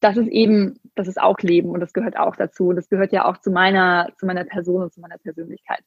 das 0.00 0.16
ist 0.16 0.28
eben, 0.28 0.78
das 0.94 1.08
ist 1.08 1.20
auch 1.20 1.38
Leben 1.38 1.70
und 1.70 1.80
das 1.80 1.92
gehört 1.92 2.16
auch 2.16 2.36
dazu. 2.36 2.72
Das 2.72 2.88
gehört 2.88 3.12
ja 3.12 3.24
auch 3.24 3.38
zu 3.38 3.50
meiner, 3.50 4.08
zu 4.16 4.26
meiner 4.26 4.44
Person 4.44 4.82
und 4.82 4.92
zu 4.92 5.00
meiner 5.00 5.18
Persönlichkeit. 5.18 5.82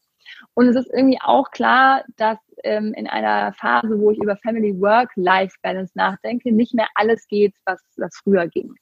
Und 0.54 0.68
es 0.68 0.76
ist 0.76 0.92
irgendwie 0.94 1.20
auch 1.22 1.52
klar, 1.52 2.04
dass 2.18 2.38
ähm, 2.64 2.94
in 2.94 3.08
einer 3.08 3.54
Phase, 3.54 4.00
wo 4.00 4.12
ich 4.12 4.18
über 4.18 4.36
Family 4.38 4.80
Work-Life 4.80 5.56
Balance 5.62 5.94
nachdenke, 5.96 6.52
nicht 6.52 6.74
mehr 6.74 6.88
alles 6.96 7.28
geht, 7.28 7.56
was, 7.66 7.82
was 7.98 8.16
früher 8.18 8.48
ging. 8.48 8.74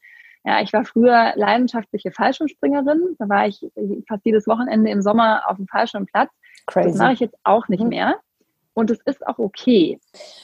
Ja, 0.46 0.62
ich 0.62 0.74
war 0.74 0.86
früher 0.86 1.34
leidenschaftliche 1.36 2.12
Fallschirmspringerin. 2.12 3.16
Da 3.20 3.30
war 3.30 3.48
ich 3.48 3.66
fast 4.08 4.26
jedes 4.26 4.48
Wochenende 4.48 4.90
im 4.90 5.02
Sommer 5.02 5.44
auf 5.48 5.58
dem 5.58 5.68
Fallschirmplatz. 5.68 6.32
Crazy. 6.66 6.90
Das 6.90 6.98
mache 6.98 7.14
ich 7.14 7.20
jetzt 7.20 7.38
auch 7.44 7.68
nicht 7.68 7.84
mhm. 7.84 7.90
mehr. 7.90 8.20
Und 8.80 8.92
es 8.92 9.00
ist 9.04 9.28
auch 9.28 9.40
okay. 9.40 10.00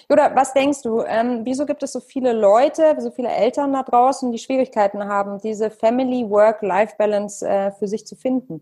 Judah, 0.10 0.36
was 0.36 0.54
denkst 0.54 0.82
du? 0.82 1.02
Ähm, 1.08 1.42
wieso 1.46 1.66
gibt 1.66 1.84
es 1.84 1.94
so 1.94 2.02
viele 2.02 2.34
Leute, 2.34 2.94
so 3.00 3.10
viele 3.10 3.30
Eltern 3.30 3.72
da 3.72 3.82
draußen, 3.82 4.30
die 4.34 4.40
Schwierigkeiten 4.40 5.06
haben, 5.06 5.40
diese 5.42 5.72
Family-Work-Life-Balance 5.72 7.48
äh, 7.48 7.72
für 7.72 7.88
sich 7.88 8.06
zu 8.06 8.18
finden? 8.18 8.62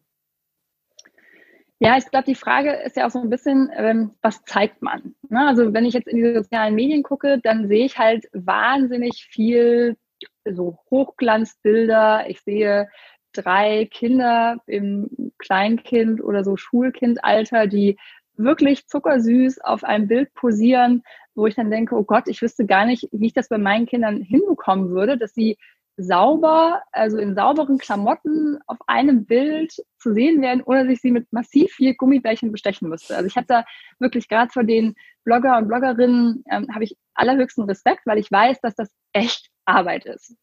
Ja, 1.79 1.97
ich 1.97 2.05
glaube, 2.05 2.25
die 2.25 2.35
Frage 2.35 2.71
ist 2.71 2.95
ja 2.97 3.07
auch 3.07 3.09
so 3.09 3.19
ein 3.19 3.31
bisschen, 3.31 3.71
ähm, 3.75 4.11
was 4.21 4.43
zeigt 4.45 4.83
man? 4.83 5.15
Ne? 5.27 5.47
Also 5.47 5.73
wenn 5.73 5.85
ich 5.85 5.95
jetzt 5.95 6.07
in 6.07 6.17
die 6.17 6.35
sozialen 6.35 6.75
Medien 6.75 7.01
gucke, 7.01 7.39
dann 7.39 7.67
sehe 7.67 7.85
ich 7.85 7.97
halt 7.97 8.29
wahnsinnig 8.31 9.27
viel 9.31 9.97
so 10.45 10.77
Hochglanzbilder. 10.91 12.29
Ich 12.29 12.41
sehe 12.41 12.89
drei 13.33 13.85
Kinder 13.91 14.57
im 14.67 15.33
Kleinkind 15.39 16.23
oder 16.23 16.43
so 16.43 16.57
Schulkindalter, 16.57 17.65
die 17.65 17.97
wirklich 18.35 18.87
zuckersüß 18.87 19.59
auf 19.61 19.83
einem 19.83 20.07
Bild 20.07 20.33
posieren, 20.33 21.03
wo 21.35 21.47
ich 21.47 21.55
dann 21.55 21.71
denke, 21.71 21.95
oh 21.95 22.03
Gott, 22.03 22.27
ich 22.27 22.41
wüsste 22.41 22.65
gar 22.65 22.85
nicht, 22.85 23.07
wie 23.11 23.27
ich 23.27 23.33
das 23.33 23.49
bei 23.49 23.57
meinen 23.57 23.85
Kindern 23.85 24.21
hinbekommen 24.21 24.89
würde, 24.89 25.17
dass 25.17 25.33
sie 25.33 25.57
sauber, 25.97 26.81
also 26.91 27.17
in 27.17 27.35
sauberen 27.35 27.77
Klamotten 27.77 28.59
auf 28.65 28.77
einem 28.87 29.25
Bild 29.25 29.73
zu 29.99 30.13
sehen 30.13 30.41
werden, 30.41 30.63
ohne 30.65 30.83
dass 30.83 30.93
ich 30.93 31.01
sie 31.01 31.11
mit 31.11 31.31
massiv 31.31 31.71
viel 31.71 31.93
Gummibärchen 31.93 32.51
bestechen 32.51 32.89
müsste. 32.89 33.15
Also 33.15 33.27
ich 33.27 33.35
habe 33.35 33.47
da 33.47 33.63
wirklich 33.99 34.27
gerade 34.27 34.51
vor 34.51 34.63
den 34.63 34.95
Blogger 35.23 35.57
und 35.57 35.67
Bloggerinnen 35.67 36.43
ähm, 36.49 36.67
habe 36.73 36.83
ich 36.83 36.97
allerhöchsten 37.13 37.65
Respekt, 37.65 38.01
weil 38.05 38.17
ich 38.17 38.31
weiß, 38.31 38.59
dass 38.61 38.75
das 38.75 38.91
echt 39.13 39.49
Arbeit 39.65 40.05
ist. 40.05 40.35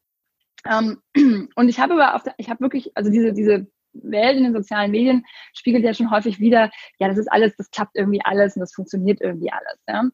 Ähm, 0.69 1.03
und 1.55 1.69
ich 1.69 1.81
habe 1.81 1.95
aber, 1.95 2.15
auf 2.15 2.23
der, 2.23 2.35
ich 2.39 2.49
habe 2.49 2.61
wirklich, 2.61 2.93
also 2.95 3.11
diese, 3.11 3.33
diese 3.33 3.67
Welt 3.93 4.37
in 4.37 4.45
den 4.45 4.53
sozialen 4.53 4.91
Medien 4.91 5.25
spiegelt 5.53 5.85
ja 5.85 5.95
schon 5.95 6.11
häufig 6.11 6.39
wieder, 6.41 6.71
ja, 6.99 7.09
das 7.09 7.19
ist 7.19 7.31
alles, 7.31 7.57
das 7.57 7.71
klappt 7.71 7.97
irgendwie 7.97 8.21
alles 8.25 8.57
und 8.57 8.61
das 8.61 8.75
funktioniert 8.75 9.21
irgendwie 9.21 9.51
alles. 9.51 9.79
Ja. 9.89 10.09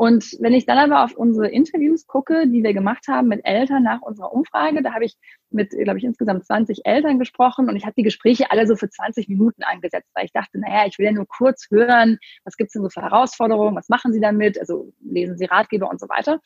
Und 0.00 0.38
wenn 0.40 0.54
ich 0.54 0.64
dann 0.64 0.78
aber 0.78 1.04
auf 1.04 1.14
unsere 1.14 1.48
Interviews 1.48 2.06
gucke, 2.06 2.48
die 2.48 2.62
wir 2.62 2.72
gemacht 2.72 3.06
haben 3.06 3.28
mit 3.28 3.44
Eltern 3.44 3.82
nach 3.82 4.00
unserer 4.00 4.32
Umfrage, 4.32 4.82
da 4.82 4.94
habe 4.94 5.04
ich 5.04 5.14
mit, 5.50 5.72
glaube 5.72 5.98
ich, 5.98 6.04
insgesamt 6.04 6.46
20 6.46 6.86
Eltern 6.86 7.18
gesprochen 7.18 7.68
und 7.68 7.76
ich 7.76 7.84
habe 7.84 7.92
die 7.94 8.02
Gespräche 8.02 8.50
alle 8.50 8.66
so 8.66 8.76
für 8.76 8.88
20 8.88 9.28
Minuten 9.28 9.62
angesetzt, 9.62 10.08
weil 10.14 10.24
ich 10.24 10.32
dachte, 10.32 10.58
naja, 10.58 10.86
ich 10.86 10.98
will 10.98 11.04
ja 11.04 11.12
nur 11.12 11.26
kurz 11.28 11.66
hören, 11.70 12.16
was 12.44 12.56
gibt 12.56 12.68
es 12.68 12.72
denn 12.72 12.82
so 12.82 12.88
für 12.88 13.02
Herausforderungen, 13.02 13.76
was 13.76 13.90
machen 13.90 14.14
Sie 14.14 14.20
damit, 14.20 14.58
also 14.58 14.90
lesen 15.02 15.36
Sie 15.36 15.44
Ratgeber 15.44 15.90
und 15.90 16.00
so 16.00 16.08
weiter. 16.08 16.40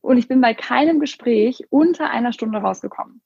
Und 0.00 0.18
ich 0.18 0.28
bin 0.28 0.40
bei 0.40 0.54
keinem 0.54 1.00
Gespräch 1.00 1.64
unter 1.70 2.08
einer 2.08 2.32
Stunde 2.32 2.58
rausgekommen. 2.58 3.20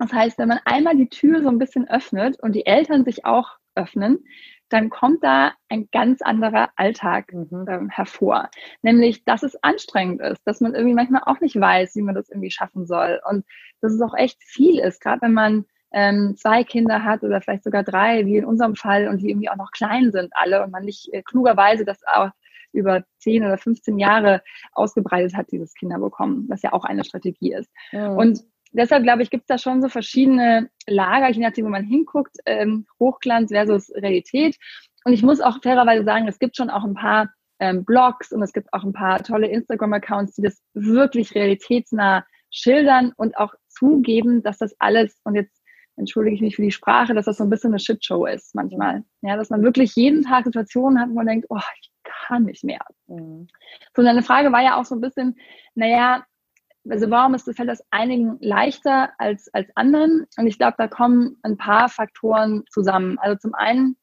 Das 0.00 0.14
heißt, 0.14 0.38
wenn 0.38 0.48
man 0.48 0.60
einmal 0.64 0.96
die 0.96 1.10
Tür 1.10 1.42
so 1.42 1.50
ein 1.50 1.58
bisschen 1.58 1.86
öffnet 1.88 2.40
und 2.40 2.54
die 2.54 2.64
Eltern 2.64 3.04
sich 3.04 3.26
auch 3.26 3.58
öffnen, 3.74 4.24
dann 4.70 4.88
kommt 4.88 5.22
da 5.22 5.52
ein 5.68 5.88
ganz 5.92 6.22
anderer 6.22 6.70
Alltag 6.76 7.34
mhm. 7.34 7.66
ähm, 7.68 7.88
hervor. 7.90 8.48
Nämlich, 8.80 9.24
dass 9.24 9.42
es 9.42 9.62
anstrengend 9.62 10.22
ist, 10.22 10.40
dass 10.46 10.62
man 10.62 10.74
irgendwie 10.74 10.94
manchmal 10.94 11.22
auch 11.26 11.40
nicht 11.40 11.60
weiß, 11.60 11.96
wie 11.96 12.02
man 12.02 12.14
das 12.14 12.30
irgendwie 12.30 12.50
schaffen 12.50 12.86
soll. 12.86 13.20
Und 13.28 13.44
dass 13.82 13.92
es 13.92 14.00
auch 14.00 14.14
echt 14.14 14.42
viel 14.42 14.78
ist, 14.78 15.02
gerade 15.02 15.20
wenn 15.20 15.34
man 15.34 15.66
ähm, 15.92 16.34
zwei 16.36 16.64
Kinder 16.64 17.04
hat 17.04 17.22
oder 17.22 17.42
vielleicht 17.42 17.64
sogar 17.64 17.82
drei, 17.82 18.24
wie 18.24 18.38
in 18.38 18.46
unserem 18.46 18.76
Fall, 18.76 19.08
und 19.08 19.18
die 19.18 19.28
irgendwie 19.28 19.50
auch 19.50 19.56
noch 19.56 19.72
klein 19.72 20.12
sind 20.12 20.30
alle 20.32 20.64
und 20.64 20.70
man 20.70 20.86
nicht 20.86 21.12
äh, 21.12 21.20
klugerweise 21.22 21.84
das 21.84 22.00
auch 22.06 22.30
über 22.72 23.02
10 23.18 23.44
oder 23.44 23.58
15 23.58 23.98
Jahre 23.98 24.42
ausgebreitet 24.72 25.36
hat, 25.36 25.50
dieses 25.50 25.74
Kinderbekommen, 25.74 26.48
was 26.48 26.62
ja 26.62 26.72
auch 26.72 26.84
eine 26.84 27.04
Strategie 27.04 27.52
ist. 27.52 27.70
Mhm. 27.92 28.16
Und 28.16 28.40
deshalb 28.72 29.02
glaube 29.02 29.22
ich, 29.22 29.30
gibt 29.30 29.42
es 29.42 29.48
da 29.48 29.58
schon 29.58 29.82
so 29.82 29.88
verschiedene 29.88 30.70
Lager, 30.86 31.30
je 31.30 31.42
nachdem, 31.42 31.66
wo 31.66 31.70
man 31.70 31.84
hinguckt, 31.84 32.36
ähm, 32.46 32.86
Hochglanz 32.98 33.50
versus 33.50 33.90
Realität. 33.94 34.56
Und 35.04 35.12
ich 35.12 35.22
muss 35.22 35.40
auch 35.40 35.62
fairerweise 35.62 36.04
sagen, 36.04 36.28
es 36.28 36.38
gibt 36.38 36.56
schon 36.56 36.70
auch 36.70 36.84
ein 36.84 36.94
paar 36.94 37.30
ähm, 37.58 37.84
Blogs 37.84 38.32
und 38.32 38.42
es 38.42 38.52
gibt 38.52 38.72
auch 38.72 38.84
ein 38.84 38.92
paar 38.92 39.22
tolle 39.22 39.48
Instagram-Accounts, 39.48 40.34
die 40.34 40.42
das 40.42 40.62
wirklich 40.74 41.34
realitätsnah 41.34 42.24
schildern 42.50 43.12
und 43.16 43.36
auch 43.36 43.54
zugeben, 43.68 44.42
dass 44.42 44.58
das 44.58 44.74
alles, 44.78 45.20
und 45.24 45.34
jetzt 45.34 45.56
entschuldige 45.96 46.34
ich 46.34 46.42
mich 46.42 46.56
für 46.56 46.62
die 46.62 46.70
Sprache, 46.70 47.14
dass 47.14 47.26
das 47.26 47.36
so 47.36 47.44
ein 47.44 47.50
bisschen 47.50 47.70
eine 47.70 47.78
Shitshow 47.78 48.26
ist 48.26 48.54
manchmal. 48.54 49.04
Ja, 49.20 49.36
dass 49.36 49.50
man 49.50 49.62
wirklich 49.62 49.94
jeden 49.94 50.22
Tag 50.22 50.44
Situationen 50.44 51.00
hat, 51.00 51.10
wo 51.10 51.14
man 51.14 51.26
denkt, 51.26 51.46
oh, 51.50 51.60
ich 51.80 51.90
kann 52.02 52.44
nicht 52.44 52.64
mehr. 52.64 52.80
Mhm. 53.06 53.46
So, 53.94 54.02
deine 54.02 54.22
Frage 54.22 54.50
war 54.52 54.62
ja 54.62 54.80
auch 54.80 54.84
so 54.84 54.94
ein 54.94 55.00
bisschen, 55.00 55.36
naja, 55.74 56.24
also 56.88 57.10
warum 57.10 57.34
ist, 57.34 57.50
fällt 57.54 57.68
das 57.68 57.84
einigen 57.90 58.38
leichter 58.40 59.10
als, 59.18 59.52
als 59.52 59.68
anderen? 59.76 60.26
Und 60.36 60.46
ich 60.46 60.58
glaube, 60.58 60.74
da 60.78 60.88
kommen 60.88 61.36
ein 61.42 61.56
paar 61.56 61.88
Faktoren 61.88 62.64
zusammen. 62.70 63.18
Also 63.18 63.38
zum 63.38 63.54
einen 63.54 63.96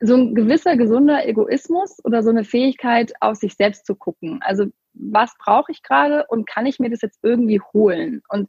so 0.00 0.14
ein 0.14 0.34
gewisser 0.34 0.76
gesunder 0.76 1.26
Egoismus 1.26 2.04
oder 2.04 2.22
so 2.22 2.30
eine 2.30 2.44
Fähigkeit, 2.44 3.14
auf 3.20 3.36
sich 3.36 3.54
selbst 3.54 3.86
zu 3.86 3.94
gucken. 3.94 4.40
Also 4.42 4.66
was 4.92 5.34
brauche 5.38 5.72
ich 5.72 5.82
gerade 5.82 6.26
und 6.28 6.46
kann 6.46 6.66
ich 6.66 6.78
mir 6.78 6.90
das 6.90 7.02
jetzt 7.02 7.20
irgendwie 7.22 7.60
holen? 7.72 8.22
Und 8.28 8.48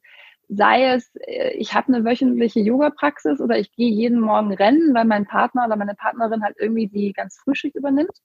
sei 0.50 0.94
es, 0.94 1.12
äh, 1.16 1.52
ich 1.58 1.74
habe 1.74 1.94
eine 1.94 2.06
wöchentliche 2.06 2.62
Yoga-Praxis 2.62 3.40
oder 3.42 3.58
ich 3.58 3.72
gehe 3.74 3.92
jeden 3.92 4.20
Morgen 4.20 4.54
rennen, 4.54 4.94
weil 4.94 5.06
mein 5.06 5.26
Partner 5.26 5.66
oder 5.66 5.76
meine 5.76 5.96
Partnerin 5.96 6.44
halt 6.44 6.56
irgendwie 6.60 6.88
die 6.88 7.14
ganz 7.14 7.38
Frühschicht 7.38 7.76
übernimmt. 7.76 8.18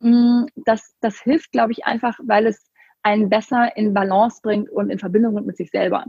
Mm, 0.00 0.46
das, 0.56 0.94
das 1.00 1.20
hilft, 1.20 1.52
glaube 1.52 1.72
ich, 1.72 1.84
einfach, 1.84 2.18
weil 2.22 2.46
es 2.46 2.69
einen 3.02 3.28
besser 3.28 3.76
in 3.76 3.94
Balance 3.94 4.40
bringt 4.42 4.70
und 4.70 4.90
in 4.90 4.98
Verbindung 4.98 5.34
mit 5.44 5.56
sich 5.56 5.70
selber. 5.70 6.04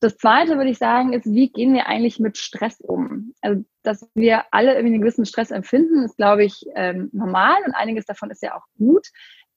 Das 0.00 0.18
zweite 0.18 0.56
würde 0.56 0.70
ich 0.70 0.78
sagen, 0.78 1.14
ist, 1.14 1.24
wie 1.24 1.50
gehen 1.50 1.72
wir 1.72 1.86
eigentlich 1.86 2.20
mit 2.20 2.36
Stress 2.36 2.80
um? 2.80 3.32
Also, 3.40 3.64
dass 3.82 4.06
wir 4.14 4.44
alle 4.50 4.74
irgendwie 4.74 4.94
einen 4.94 5.00
gewissen 5.00 5.24
Stress 5.24 5.50
empfinden, 5.50 6.04
ist, 6.04 6.16
glaube 6.16 6.44
ich, 6.44 6.66
ähm, 6.74 7.08
normal 7.12 7.56
und 7.64 7.74
einiges 7.74 8.04
davon 8.04 8.30
ist 8.30 8.42
ja 8.42 8.54
auch 8.54 8.66
gut. 8.76 9.06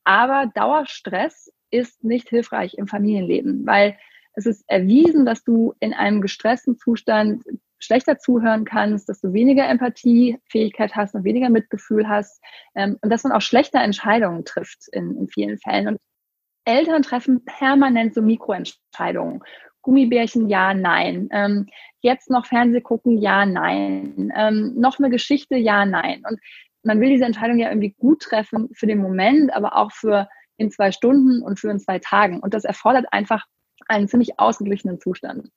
Aber 0.05 0.49
Dauerstress 0.55 1.51
ist 1.71 2.03
nicht 2.03 2.29
hilfreich 2.29 2.75
im 2.75 2.87
Familienleben, 2.87 3.65
weil 3.65 3.97
es 4.33 4.45
ist 4.45 4.63
erwiesen, 4.67 5.25
dass 5.25 5.43
du 5.43 5.73
in 5.81 5.93
einem 5.93 6.21
gestressten 6.21 6.77
Zustand 6.77 7.43
schlechter 7.79 8.17
zuhören 8.17 8.63
kannst, 8.63 9.09
dass 9.09 9.21
du 9.21 9.33
weniger 9.33 9.67
Empathiefähigkeit 9.67 10.95
hast 10.95 11.15
und 11.15 11.25
weniger 11.25 11.49
Mitgefühl 11.49 12.07
hast 12.07 12.41
ähm, 12.75 12.97
und 13.01 13.09
dass 13.09 13.23
man 13.23 13.33
auch 13.33 13.41
schlechter 13.41 13.81
Entscheidungen 13.81 14.45
trifft 14.45 14.87
in, 14.91 15.17
in 15.17 15.27
vielen 15.27 15.57
Fällen. 15.57 15.87
Und 15.87 15.97
Eltern 16.69 17.01
treffen 17.01 17.43
permanent 17.45 18.13
so 18.13 18.21
Mikroentscheidungen. 18.21 19.41
Gummibärchen, 19.81 20.49
ja, 20.49 20.73
nein. 20.75 21.29
Ähm, 21.31 21.65
jetzt 22.01 22.29
noch 22.29 22.45
Fernseh 22.45 22.81
gucken, 22.81 23.17
ja, 23.17 23.45
nein. 23.45 24.31
Ähm, 24.35 24.73
noch 24.75 24.99
eine 24.99 25.09
Geschichte, 25.09 25.57
ja, 25.57 25.85
nein. 25.85 26.21
Und 26.29 26.39
man 26.83 26.99
will 27.01 27.09
diese 27.09 27.25
Entscheidung 27.25 27.57
ja 27.57 27.69
irgendwie 27.69 27.95
gut 27.97 28.21
treffen 28.21 28.69
für 28.73 28.85
den 28.85 28.99
Moment, 28.99 29.51
aber 29.51 29.75
auch 29.75 29.91
für 29.91 30.29
in 30.57 30.69
zwei 30.69 30.91
Stunden 30.91 31.41
und 31.41 31.59
für 31.59 31.71
in 31.71 31.79
zwei 31.79 31.97
Tagen. 31.97 32.39
Und 32.39 32.53
das 32.53 32.65
erfordert 32.65 33.07
einfach 33.11 33.45
einen 33.87 34.07
ziemlich 34.07 34.39
ausgeglichenen 34.39 34.99
Zustand. 34.99 35.49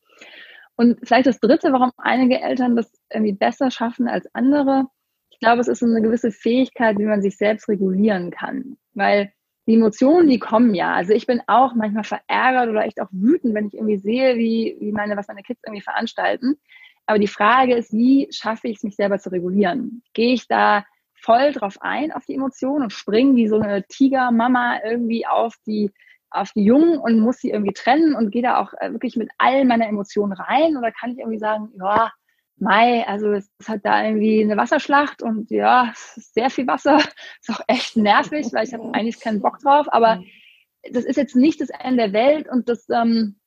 Und 0.76 0.98
vielleicht 1.06 1.26
das 1.26 1.40
Dritte, 1.40 1.72
warum 1.72 1.90
einige 1.98 2.40
Eltern 2.40 2.74
das 2.74 2.90
irgendwie 3.12 3.34
besser 3.34 3.70
schaffen 3.70 4.08
als 4.08 4.26
andere. 4.34 4.86
Ich 5.28 5.40
glaube, 5.40 5.60
es 5.60 5.68
ist 5.68 5.82
eine 5.82 6.00
gewisse 6.00 6.30
Fähigkeit, 6.30 6.98
wie 6.98 7.04
man 7.04 7.20
sich 7.20 7.36
selbst 7.36 7.68
regulieren 7.68 8.30
kann. 8.30 8.78
Weil 8.94 9.32
die 9.66 9.74
Emotionen, 9.74 10.28
die 10.28 10.38
kommen 10.38 10.74
ja. 10.74 10.94
Also 10.94 11.12
ich 11.12 11.26
bin 11.26 11.40
auch 11.46 11.74
manchmal 11.74 12.04
verärgert 12.04 12.68
oder 12.68 12.84
echt 12.84 13.00
auch 13.00 13.08
wütend, 13.12 13.54
wenn 13.54 13.66
ich 13.66 13.74
irgendwie 13.74 13.98
sehe, 13.98 14.36
wie, 14.36 14.76
wie 14.80 14.92
meine, 14.92 15.16
was 15.16 15.28
meine 15.28 15.42
Kids 15.42 15.62
irgendwie 15.64 15.82
veranstalten. 15.82 16.58
Aber 17.06 17.18
die 17.18 17.28
Frage 17.28 17.74
ist, 17.74 17.92
wie 17.92 18.28
schaffe 18.30 18.68
ich 18.68 18.78
es, 18.78 18.82
mich 18.82 18.96
selber 18.96 19.18
zu 19.18 19.30
regulieren? 19.30 20.02
Gehe 20.14 20.34
ich 20.34 20.48
da 20.48 20.84
voll 21.14 21.52
drauf 21.52 21.78
ein, 21.80 22.12
auf 22.12 22.24
die 22.26 22.34
Emotionen 22.34 22.84
und 22.84 22.92
springe 22.92 23.36
wie 23.36 23.48
so 23.48 23.60
eine 23.60 23.84
Tigermama 23.86 24.80
irgendwie 24.84 25.26
auf 25.26 25.54
die, 25.66 25.92
auf 26.30 26.50
die 26.52 26.64
Jungen 26.64 26.98
und 26.98 27.20
muss 27.20 27.38
sie 27.38 27.50
irgendwie 27.50 27.72
trennen 27.72 28.14
und 28.14 28.30
gehe 28.30 28.42
da 28.42 28.60
auch 28.60 28.72
äh, 28.80 28.92
wirklich 28.92 29.16
mit 29.16 29.30
all 29.38 29.64
meiner 29.64 29.86
Emotionen 29.86 30.32
rein? 30.32 30.76
Oder 30.76 30.90
kann 30.90 31.12
ich 31.12 31.18
irgendwie 31.18 31.38
sagen, 31.38 31.70
ja, 31.78 32.10
Mai, 32.62 33.04
also 33.06 33.32
es 33.32 33.50
ist 33.58 33.68
halt 33.68 33.84
da 33.84 34.04
irgendwie 34.04 34.40
eine 34.40 34.56
Wasserschlacht 34.56 35.20
und 35.20 35.50
ja, 35.50 35.90
es 35.92 36.16
ist 36.16 36.34
sehr 36.34 36.48
viel 36.48 36.66
Wasser. 36.66 36.98
Ist 37.40 37.50
auch 37.50 37.60
echt 37.66 37.96
nervig, 37.96 38.46
weil 38.52 38.64
ich 38.64 38.72
habe 38.72 38.94
eigentlich 38.94 39.18
keinen 39.20 39.42
Bock 39.42 39.58
drauf. 39.58 39.86
Aber 39.92 40.22
das 40.90 41.04
ist 41.04 41.16
jetzt 41.16 41.34
nicht 41.34 41.60
das 41.60 41.70
Ende 41.70 42.08
der 42.08 42.12
Welt 42.12 42.48
und 42.48 42.68
das, 42.68 42.88
ähm, 42.88 43.40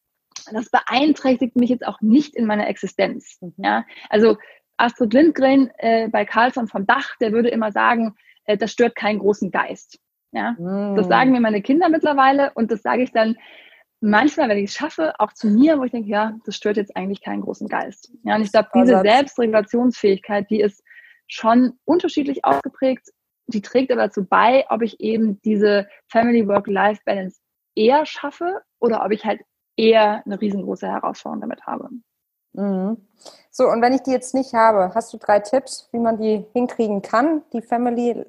das 0.52 0.70
beeinträchtigt 0.70 1.56
mich 1.56 1.70
jetzt 1.70 1.88
auch 1.88 2.02
nicht 2.02 2.36
in 2.36 2.46
meiner 2.46 2.68
Existenz. 2.68 3.38
Mhm. 3.40 3.54
Ja, 3.58 3.86
also 4.10 4.38
Astrid 4.78 5.14
Lindgren 5.14 5.72
äh, 5.78 6.10
bei 6.10 6.26
Carlson 6.26 6.68
vom 6.68 6.86
Dach, 6.86 7.16
der 7.22 7.32
würde 7.32 7.50
immer 7.50 7.72
sagen, 7.72 8.16
äh, 8.44 8.58
das 8.58 8.72
stört 8.72 8.96
keinen 8.96 9.20
großen 9.20 9.50
Geist. 9.50 10.00
Ja, 10.32 10.52
mm. 10.52 10.98
das 10.98 11.08
sagen 11.08 11.32
mir 11.32 11.40
meine 11.40 11.62
Kinder 11.62 11.88
mittlerweile 11.88 12.52
und 12.56 12.70
das 12.70 12.82
sage 12.82 13.04
ich 13.04 13.14
dann 13.14 13.38
manchmal, 14.06 14.50
wenn 14.50 14.58
ich 14.58 14.70
es 14.70 14.76
schaffe, 14.76 15.14
auch 15.20 15.34
zu 15.34 15.48
mir, 15.48 15.80
wo 15.80 15.84
ich 15.84 15.92
denke, 15.92 16.10
ja, 16.10 16.38
das 16.46 16.56
stört 16.56 16.78
jetzt 16.78 16.96
eigentlich 16.96 17.22
keinen 17.22 17.42
großen 17.42 17.68
Geist. 17.68 18.12
Ja, 18.24 18.36
und 18.36 18.42
ich 18.42 18.52
glaube, 18.52 18.70
diese 18.76 19.02
Selbstregulationsfähigkeit, 19.02 20.50
die 20.50 20.62
ist 20.62 20.84
schon 21.28 21.74
unterschiedlich 21.86 22.46
ausgeprägt. 22.46 23.10
Die 23.48 23.62
trägt 23.62 23.92
aber 23.92 24.04
dazu 24.04 24.26
bei, 24.26 24.66
ob 24.70 24.82
ich 24.82 25.00
eben 25.00 25.42
diese 25.42 25.88
Family 26.08 26.48
Work-Life 26.48 27.02
Balance 27.06 27.40
eher 27.76 28.06
schaffe 28.06 28.62
oder 28.80 29.04
ob 29.04 29.12
ich 29.12 29.26
halt 29.26 29.42
eher 29.76 30.24
eine 30.26 30.40
riesengroße 30.40 30.88
Herausforderung 30.88 31.42
damit 31.42 31.66
habe. 31.66 31.90
Mhm. 32.54 32.98
So, 33.52 33.66
und 33.66 33.82
wenn 33.82 33.94
ich 33.94 34.02
die 34.02 34.12
jetzt 34.12 34.34
nicht 34.34 34.54
habe, 34.54 34.94
hast 34.96 35.14
du 35.14 35.18
drei 35.18 35.40
Tipps, 35.40 35.90
wie 35.92 36.00
man 36.00 36.18
die 36.18 36.46
hinkriegen 36.54 37.02
kann, 37.02 37.44
die 37.54 37.62
Family 37.62 38.26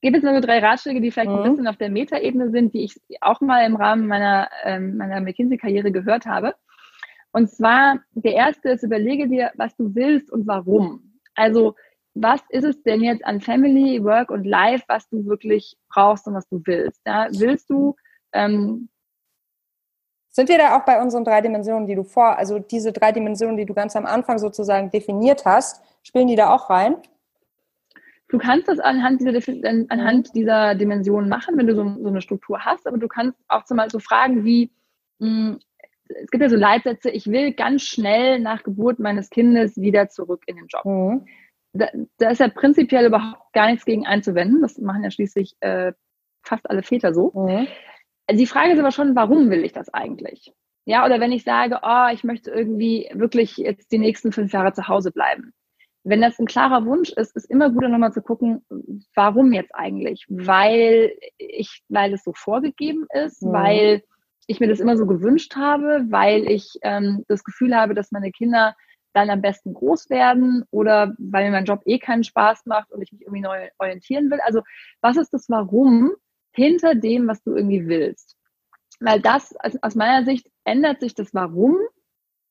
Gebe 0.00 0.16
jetzt 0.16 0.24
mal 0.24 0.34
so 0.34 0.46
drei 0.46 0.58
Ratschläge, 0.58 1.00
die 1.00 1.10
vielleicht 1.10 1.30
mhm. 1.30 1.38
ein 1.38 1.50
bisschen 1.50 1.66
auf 1.66 1.76
der 1.76 1.90
Metaebene 1.90 2.50
sind, 2.50 2.74
die 2.74 2.84
ich 2.84 3.00
auch 3.20 3.40
mal 3.40 3.64
im 3.64 3.76
Rahmen 3.76 4.06
meiner, 4.06 4.48
ähm, 4.64 4.96
meiner 4.96 5.20
McKinsey-Karriere 5.20 5.90
gehört 5.90 6.26
habe. 6.26 6.54
Und 7.32 7.50
zwar, 7.50 8.00
der 8.12 8.34
erste 8.34 8.70
ist, 8.70 8.82
überlege 8.82 9.28
dir, 9.28 9.52
was 9.56 9.76
du 9.76 9.94
willst 9.94 10.30
und 10.30 10.46
warum. 10.46 11.18
Also, 11.34 11.74
was 12.14 12.40
ist 12.48 12.64
es 12.64 12.82
denn 12.82 13.02
jetzt 13.02 13.24
an 13.24 13.40
Family, 13.40 14.02
Work 14.02 14.30
und 14.30 14.44
Life, 14.44 14.84
was 14.88 15.08
du 15.08 15.26
wirklich 15.26 15.76
brauchst 15.90 16.26
und 16.26 16.34
was 16.34 16.48
du 16.48 16.62
willst? 16.64 17.00
Ja? 17.06 17.28
Willst 17.30 17.68
du 17.68 17.94
ähm, 18.32 18.88
sind 20.36 20.50
wir 20.50 20.58
da 20.58 20.76
auch 20.76 20.84
bei 20.84 21.00
unseren 21.00 21.24
drei 21.24 21.40
Dimensionen, 21.40 21.86
die 21.86 21.94
du 21.94 22.04
vor, 22.04 22.36
also 22.36 22.58
diese 22.58 22.92
drei 22.92 23.10
Dimensionen, 23.10 23.56
die 23.56 23.64
du 23.64 23.72
ganz 23.72 23.96
am 23.96 24.04
Anfang 24.04 24.38
sozusagen 24.38 24.90
definiert 24.90 25.46
hast, 25.46 25.82
spielen 26.02 26.28
die 26.28 26.36
da 26.36 26.54
auch 26.54 26.68
rein? 26.68 26.96
Du 28.28 28.38
kannst 28.38 28.66
das 28.68 28.80
anhand 28.80 29.20
dieser, 29.20 29.40
anhand 29.88 30.34
dieser 30.34 30.74
Dimensionen 30.74 31.28
machen, 31.28 31.56
wenn 31.56 31.66
du 31.66 31.74
so, 31.76 31.96
so, 32.02 32.08
eine 32.08 32.20
Struktur 32.20 32.64
hast, 32.64 32.86
aber 32.86 32.98
du 32.98 33.06
kannst 33.06 33.38
auch 33.48 33.64
zum 33.64 33.76
Beispiel 33.76 33.92
so 33.92 33.98
Fragen 34.00 34.44
wie, 34.44 34.72
mh, 35.18 35.28
hm, 35.28 35.58
es 36.08 36.30
gibt 36.30 36.42
ja 36.42 36.48
so 36.48 36.56
Leitsätze, 36.56 37.10
ich 37.10 37.26
will 37.26 37.52
ganz 37.52 37.82
schnell 37.82 38.38
nach 38.40 38.62
Geburt 38.62 38.98
meines 38.98 39.30
Kindes 39.30 39.76
wieder 39.76 40.08
zurück 40.08 40.42
in 40.46 40.56
den 40.56 40.66
Job. 40.68 40.84
Mhm. 40.84 41.26
Da, 41.72 41.88
da, 42.18 42.30
ist 42.30 42.38
ja 42.38 42.48
prinzipiell 42.48 43.06
überhaupt 43.06 43.52
gar 43.52 43.68
nichts 43.68 43.84
gegen 43.84 44.06
einzuwenden. 44.06 44.62
Das 44.62 44.78
machen 44.78 45.04
ja 45.04 45.10
schließlich 45.10 45.56
äh, 45.60 45.92
fast 46.42 46.68
alle 46.70 46.82
Väter 46.82 47.12
so. 47.12 47.32
Mhm. 47.34 47.66
Also 48.26 48.38
die 48.38 48.46
Frage 48.46 48.72
ist 48.72 48.78
aber 48.78 48.92
schon, 48.92 49.14
warum 49.14 49.50
will 49.50 49.64
ich 49.64 49.72
das 49.72 49.92
eigentlich? 49.92 50.52
Ja, 50.84 51.04
oder 51.04 51.20
wenn 51.20 51.32
ich 51.32 51.44
sage, 51.44 51.80
oh, 51.82 52.06
ich 52.12 52.24
möchte 52.24 52.50
irgendwie 52.50 53.10
wirklich 53.12 53.56
jetzt 53.56 53.90
die 53.92 53.98
nächsten 53.98 54.32
fünf 54.32 54.52
Jahre 54.52 54.72
zu 54.72 54.88
Hause 54.88 55.10
bleiben. 55.10 55.52
Wenn 56.08 56.20
das 56.20 56.38
ein 56.38 56.46
klarer 56.46 56.86
Wunsch 56.86 57.10
ist, 57.10 57.34
ist 57.34 57.50
immer 57.50 57.68
gut, 57.68 57.82
nochmal 57.82 58.12
zu 58.12 58.22
gucken, 58.22 58.64
warum 59.16 59.52
jetzt 59.52 59.74
eigentlich? 59.74 60.24
Weil 60.28 61.12
ich, 61.36 61.82
weil 61.88 62.14
es 62.14 62.22
so 62.22 62.32
vorgegeben 62.32 63.08
ist, 63.12 63.42
ja. 63.42 63.52
weil 63.52 64.02
ich 64.46 64.60
mir 64.60 64.68
das 64.68 64.78
immer 64.78 64.96
so 64.96 65.06
gewünscht 65.06 65.56
habe, 65.56 66.06
weil 66.08 66.48
ich 66.48 66.78
ähm, 66.82 67.24
das 67.26 67.42
Gefühl 67.42 67.74
habe, 67.74 67.94
dass 67.94 68.12
meine 68.12 68.30
Kinder 68.30 68.76
dann 69.14 69.30
am 69.30 69.42
besten 69.42 69.74
groß 69.74 70.08
werden 70.08 70.62
oder 70.70 71.12
weil 71.18 71.46
mir 71.46 71.50
mein 71.50 71.64
Job 71.64 71.80
eh 71.86 71.98
keinen 71.98 72.22
Spaß 72.22 72.66
macht 72.66 72.92
und 72.92 73.02
ich 73.02 73.10
mich 73.10 73.22
irgendwie 73.22 73.40
neu 73.40 73.68
orientieren 73.78 74.30
will. 74.30 74.38
Also 74.44 74.60
was 75.00 75.16
ist 75.16 75.32
das 75.32 75.48
Warum 75.48 76.12
hinter 76.52 76.94
dem, 76.94 77.26
was 77.26 77.42
du 77.42 77.56
irgendwie 77.56 77.88
willst? 77.88 78.36
Weil 79.00 79.20
das, 79.20 79.56
also 79.56 79.78
aus 79.82 79.96
meiner 79.96 80.24
Sicht, 80.24 80.48
ändert 80.62 81.00
sich 81.00 81.16
das 81.16 81.34
Warum 81.34 81.78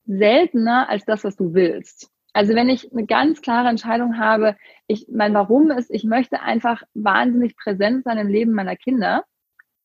seltener 0.05 0.89
als 0.89 1.05
das, 1.05 1.23
was 1.23 1.37
du 1.37 1.53
willst. 1.53 2.11
Also 2.36 2.53
wenn 2.53 2.67
ich 2.67 2.91
eine 2.91 3.05
ganz 3.05 3.41
klare 3.41 3.69
Entscheidung 3.69 4.17
habe, 4.17 4.57
ich, 4.88 5.07
mein 5.09 5.33
Warum 5.33 5.71
ist, 5.71 5.89
ich 5.89 6.03
möchte 6.03 6.41
einfach 6.41 6.83
wahnsinnig 6.93 7.55
präsent 7.55 8.03
sein 8.03 8.17
im 8.17 8.27
Leben 8.27 8.51
meiner 8.51 8.75
Kinder, 8.75 9.23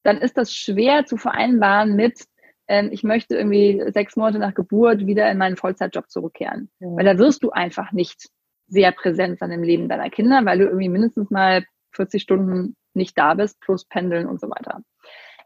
dann 0.03 0.19
ist 0.19 0.37
das 0.37 0.53
schwer 0.53 1.07
zu 1.07 1.17
vereinbaren 1.17 1.95
mit, 1.95 2.25
ähm, 2.67 2.89
ich 2.91 3.05
möchte 3.05 3.37
irgendwie 3.37 3.81
sechs 3.93 4.17
Monate 4.17 4.41
nach 4.41 4.53
Geburt 4.53 5.07
wieder 5.07 5.31
in 5.31 5.39
meinen 5.39 5.57
Vollzeitjob 5.57 6.11
zurückkehren. 6.11 6.69
Ja. 6.81 6.89
Weil 6.89 7.05
da 7.05 7.19
wirst 7.19 7.45
du 7.45 7.51
einfach 7.51 7.93
nicht 7.93 8.29
sehr 8.67 8.91
präsent 8.91 9.39
sein 9.39 9.53
im 9.53 9.63
Leben 9.63 9.89
deiner 9.89 10.11
Kinder, 10.11 10.45
weil 10.45 10.59
du 10.59 10.65
irgendwie 10.65 10.89
mindestens 10.89 11.31
mal 11.31 11.65
40 11.93 12.21
Stunden 12.21 12.75
nicht 12.95 13.17
da 13.17 13.35
bist, 13.35 13.61
plus 13.61 13.85
Pendeln 13.85 14.27
und 14.27 14.41
so 14.41 14.51
weiter. 14.51 14.83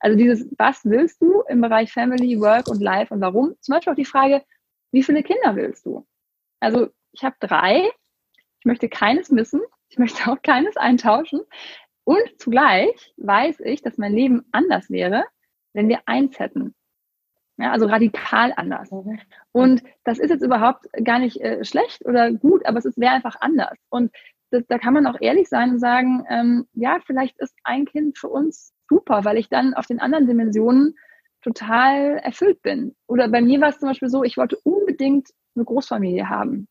Also 0.00 0.16
dieses, 0.16 0.48
was 0.56 0.80
willst 0.86 1.20
du 1.20 1.42
im 1.48 1.60
Bereich 1.60 1.92
Family, 1.92 2.40
Work 2.40 2.66
und 2.68 2.80
Life 2.80 3.12
und 3.12 3.20
warum? 3.20 3.56
Zum 3.60 3.74
Beispiel 3.74 3.92
auch 3.92 3.96
die 3.96 4.06
Frage, 4.06 4.42
wie 4.90 5.02
viele 5.02 5.22
Kinder 5.22 5.54
willst 5.54 5.84
du? 5.84 6.06
Also 6.64 6.88
ich 7.12 7.22
habe 7.22 7.36
drei, 7.40 7.90
ich 8.58 8.64
möchte 8.64 8.88
keines 8.88 9.30
missen, 9.30 9.60
ich 9.90 9.98
möchte 9.98 10.30
auch 10.30 10.40
keines 10.42 10.76
eintauschen. 10.76 11.42
Und 12.04 12.22
zugleich 12.38 13.12
weiß 13.18 13.60
ich, 13.60 13.82
dass 13.82 13.98
mein 13.98 14.12
Leben 14.12 14.46
anders 14.50 14.90
wäre, 14.90 15.24
wenn 15.74 15.88
wir 15.88 16.00
eins 16.06 16.38
hätten. 16.38 16.74
Ja, 17.56 17.70
also 17.70 17.86
radikal 17.86 18.52
anders. 18.56 18.90
Und 19.52 19.82
das 20.04 20.18
ist 20.18 20.30
jetzt 20.30 20.42
überhaupt 20.42 20.86
gar 21.04 21.18
nicht 21.18 21.40
äh, 21.40 21.64
schlecht 21.64 22.04
oder 22.04 22.32
gut, 22.32 22.66
aber 22.66 22.78
es 22.78 22.98
wäre 22.98 23.12
einfach 23.12 23.36
anders. 23.40 23.78
Und 23.90 24.10
das, 24.50 24.64
da 24.66 24.78
kann 24.78 24.94
man 24.94 25.06
auch 25.06 25.20
ehrlich 25.20 25.48
sein 25.48 25.70
und 25.70 25.78
sagen, 25.78 26.24
ähm, 26.28 26.66
ja, 26.72 26.98
vielleicht 27.06 27.38
ist 27.40 27.54
ein 27.62 27.84
Kind 27.84 28.18
für 28.18 28.28
uns 28.28 28.72
super, 28.88 29.24
weil 29.24 29.36
ich 29.36 29.48
dann 29.48 29.74
auf 29.74 29.86
den 29.86 30.00
anderen 30.00 30.26
Dimensionen 30.26 30.96
total 31.42 32.18
erfüllt 32.22 32.62
bin. 32.62 32.96
Oder 33.06 33.28
bei 33.28 33.40
mir 33.40 33.60
war 33.60 33.68
es 33.68 33.78
zum 33.78 33.88
Beispiel 33.88 34.08
so, 34.08 34.24
ich 34.24 34.36
wollte 34.36 34.56
unbedingt 34.64 35.28
eine 35.56 35.64
Großfamilie 35.64 36.28
haben. 36.28 36.68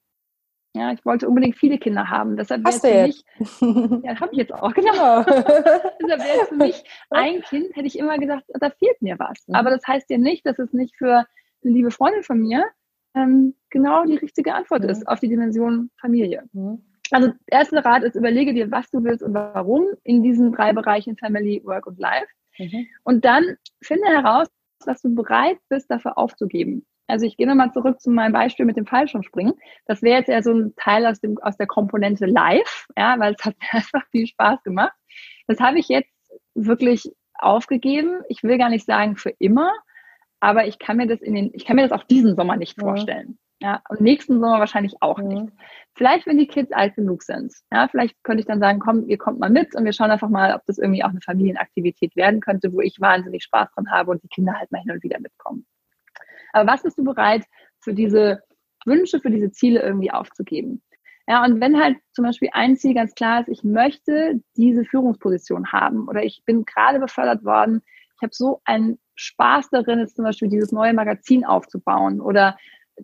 Ja, 0.75 0.91
ich 0.91 1.05
wollte 1.05 1.27
unbedingt 1.29 1.55
viele 1.55 1.77
Kinder 1.77 2.09
haben. 2.09 2.35
Deshalb 2.35 2.65
wäre 2.65 2.79
für 2.79 3.07
mich, 3.07 4.03
ja, 4.03 4.19
habe 4.19 4.31
ich 4.31 4.39
jetzt 4.39 4.53
auch, 4.53 4.73
genau. 4.73 5.23
Deshalb 5.23 6.23
wäre 6.23 6.45
für 6.49 6.55
mich 6.55 6.83
ein 7.11 7.41
Kind, 7.41 7.75
hätte 7.75 7.85
ich 7.85 7.99
immer 7.99 8.17
gesagt, 8.17 8.45
da 8.47 8.69
fehlt 8.71 8.99
mir 9.01 9.19
was. 9.19 9.47
Mhm. 9.47 9.55
Aber 9.55 9.69
das 9.69 9.85
heißt 9.87 10.09
ja 10.09 10.17
nicht, 10.17 10.45
dass 10.45 10.57
es 10.57 10.73
nicht 10.73 10.95
für 10.97 11.25
eine 11.63 11.73
liebe 11.73 11.91
Freundin 11.91 12.23
von 12.23 12.39
mir 12.39 12.65
ähm, 13.15 13.55
genau 13.69 14.03
die 14.05 14.15
richtige 14.15 14.55
Antwort 14.55 14.83
mhm. 14.83 14.89
ist 14.89 15.07
auf 15.07 15.19
die 15.19 15.29
Dimension 15.29 15.91
Familie. 15.99 16.43
Mhm. 16.53 16.83
Also 17.11 17.31
erster 17.45 17.85
Rat 17.85 18.03
ist, 18.03 18.15
überlege 18.15 18.55
dir, 18.55 18.71
was 18.71 18.89
du 18.89 19.03
willst 19.03 19.21
und 19.21 19.35
warum 19.35 19.85
in 20.03 20.23
diesen 20.23 20.51
drei 20.51 20.73
Bereichen 20.73 21.15
Family, 21.17 21.61
Work 21.63 21.85
und 21.85 21.99
Life. 21.99 22.27
Mhm. 22.57 22.87
Und 23.03 23.25
dann 23.25 23.57
finde 23.83 24.07
heraus, 24.07 24.47
was 24.85 25.01
du 25.01 25.13
bereit 25.13 25.59
bist, 25.69 25.91
dafür 25.91 26.17
aufzugeben. 26.17 26.85
Also 27.07 27.25
ich 27.25 27.37
gehe 27.37 27.47
nochmal 27.47 27.71
zurück 27.71 27.99
zu 27.99 28.09
meinem 28.09 28.33
Beispiel 28.33 28.65
mit 28.65 28.77
dem 28.77 28.85
Fallschirmspringen. 28.85 29.53
Das 29.85 30.01
wäre 30.01 30.19
jetzt 30.19 30.29
ja 30.29 30.41
so 30.41 30.53
ein 30.53 30.73
Teil 30.75 31.05
aus, 31.05 31.19
dem, 31.19 31.37
aus 31.39 31.57
der 31.57 31.67
Komponente 31.67 32.25
Live, 32.25 32.87
ja, 32.97 33.19
weil 33.19 33.35
es 33.37 33.45
hat 33.45 33.55
mir 33.59 33.67
einfach 33.73 34.05
viel 34.11 34.27
Spaß 34.27 34.63
gemacht. 34.63 34.93
Das 35.47 35.59
habe 35.59 35.79
ich 35.79 35.89
jetzt 35.89 36.11
wirklich 36.55 37.11
aufgegeben. 37.33 38.21
Ich 38.29 38.43
will 38.43 38.57
gar 38.57 38.69
nicht 38.69 38.85
sagen 38.85 39.17
für 39.17 39.33
immer, 39.39 39.73
aber 40.39 40.67
ich 40.67 40.79
kann 40.79 40.97
mir 40.97 41.07
das 41.07 41.21
in 41.21 41.35
den, 41.35 41.51
ich 41.53 41.65
kann 41.65 41.75
mir 41.75 41.87
das 41.87 41.91
auch 41.91 42.05
diesen 42.05 42.35
Sommer 42.35 42.55
nicht 42.55 42.77
ja. 42.77 42.83
vorstellen. 42.87 43.37
Ja, 43.59 43.81
und 43.87 44.01
nächsten 44.01 44.41
Sommer 44.41 44.59
wahrscheinlich 44.59 44.95
auch 44.99 45.19
ja. 45.19 45.23
nicht. 45.23 45.53
Vielleicht, 45.95 46.27
wenn 46.27 46.37
die 46.37 46.47
Kids 46.47 46.73
alt 46.73 46.95
genug 46.95 47.23
sind. 47.23 47.53
Ja, 47.71 47.87
vielleicht 47.87 48.21
könnte 48.23 48.41
ich 48.41 48.45
dann 48.45 48.59
sagen, 48.59 48.79
komm, 48.79 49.07
ihr 49.07 49.17
kommt 49.17 49.39
mal 49.39 49.49
mit 49.49 49.73
und 49.73 49.85
wir 49.85 49.93
schauen 49.93 50.11
einfach 50.11 50.27
mal, 50.27 50.53
ob 50.53 50.65
das 50.65 50.79
irgendwie 50.79 51.03
auch 51.03 51.09
eine 51.09 51.21
Familienaktivität 51.21 52.15
werden 52.17 52.41
könnte, 52.41 52.73
wo 52.73 52.81
ich 52.81 52.99
wahnsinnig 52.99 53.43
Spaß 53.43 53.69
dran 53.73 53.89
habe 53.89 54.11
und 54.11 54.21
die 54.21 54.27
Kinder 54.27 54.53
halt 54.59 54.69
mal 54.71 54.81
hin 54.81 54.91
und 54.91 55.01
wieder 55.01 55.19
mitkommen. 55.19 55.65
Aber 56.53 56.71
was 56.71 56.83
bist 56.83 56.97
du 56.97 57.03
bereit 57.03 57.45
für 57.81 57.93
diese 57.93 58.41
Wünsche, 58.85 59.19
für 59.19 59.29
diese 59.29 59.51
Ziele 59.51 59.81
irgendwie 59.81 60.11
aufzugeben? 60.11 60.81
Ja, 61.27 61.43
und 61.45 61.61
wenn 61.61 61.79
halt 61.81 61.97
zum 62.11 62.25
Beispiel 62.25 62.49
ein 62.51 62.75
Ziel 62.75 62.93
ganz 62.93 63.13
klar 63.15 63.41
ist, 63.41 63.49
ich 63.49 63.63
möchte 63.63 64.41
diese 64.57 64.83
Führungsposition 64.83 65.71
haben 65.71 66.07
oder 66.07 66.23
ich 66.23 66.43
bin 66.45 66.65
gerade 66.65 66.99
befördert 66.99 67.45
worden, 67.45 67.81
ich 68.15 68.21
habe 68.21 68.33
so 68.33 68.61
einen 68.65 68.99
Spaß 69.15 69.69
darin, 69.69 69.99
jetzt 69.99 70.15
zum 70.15 70.25
Beispiel 70.25 70.49
dieses 70.49 70.71
neue 70.71 70.93
Magazin 70.93 71.45
aufzubauen 71.45 72.19
oder 72.19 72.57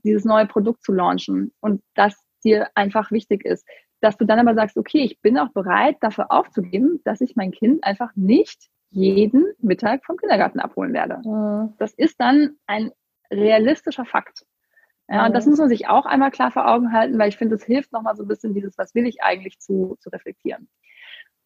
dieses 0.03 0.25
neue 0.25 0.47
Produkt 0.47 0.83
zu 0.83 0.91
launchen 0.91 1.53
und 1.61 1.81
das 1.95 2.15
dir 2.43 2.67
einfach 2.75 3.11
wichtig 3.11 3.45
ist, 3.45 3.65
dass 4.01 4.17
du 4.17 4.25
dann 4.25 4.39
aber 4.39 4.53
sagst, 4.53 4.77
okay, 4.77 4.99
ich 4.99 5.21
bin 5.21 5.37
auch 5.37 5.49
bereit, 5.49 5.97
dafür 6.01 6.31
aufzugeben, 6.31 7.01
dass 7.03 7.21
ich 7.21 7.35
mein 7.35 7.51
Kind 7.51 7.83
einfach 7.83 8.11
nicht 8.15 8.69
jeden 8.91 9.45
Mittag 9.59 10.05
vom 10.05 10.17
Kindergarten 10.17 10.59
abholen 10.59 10.93
werde. 10.93 11.21
Mhm. 11.23 11.73
Das 11.77 11.93
ist 11.93 12.19
dann 12.19 12.57
ein 12.65 12.91
realistischer 13.32 14.05
Fakt. 14.05 14.45
Ja, 15.07 15.25
und 15.25 15.34
das 15.34 15.47
muss 15.47 15.57
man 15.57 15.69
sich 15.69 15.88
auch 15.88 16.05
einmal 16.05 16.30
klar 16.30 16.51
vor 16.51 16.67
Augen 16.67 16.93
halten, 16.93 17.17
weil 17.17 17.30
ich 17.30 17.38
finde, 17.38 17.55
es 17.55 17.63
hilft 17.63 17.91
nochmal 17.91 18.15
so 18.15 18.23
ein 18.23 18.27
bisschen 18.27 18.53
dieses, 18.53 18.77
was 18.77 18.93
will 18.93 19.07
ich 19.07 19.23
eigentlich 19.23 19.59
zu, 19.59 19.97
zu 19.99 20.09
reflektieren. 20.09 20.69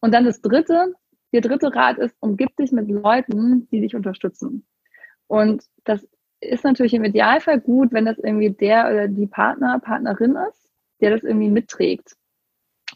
Und 0.01 0.13
dann 0.13 0.25
das 0.25 0.41
dritte, 0.41 0.93
der 1.31 1.39
dritte 1.39 1.73
Rat 1.73 1.97
ist, 1.97 2.15
umgib 2.19 2.55
dich 2.57 2.73
mit 2.73 2.89
Leuten, 2.89 3.69
die 3.69 3.79
dich 3.79 3.95
unterstützen. 3.95 4.67
Und 5.27 5.63
das 5.85 6.05
ist 6.41 6.65
natürlich 6.65 6.93
im 6.93 7.05
Idealfall 7.05 7.61
gut, 7.61 7.93
wenn 7.93 8.05
das 8.05 8.17
irgendwie 8.17 8.49
der 8.49 8.89
oder 8.91 9.07
die 9.07 9.27
Partner, 9.27 9.79
Partnerin 9.79 10.35
ist, 10.49 10.69
der 10.99 11.11
das 11.11 11.23
irgendwie 11.23 11.49
mitträgt. 11.49 12.17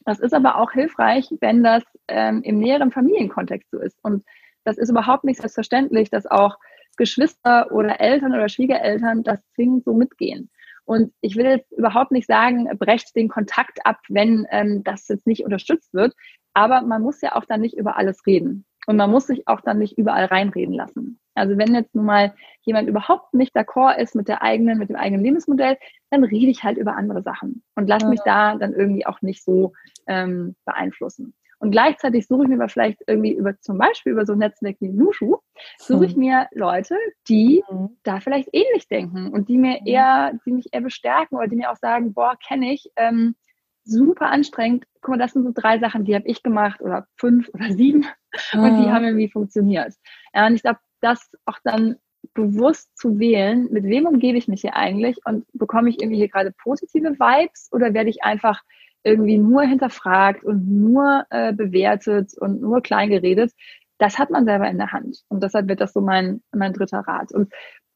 Das 0.06 0.20
ist 0.20 0.34
aber 0.34 0.58
auch 0.58 0.72
hilfreich, 0.72 1.30
wenn 1.40 1.64
das 1.64 1.84
ähm, 2.10 2.42
im 2.44 2.60
näheren 2.60 2.92
Familienkontext 2.92 3.72
so 3.72 3.80
ist. 3.80 3.98
Und 4.04 4.26
das 4.66 4.78
ist 4.78 4.90
überhaupt 4.90 5.24
nicht 5.24 5.40
selbstverständlich, 5.40 6.10
dass 6.10 6.28
auch 6.28 6.58
Geschwister 6.98 7.72
oder 7.72 8.00
Eltern 8.00 8.34
oder 8.34 8.50
Schwiegereltern 8.50 9.24
das 9.24 9.40
zwingend 9.54 9.86
so 9.86 9.94
mitgehen. 9.94 10.50
Und 10.86 11.14
ich 11.22 11.36
will 11.36 11.46
jetzt 11.46 11.72
überhaupt 11.74 12.12
nicht 12.12 12.28
sagen, 12.28 12.70
brecht 12.78 13.16
den 13.16 13.28
Kontakt 13.28 13.86
ab, 13.86 14.00
wenn 14.08 14.48
ähm, 14.52 14.84
das 14.84 15.08
jetzt 15.10 15.28
nicht 15.28 15.44
unterstützt 15.44 15.94
wird. 15.94 16.16
Aber 16.54 16.82
man 16.82 17.02
muss 17.02 17.22
ja 17.22 17.36
auch 17.36 17.46
dann 17.46 17.62
nicht 17.62 17.78
über 17.78 17.98
alles 17.98 18.26
reden. 18.26 18.66
Und 18.88 18.96
man 18.96 19.12
muss 19.12 19.28
sich 19.28 19.48
auch 19.50 19.60
dann 19.60 19.80
nicht 19.80 19.98
überall 19.98 20.26
reinreden 20.26 20.74
lassen. 20.74 21.20
Also 21.36 21.58
wenn 21.58 21.76
jetzt 21.76 21.94
nun 21.94 22.06
mal 22.06 22.34
jemand 22.62 22.88
überhaupt 22.88 23.34
nicht 23.34 23.54
d'accord 23.56 23.98
ist 23.98 24.16
mit 24.16 24.30
der 24.30 24.42
eigenen, 24.42 24.78
mit 24.78 24.88
dem 24.88 24.96
eigenen 24.96 25.24
Lebensmodell, 25.24 25.78
dann 26.10 26.24
rede 26.24 26.50
ich 26.50 26.64
halt 26.64 26.78
über 26.78 26.96
andere 26.96 27.22
Sachen 27.22 27.64
und 27.76 27.88
lasse 27.88 28.08
mich 28.08 28.22
da 28.24 28.56
dann 28.56 28.74
irgendwie 28.74 29.06
auch 29.06 29.22
nicht 29.22 29.44
so 29.44 29.74
ähm, 30.08 30.56
beeinflussen. 30.66 31.36
Und 31.60 31.72
gleichzeitig 31.72 32.28
suche 32.28 32.44
ich 32.44 32.50
mir 32.50 32.56
aber 32.56 32.70
vielleicht 32.70 33.00
irgendwie 33.08 33.34
über 33.34 33.60
zum 33.60 33.78
Beispiel 33.78 34.14
über 34.14 34.26
so 34.26 34.34
ein 34.34 34.40
Netzwerk 34.40 34.78
wie 34.80 34.90
Nushu, 34.90 35.38
suche 35.80 36.06
ich 36.06 36.16
mhm. 36.16 36.22
mir 36.22 36.48
Leute, 36.54 36.96
die 37.28 37.64
mhm. 37.70 37.98
da 38.04 38.20
vielleicht 38.20 38.50
ähnlich 38.54 38.88
denken 38.88 39.30
und 39.30 39.50
die 39.50 39.58
mir 39.58 39.80
mhm. 39.82 39.88
eher, 39.88 40.40
die 40.46 40.52
mich 40.52 40.68
eher 40.72 40.82
bestärken 40.82 41.38
oder 41.38 41.48
die 41.48 41.56
mir 41.56 41.72
auch 41.72 41.78
sagen, 41.78 42.14
boah, 42.14 42.38
kenne 42.48 42.74
ich, 42.74 42.92
ähm, 42.96 43.36
super 43.84 44.30
anstrengend. 44.30 44.86
Guck 45.02 45.12
mal, 45.12 45.18
das 45.18 45.34
sind 45.34 45.46
so 45.46 45.52
drei 45.54 45.80
Sachen, 45.80 46.06
die 46.06 46.14
habe 46.14 46.28
ich 46.28 46.44
gemacht 46.44 46.82
oder 46.82 47.08
fünf 47.16 47.50
oder 47.54 47.72
sieben 47.72 48.06
mhm. 48.54 48.64
und 48.64 48.84
die 48.84 48.92
haben 48.92 49.06
irgendwie 49.06 49.30
funktioniert. 49.30 49.94
Ja, 50.34 50.46
und 50.46 50.56
ich 50.56 50.62
glaube, 50.62 50.80
das 51.02 51.32
auch 51.46 51.58
dann 51.64 51.96
bewusst 52.34 52.96
zu 52.98 53.20
wählen, 53.20 53.68
mit 53.72 53.84
wem 53.86 54.06
umgebe 54.06 54.38
ich 54.38 54.48
mich 54.48 54.62
hier 54.62 54.76
eigentlich 54.76 55.18
und 55.26 55.46
bekomme 55.54 55.90
ich 55.90 56.00
irgendwie 56.02 56.18
hier 56.18 56.28
gerade 56.28 56.52
positive 56.52 57.18
Vibes 57.20 57.70
oder 57.72 57.94
werde 57.94 58.10
ich 58.10 58.24
einfach 58.24 58.62
irgendwie 59.08 59.38
nur 59.38 59.64
hinterfragt 59.64 60.44
und 60.44 60.68
nur 60.68 61.26
äh, 61.30 61.54
bewertet 61.54 62.34
und 62.38 62.62
nur 62.62 62.82
klein 62.82 63.10
geredet, 63.10 63.54
das 63.98 64.20
hat 64.20 64.30
man 64.30 64.46
selber 64.46 64.70
in 64.70 64.78
der 64.78 64.92
Hand. 64.92 65.24
Und 65.30 65.42
deshalb 65.42 65.68
wird 65.68 65.82
das 65.82 65.94
so 65.94 66.02
mein, 66.02 66.42
mein 66.52 66.74
dritter 66.74 67.00
Rat. 67.00 67.32
Und 67.32 67.52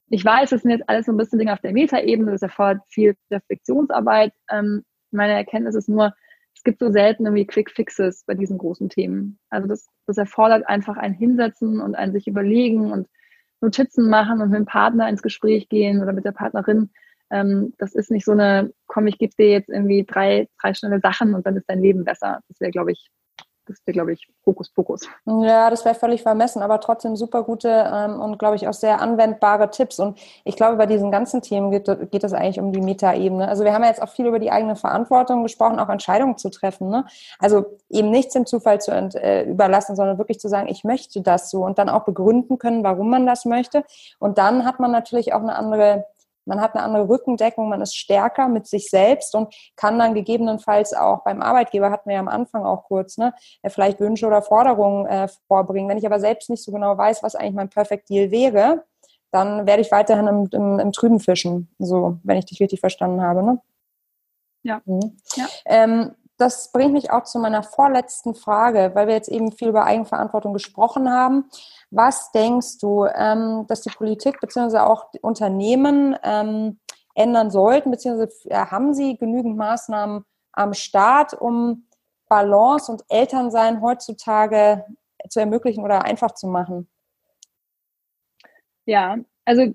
ich 0.09 0.25
weiß, 0.25 0.49
das 0.49 0.61
sind 0.61 0.71
jetzt 0.71 0.89
alles 0.89 1.05
so 1.05 1.11
ein 1.11 1.17
bisschen 1.17 1.39
Dinge 1.39 1.53
auf 1.53 1.61
der 1.61 1.73
Metaebene, 1.73 2.31
das 2.31 2.41
erfordert 2.41 2.81
viel 2.89 3.15
Reflexionsarbeit. 3.29 4.33
Ähm, 4.49 4.83
meine 5.11 5.33
Erkenntnis 5.33 5.75
ist 5.75 5.89
nur, 5.89 6.13
es 6.55 6.63
gibt 6.63 6.79
so 6.79 6.91
selten 6.91 7.25
irgendwie 7.25 7.45
Quick 7.45 7.71
Fixes 7.71 8.23
bei 8.25 8.33
diesen 8.33 8.57
großen 8.57 8.89
Themen. 8.89 9.39
Also 9.49 9.67
das, 9.67 9.87
das 10.07 10.17
erfordert 10.17 10.67
einfach 10.67 10.97
ein 10.97 11.13
Hinsetzen 11.13 11.79
und 11.79 11.95
ein 11.95 12.11
sich 12.11 12.27
überlegen 12.27 12.91
und 12.91 13.07
Notizen 13.61 14.09
machen 14.09 14.41
und 14.41 14.49
mit 14.49 14.59
dem 14.59 14.65
Partner 14.65 15.07
ins 15.07 15.21
Gespräch 15.21 15.69
gehen 15.69 16.01
oder 16.01 16.13
mit 16.13 16.25
der 16.25 16.31
Partnerin 16.31 16.89
ähm, 17.31 17.73
das 17.77 17.93
ist 17.93 18.11
nicht 18.11 18.25
so 18.25 18.33
eine, 18.33 18.71
komm, 18.87 19.07
ich 19.07 19.17
gebe 19.17 19.33
dir 19.37 19.49
jetzt 19.49 19.69
irgendwie 19.69 20.05
drei, 20.05 20.47
drei 20.61 20.73
schnelle 20.73 20.99
Sachen 20.99 21.33
und 21.33 21.45
dann 21.45 21.55
ist 21.55 21.69
dein 21.69 21.81
Leben 21.81 22.03
besser. 22.03 22.41
Das 22.47 22.59
wäre, 22.59 22.71
glaube 22.71 22.91
ich, 22.91 23.09
das 23.67 23.77
wäre, 23.85 23.93
glaube 23.93 24.13
ich, 24.13 24.27
Fokus, 24.43 24.69
Fokus. 24.69 25.07
Ja, 25.25 25.69
das 25.69 25.85
wäre 25.85 25.95
völlig 25.95 26.23
vermessen, 26.23 26.61
aber 26.61 26.79
trotzdem 26.79 27.15
super 27.15 27.43
gute 27.43 27.69
ähm, 27.69 28.19
und, 28.19 28.39
glaube 28.39 28.55
ich, 28.55 28.67
auch 28.67 28.73
sehr 28.73 28.99
anwendbare 29.01 29.69
Tipps. 29.69 29.99
Und 29.99 30.19
ich 30.43 30.55
glaube, 30.55 30.77
bei 30.77 30.85
diesen 30.85 31.11
ganzen 31.11 31.41
Themen 31.41 31.71
geht, 31.71 31.85
geht 32.11 32.23
es 32.23 32.33
eigentlich 32.33 32.59
um 32.59 32.71
die 32.71 32.81
Metaebene. 32.81 33.47
Also 33.47 33.63
wir 33.63 33.73
haben 33.73 33.83
ja 33.83 33.89
jetzt 33.89 34.01
auch 34.01 34.09
viel 34.09 34.25
über 34.25 34.39
die 34.39 34.51
eigene 34.51 34.75
Verantwortung 34.75 35.43
gesprochen, 35.43 35.79
auch 35.79 35.89
Entscheidungen 35.89 36.37
zu 36.37 36.49
treffen. 36.49 36.89
Ne? 36.89 37.05
Also 37.39 37.77
eben 37.89 38.09
nichts 38.09 38.33
dem 38.33 38.45
Zufall 38.45 38.81
zu 38.81 38.91
äh, 38.91 39.43
überlassen, 39.49 39.95
sondern 39.95 40.17
wirklich 40.17 40.39
zu 40.39 40.49
sagen, 40.49 40.67
ich 40.67 40.83
möchte 40.83 41.21
das 41.21 41.49
so 41.49 41.63
und 41.63 41.77
dann 41.77 41.89
auch 41.89 42.03
begründen 42.03 42.57
können, 42.57 42.83
warum 42.83 43.09
man 43.09 43.25
das 43.25 43.45
möchte. 43.45 43.83
Und 44.19 44.37
dann 44.37 44.65
hat 44.65 44.79
man 44.79 44.91
natürlich 44.91 45.33
auch 45.33 45.41
eine 45.41 45.55
andere 45.55 46.05
man 46.45 46.61
hat 46.61 46.75
eine 46.75 46.83
andere 46.83 47.07
Rückendeckung, 47.07 47.69
man 47.69 47.81
ist 47.81 47.95
stärker 47.95 48.47
mit 48.47 48.67
sich 48.67 48.89
selbst 48.89 49.35
und 49.35 49.53
kann 49.75 49.99
dann 49.99 50.13
gegebenenfalls 50.13 50.93
auch 50.93 51.23
beim 51.23 51.41
Arbeitgeber, 51.41 51.91
hatten 51.91 52.09
wir 52.09 52.15
ja 52.15 52.19
am 52.19 52.27
Anfang 52.27 52.65
auch 52.65 52.83
kurz, 52.85 53.17
ne, 53.17 53.33
vielleicht 53.67 53.99
Wünsche 53.99 54.27
oder 54.27 54.41
Forderungen 54.41 55.05
äh, 55.05 55.27
vorbringen. 55.47 55.89
Wenn 55.89 55.97
ich 55.97 56.05
aber 56.05 56.19
selbst 56.19 56.49
nicht 56.49 56.63
so 56.63 56.71
genau 56.71 56.97
weiß, 56.97 57.23
was 57.23 57.35
eigentlich 57.35 57.55
mein 57.55 57.69
Perfect 57.69 58.09
Deal 58.09 58.31
wäre, 58.31 58.83
dann 59.31 59.65
werde 59.65 59.81
ich 59.81 59.91
weiterhin 59.91 60.27
im, 60.27 60.49
im, 60.51 60.79
im 60.79 60.91
Trüben 60.91 61.19
fischen, 61.19 61.69
so, 61.79 62.17
wenn 62.23 62.37
ich 62.37 62.45
dich 62.45 62.59
richtig 62.59 62.79
verstanden 62.79 63.21
habe. 63.21 63.43
Ne? 63.43 63.61
Ja. 64.63 64.81
Mhm. 64.85 65.17
ja. 65.35 65.45
Ähm, 65.65 66.15
das 66.41 66.71
bringt 66.71 66.93
mich 66.93 67.11
auch 67.11 67.23
zu 67.23 67.39
meiner 67.39 67.61
vorletzten 67.61 68.33
Frage, 68.33 68.91
weil 68.95 69.07
wir 69.07 69.13
jetzt 69.13 69.29
eben 69.29 69.51
viel 69.51 69.69
über 69.69 69.85
Eigenverantwortung 69.85 70.53
gesprochen 70.53 71.11
haben. 71.11 71.45
Was 71.91 72.31
denkst 72.31 72.79
du, 72.79 73.05
ähm, 73.05 73.65
dass 73.67 73.81
die 73.81 73.91
Politik 73.91 74.39
bzw. 74.41 74.79
auch 74.79 75.11
Unternehmen 75.21 76.17
ähm, 76.23 76.79
ändern 77.13 77.51
sollten, 77.51 77.91
beziehungsweise 77.91 78.71
haben 78.71 78.93
sie 78.93 79.17
genügend 79.17 79.55
Maßnahmen 79.55 80.25
am 80.53 80.73
Start, 80.73 81.33
um 81.33 81.87
Balance 82.27 82.91
und 82.91 83.03
Elternsein 83.09 83.81
heutzutage 83.81 84.85
zu 85.29 85.39
ermöglichen 85.39 85.83
oder 85.83 86.05
einfach 86.05 86.31
zu 86.31 86.47
machen? 86.47 86.89
Ja, 88.85 89.17
also 89.45 89.73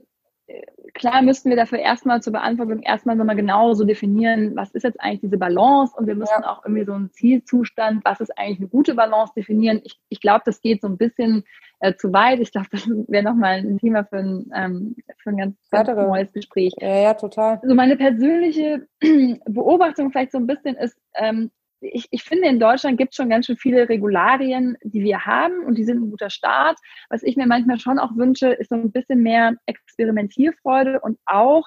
klar 0.97 1.23
müssten 1.23 1.51
wir 1.51 1.57
dafür 1.57 1.79
erstmal 1.79 2.23
zur 2.23 2.33
Beantwortung 2.33 2.83
erstmal 2.83 3.17
nochmal 3.17 3.37
genauso 3.37 3.85
definieren, 3.85 4.57
was 4.57 4.71
ist 4.73 4.83
jetzt 4.83 5.01
eigentlich 5.01 5.21
diese 5.21 5.39
Balance 5.39 5.95
und 5.97 6.07
wir 6.07 6.15
müssen 6.15 6.43
ja. 6.43 6.51
auch 6.51 6.65
irgendwie 6.65 6.85
so 6.85 6.93
einen 6.93 7.11
Zielzustand, 7.13 8.05
was 8.05 8.21
ist 8.21 8.37
eigentlich 8.37 8.59
eine 8.59 8.69
gute 8.69 8.95
Balance 8.95 9.33
definieren. 9.37 9.81
Ich, 9.85 10.01
ich 10.09 10.21
glaube, 10.21 10.43
das 10.45 10.61
geht 10.61 10.81
so 10.81 10.89
ein 10.89 10.97
bisschen 10.97 11.45
äh, 11.81 11.95
zu 11.95 12.13
weit. 12.13 12.41
Ich 12.41 12.53
glaube, 12.53 12.69
das 12.71 12.89
wäre 13.09 13.23
nochmal 13.23 13.59
ein 13.59 13.79
Thema 13.79 14.05
für 14.05 14.19
ein, 14.19 14.51
ähm, 14.55 14.97
für 15.19 15.31
ein 15.31 15.37
ganz, 15.37 15.57
ganz 15.71 15.89
neues 15.89 16.33
Gespräch. 16.33 16.73
Ja, 16.81 16.97
ja, 16.97 17.15
total. 17.15 17.61
Also 17.63 17.75
meine 17.75 17.97
persönliche 17.97 18.87
Beobachtung 19.47 20.11
vielleicht 20.11 20.33
so 20.33 20.39
ein 20.39 20.47
bisschen 20.47 20.77
ist, 20.77 20.97
ähm, 21.15 21.51
ich, 21.81 22.09
ich 22.11 22.23
finde, 22.23 22.49
in 22.49 22.59
Deutschland 22.59 22.99
gibt 22.99 23.13
es 23.13 23.17
schon 23.17 23.29
ganz 23.29 23.47
schön 23.47 23.57
viele 23.57 23.89
Regularien, 23.89 24.77
die 24.83 25.03
wir 25.03 25.27
haben 25.27 25.65
und 25.65 25.77
die 25.77 25.85
sind 25.85 26.03
ein 26.03 26.11
guter 26.11 26.31
Start. 26.31 26.79
Was 27.11 27.23
ich 27.23 27.37
mir 27.37 27.47
manchmal 27.47 27.79
schon 27.79 27.99
auch 27.99 28.17
wünsche, 28.17 28.49
ist 28.49 28.71
so 28.71 28.77
ein 28.77 28.93
bisschen 28.93 29.23
mehr 29.23 29.55
Experimentierfreude 29.67 31.01
und 31.01 31.19
auch 31.27 31.65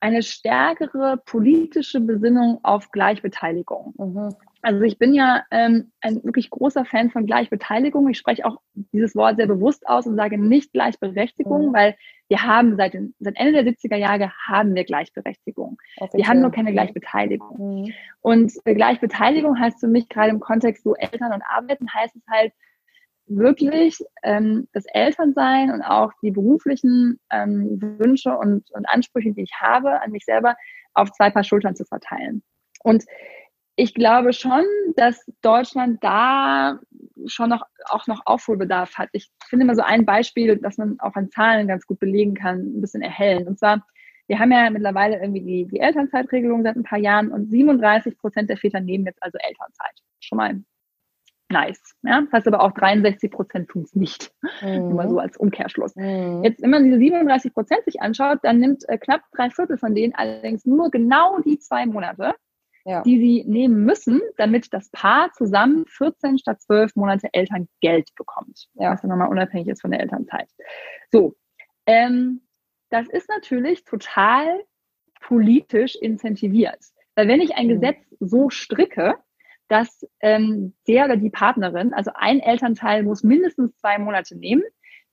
eine 0.00 0.22
stärkere 0.22 1.18
politische 1.24 2.00
Besinnung 2.00 2.58
auf 2.62 2.90
Gleichbeteiligung. 2.90 3.94
Mhm. 3.96 4.34
Also 4.62 4.82
ich 4.82 4.96
bin 4.96 5.12
ja 5.12 5.42
ähm, 5.50 5.90
ein 6.00 6.22
wirklich 6.22 6.48
großer 6.48 6.84
Fan 6.84 7.10
von 7.10 7.26
Gleichbeteiligung. 7.26 8.08
Ich 8.08 8.18
spreche 8.18 8.46
auch 8.46 8.58
dieses 8.74 9.16
Wort 9.16 9.36
sehr 9.36 9.48
bewusst 9.48 9.86
aus 9.88 10.06
und 10.06 10.14
sage 10.14 10.38
nicht 10.38 10.72
Gleichberechtigung, 10.72 11.68
mhm. 11.68 11.72
weil 11.72 11.96
wir 12.28 12.44
haben 12.44 12.76
seit, 12.76 12.94
den, 12.94 13.14
seit 13.18 13.36
Ende 13.36 13.64
der 13.64 13.72
70er 13.72 13.96
Jahre 13.96 14.32
haben 14.46 14.74
wir 14.76 14.84
Gleichberechtigung. 14.84 15.78
Wir 16.12 16.28
haben 16.28 16.40
nur 16.40 16.52
keine 16.52 16.72
Gleichbeteiligung. 16.72 17.82
Mhm. 17.82 17.92
Und 18.20 18.52
äh, 18.64 18.74
Gleichbeteiligung 18.74 19.58
heißt 19.58 19.80
für 19.80 19.88
mich 19.88 20.08
gerade 20.08 20.30
im 20.30 20.40
Kontext 20.40 20.84
so 20.84 20.94
Eltern 20.94 21.32
und 21.32 21.42
Arbeiten 21.42 21.92
heißt 21.92 22.14
es 22.14 22.22
halt 22.30 22.52
wirklich 23.26 23.98
ähm, 24.22 24.68
das 24.72 24.84
Elternsein 24.92 25.72
und 25.72 25.82
auch 25.82 26.12
die 26.22 26.30
beruflichen 26.30 27.18
ähm, 27.30 27.80
Wünsche 27.98 28.36
und, 28.36 28.70
und 28.70 28.88
Ansprüche, 28.88 29.32
die 29.32 29.42
ich 29.42 29.54
habe 29.60 30.00
an 30.00 30.12
mich 30.12 30.24
selber, 30.24 30.54
auf 30.94 31.10
zwei 31.12 31.30
Paar 31.30 31.44
Schultern 31.44 31.74
zu 31.74 31.84
verteilen. 31.84 32.42
Und 32.82 33.04
ich 33.76 33.94
glaube 33.94 34.32
schon, 34.32 34.64
dass 34.96 35.24
Deutschland 35.40 36.02
da 36.04 36.78
schon 37.26 37.50
noch, 37.50 37.62
auch 37.86 38.06
noch 38.06 38.22
Aufholbedarf 38.26 38.96
hat. 38.96 39.08
Ich 39.12 39.30
finde 39.46 39.64
immer 39.64 39.74
so 39.74 39.82
ein 39.82 40.04
Beispiel, 40.04 40.56
das 40.58 40.78
man 40.78 40.98
auch 41.00 41.14
an 41.14 41.30
Zahlen 41.30 41.68
ganz 41.68 41.86
gut 41.86 41.98
belegen 41.98 42.34
kann, 42.34 42.58
ein 42.58 42.80
bisschen 42.80 43.02
erhellen. 43.02 43.46
Und 43.46 43.58
zwar, 43.58 43.86
wir 44.26 44.38
haben 44.38 44.52
ja 44.52 44.68
mittlerweile 44.70 45.20
irgendwie 45.20 45.40
die, 45.40 45.66
die 45.66 45.80
Elternzeitregelung 45.80 46.62
seit 46.62 46.76
ein 46.76 46.82
paar 46.82 46.98
Jahren 46.98 47.30
und 47.30 47.50
37 47.50 48.18
Prozent 48.18 48.50
der 48.50 48.56
Väter 48.56 48.80
nehmen 48.80 49.06
jetzt 49.06 49.22
also 49.22 49.38
Elternzeit. 49.38 49.94
Schon 50.20 50.38
mal 50.38 50.62
nice. 51.48 51.96
Ja? 52.02 52.20
Das 52.22 52.32
heißt 52.32 52.48
aber 52.48 52.62
auch 52.62 52.72
63 52.72 53.30
Prozent 53.30 53.68
tun 53.68 53.82
es 53.82 53.94
nicht. 53.94 54.32
Mhm. 54.60 54.88
Nur 54.88 54.94
mal 54.94 55.08
so 55.08 55.18
als 55.18 55.36
Umkehrschluss. 55.36 55.94
Mhm. 55.96 56.42
Jetzt, 56.44 56.62
wenn 56.62 56.70
man 56.70 56.84
diese 56.84 56.98
37 56.98 57.54
Prozent 57.54 57.84
sich 57.84 58.00
anschaut, 58.00 58.38
dann 58.42 58.58
nimmt 58.58 58.86
äh, 58.88 58.98
knapp 58.98 59.22
drei 59.34 59.50
Viertel 59.50 59.78
von 59.78 59.94
denen 59.94 60.14
allerdings 60.14 60.66
nur 60.66 60.90
genau 60.90 61.40
die 61.40 61.58
zwei 61.58 61.86
Monate 61.86 62.34
ja. 62.84 63.02
die 63.02 63.18
sie 63.18 63.44
nehmen 63.48 63.84
müssen, 63.84 64.20
damit 64.36 64.72
das 64.72 64.90
Paar 64.90 65.32
zusammen 65.32 65.86
14 65.86 66.38
statt 66.38 66.60
12 66.62 66.96
Monate 66.96 67.28
Elterngeld 67.32 68.14
bekommt. 68.16 68.68
Ja. 68.74 68.92
Was 68.92 69.02
dann 69.02 69.10
nochmal 69.10 69.28
unabhängig 69.28 69.68
ist 69.68 69.82
von 69.82 69.90
der 69.90 70.00
Elternzeit. 70.00 70.48
So, 71.10 71.34
ähm, 71.86 72.42
das 72.90 73.08
ist 73.08 73.28
natürlich 73.28 73.84
total 73.84 74.64
politisch 75.20 75.96
incentiviert. 75.96 76.80
Weil 77.14 77.28
wenn 77.28 77.40
ich 77.40 77.54
ein 77.54 77.66
mhm. 77.66 77.80
Gesetz 77.80 77.98
so 78.20 78.50
stricke, 78.50 79.16
dass 79.68 80.06
ähm, 80.20 80.74
der 80.86 81.06
oder 81.06 81.16
die 81.16 81.30
Partnerin, 81.30 81.94
also 81.94 82.10
ein 82.14 82.40
Elternteil 82.40 83.02
muss 83.02 83.22
mindestens 83.22 83.74
zwei 83.78 83.98
Monate 83.98 84.36
nehmen, 84.36 84.62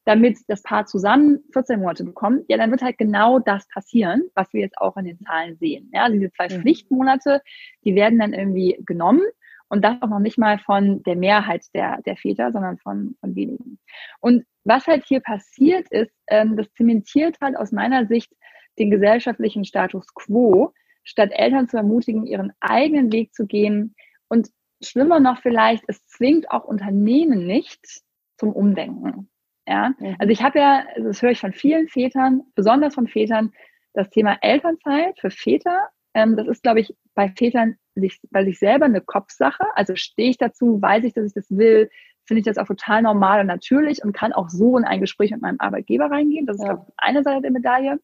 damit 0.10 0.39
das 0.47 0.64
Paar 0.64 0.88
zusammen 0.88 1.43
14 1.53 1.80
Monate 1.80 2.03
bekommt, 2.03 2.43
ja, 2.47 2.57
dann 2.57 2.72
wird 2.72 2.82
halt 2.82 2.97
genau 2.97 3.38
das 3.38 3.68
passieren, 3.68 4.24
was 4.34 4.51
wir 4.53 4.62
jetzt 4.62 4.80
auch 4.80 4.97
in 4.97 5.05
den 5.05 5.20
Zahlen 5.20 5.55
sehen. 5.57 5.91
Ja, 5.93 6.10
diese 6.10 6.32
zwei 6.32 6.49
mhm. 6.49 6.62
Pflichtmonate, 6.62 7.43
die 7.86 7.93
werden 7.93 8.18
dann 8.18 8.34
irgendwie 8.34 8.82
genommen 8.88 9.22
und 9.68 9.86
das 9.86 10.01
auch 10.01 10.10
noch 10.10 10.18
nicht 10.18 10.39
mal 10.39 10.57
von 10.57 11.03
der 11.03 11.16
Mehrheit 11.16 11.64
der, 11.76 12.01
der 12.01 12.18
Väter, 12.18 12.51
sondern 12.51 12.80
von, 12.80 13.18
von 13.20 13.36
wenigen. 13.36 13.78
Und 14.20 14.45
was 14.64 14.88
halt 14.88 15.05
hier 15.05 15.20
passiert 15.20 15.88
ist, 15.91 16.12
ähm, 16.26 16.57
das 16.57 16.74
zementiert 16.74 17.38
halt 17.39 17.55
aus 17.55 17.72
meiner 17.72 18.07
Sicht 18.07 18.34
den 18.80 18.89
gesellschaftlichen 18.89 19.64
Status 19.64 20.12
quo, 20.16 20.74
statt 21.03 21.30
Eltern 21.34 21.70
zu 21.70 21.78
ermutigen, 21.78 22.26
ihren 22.26 22.51
eigenen 22.62 23.12
Weg 23.12 23.36
zu 23.36 23.45
gehen. 23.45 23.93
Und 24.28 24.49
schlimmer 24.84 25.20
noch 25.20 25.39
vielleicht, 25.39 25.84
es 25.88 26.03
zwingt 26.07 26.49
auch 26.49 26.64
Unternehmen 26.64 27.45
nicht 27.45 28.01
zum 28.39 28.51
Umdenken. 28.53 29.30
Ja? 29.70 29.93
Mhm. 29.99 30.15
Also 30.17 30.32
ich 30.32 30.41
habe 30.41 30.59
ja, 30.59 30.84
das 30.97 31.22
höre 31.22 31.32
ich 31.32 31.39
von 31.39 31.53
vielen 31.53 31.88
Vätern, 31.88 32.41
besonders 32.55 32.95
von 32.95 33.07
Vätern, 33.07 33.53
das 33.93 34.09
Thema 34.09 34.38
Elternzeit 34.41 35.20
für 35.20 35.30
Väter. 35.30 35.89
Ähm, 36.13 36.36
das 36.36 36.47
ist, 36.47 36.63
glaube 36.63 36.80
ich, 36.80 36.95
bei 37.13 37.30
Vätern 37.30 37.76
sich, 37.95 38.20
bei 38.32 38.43
sich 38.43 38.59
selber 38.59 38.86
eine 38.86 39.01
Kopfsache. 39.01 39.63
Also 39.76 39.95
stehe 39.95 40.32
ich 40.32 40.38
dazu, 40.38 40.82
weiß 40.82 41.03
ich, 41.03 41.13
dass 41.13 41.26
ich 41.26 41.34
das 41.34 41.49
will, 41.49 41.89
finde 42.26 42.39
ich 42.39 42.45
das 42.45 42.57
auch 42.57 42.67
total 42.67 43.03
normal 43.03 43.41
und 43.41 43.47
natürlich 43.47 44.03
und 44.03 44.13
kann 44.13 44.34
auch 44.34 44.49
so 44.49 44.78
in 44.78 44.86
ein 44.86 45.01
Gespräch 45.01 45.32
mit 45.32 45.41
meinem 45.41 45.59
Arbeitgeber 45.59 46.09
reingehen. 46.09 46.45
Das 46.45 46.57
ist, 46.57 46.65
ja. 46.65 46.86
ich, 46.88 46.93
eine 46.97 47.24
Seite 47.24 47.41
der 47.41 47.51
Medaille. 47.51 47.99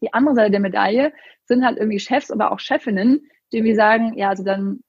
Die 0.00 0.12
andere 0.12 0.34
Seite 0.34 0.50
der 0.50 0.60
Medaille 0.60 1.12
sind 1.44 1.64
halt 1.64 1.78
irgendwie 1.78 2.00
Chefs, 2.00 2.30
aber 2.30 2.52
auch 2.52 2.60
Chefinnen, 2.60 3.28
die 3.52 3.58
irgendwie 3.58 3.74
sagen, 3.74 4.14
ja, 4.16 4.30
also 4.30 4.42
dann 4.42 4.80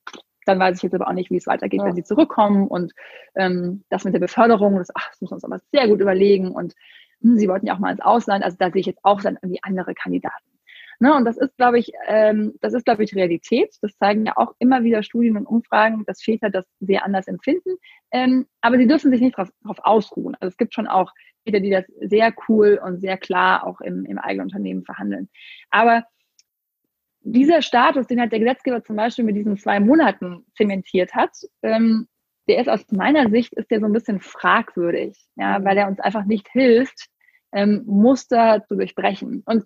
dann 0.46 0.60
weiß 0.60 0.78
ich 0.78 0.84
jetzt 0.84 0.93
aber 0.93 1.08
auch 1.08 1.14
nicht, 1.14 1.32
wie 1.32 1.38
es 1.38 1.48
weitergeht, 1.48 1.82
ja. 1.82 1.88
wenn 1.88 1.96
sie 1.96 2.04
zurückkommen. 2.04 2.68
Und 2.68 2.93
ähm, 3.36 3.84
das 3.89 4.06
mit 4.06 4.14
der 4.14 4.20
Beförderung, 4.20 4.78
das, 4.78 4.89
ach, 4.93 5.10
das 5.10 5.22
müssen 5.22 5.32
wir 5.32 5.36
uns 5.36 5.43
aber 5.43 5.60
sehr 5.72 5.88
gut 5.88 6.00
überlegen. 6.00 6.52
Und 6.52 6.74
hm, 7.22 7.38
sie 7.38 7.48
wollten 7.48 7.68
ja 7.68 7.76
auch 7.76 7.80
mal 7.80 7.91
ins 7.91 8.02
Ausland. 8.02 8.43
Also 8.43 8.58
da 8.60 8.72
sehe 8.72 8.82
ich 8.82 8.88
jetzt 8.88 9.04
auch 9.04 9.22
dann 9.22 9.38
irgendwie 9.41 9.64
andere 9.64 9.93
Kandidaten. 9.93 10.56
Ne, 11.00 11.14
und 11.14 11.26
das 11.26 11.38
ist, 11.38 11.58
glaube 11.58 11.78
ich, 11.78 11.91
ähm, 12.08 12.54
das 12.62 12.74
ist, 12.74 12.86
glaube 12.86 13.04
ich, 13.04 13.16
Realität. 13.16 13.76
Das 13.82 13.98
zeigen 13.98 14.26
ja 14.26 14.38
auch 14.38 14.54
immer 14.60 14.84
wieder 14.84 15.04
Studien 15.04 15.36
und 15.36 15.46
Umfragen, 15.46 16.06
dass 16.06 16.22
Väter 16.22 16.50
das 16.50 16.66
sehr 16.80 17.04
anders 17.04 17.28
empfinden. 17.28 17.76
Ähm, 18.12 18.48
aber 18.62 18.78
sie 18.78 18.88
dürfen 18.88 19.12
sich 19.12 19.20
nicht 19.20 19.38
darauf 19.38 19.80
ausruhen. 19.80 20.36
Also 20.39 20.52
es 20.52 20.58
gibt 20.58 20.74
schon 20.74 20.88
auch 20.88 21.12
Väter, 21.43 21.60
die 21.60 21.70
das 21.70 21.86
sehr 22.00 22.34
cool 22.48 22.80
und 22.82 23.02
sehr 23.02 23.18
klar 23.18 23.68
auch 23.68 23.82
im, 23.82 24.06
im 24.06 24.18
eigenen 24.18 24.46
Unternehmen 24.46 24.84
verhandeln. 24.86 25.30
Aber 25.70 26.06
dieser 27.26 27.61
Status, 27.61 28.07
den 28.07 28.19
halt 28.19 28.32
der 28.32 28.39
Gesetzgeber 28.39 28.84
zum 28.84 28.95
Beispiel 28.95 29.26
mit 29.26 29.36
diesen 29.36 29.57
zwei 29.57 29.80
Monaten 29.80 30.45
zementiert 30.55 31.13
hat, 31.13 31.32
ähm, 31.63 32.07
der 32.47 32.59
ist 32.59 32.69
aus 32.69 32.86
meiner 32.91 33.30
Sicht 33.32 33.53
ist 33.53 33.71
der 33.71 33.80
so 33.80 33.88
ein 33.88 33.93
bisschen 33.93 34.21
fragwürdig, 34.21 35.17
ja, 35.36 35.59
mhm. 35.59 35.65
weil 35.65 35.78
er 35.78 35.88
uns 35.88 35.99
einfach 35.99 36.26
nicht 36.26 36.47
hilft, 36.49 37.07
ähm, 37.51 37.84
Muster 37.88 38.63
zu 38.67 38.76
durchbrechen. 38.76 39.41
Und 39.45 39.65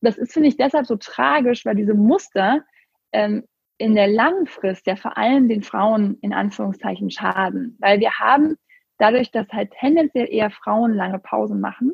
das 0.00 0.16
ist, 0.16 0.32
finde 0.32 0.48
ich, 0.48 0.56
deshalb 0.56 0.86
so 0.86 0.96
tragisch, 0.96 1.64
weil 1.66 1.74
diese 1.74 1.94
Muster 1.94 2.64
ähm, 3.12 3.44
in 3.76 3.94
der 3.94 4.08
langen 4.08 4.46
Frist 4.46 4.86
ja 4.86 4.96
vor 4.96 5.18
allem 5.18 5.48
den 5.48 5.62
Frauen 5.62 6.18
in 6.22 6.32
Anführungszeichen 6.32 7.10
schaden. 7.10 7.76
Weil 7.80 8.00
wir 8.00 8.12
haben 8.12 8.56
dadurch, 8.98 9.30
dass 9.30 9.48
halt 9.48 9.72
tendenziell 9.72 10.28
eher 10.30 10.50
Frauen 10.50 10.94
lange 10.94 11.18
Pausen 11.18 11.60
machen, 11.60 11.92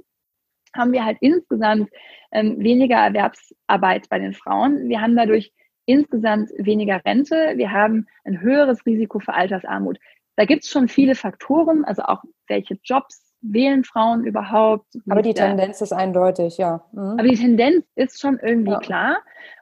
haben 0.75 0.93
wir 0.93 1.05
halt 1.05 1.18
insgesamt 1.21 1.91
ähm, 2.33 2.59
weniger 2.59 2.97
Erwerbsarbeit 2.97 4.09
bei 4.09 4.18
den 4.18 4.35
Frauen. 4.35 4.89
Wir 4.89 5.01
haben 5.01 5.16
dadurch 5.16 5.53
insgesamt 5.87 6.51
weniger 6.57 7.05
Rente. 7.05 7.55
Wir 7.57 7.73
haben 7.73 8.07
ein 8.25 8.41
höheres 8.41 8.85
Risiko 8.87 9.18
für 9.18 9.35
Altersarmut. 9.35 9.99
da 10.37 10.45
gibt 10.45 10.64
es 10.64 10.71
schon 10.71 10.89
viele 10.89 11.14
Faktoren, 11.14 11.85
also 11.85 12.03
auch 12.03 12.23
welche 12.47 12.79
Jobs 12.83 13.31
wählen 13.43 13.85
Frauen 13.85 14.25
überhaupt. 14.25 14.87
Aber 15.09 15.23
die 15.23 15.35
Tendenz 15.35 15.81
ist 15.81 15.93
eindeutig, 15.93 16.59
ja. 16.59 16.85
Mhm. 16.93 17.18
Aber 17.18 17.25
die 17.25 17.37
Tendenz 17.37 17.85
ist 17.95 18.21
schon 18.21 18.39
irgendwie 18.39 18.73
ja. 18.73 18.79
klar. 18.79 19.18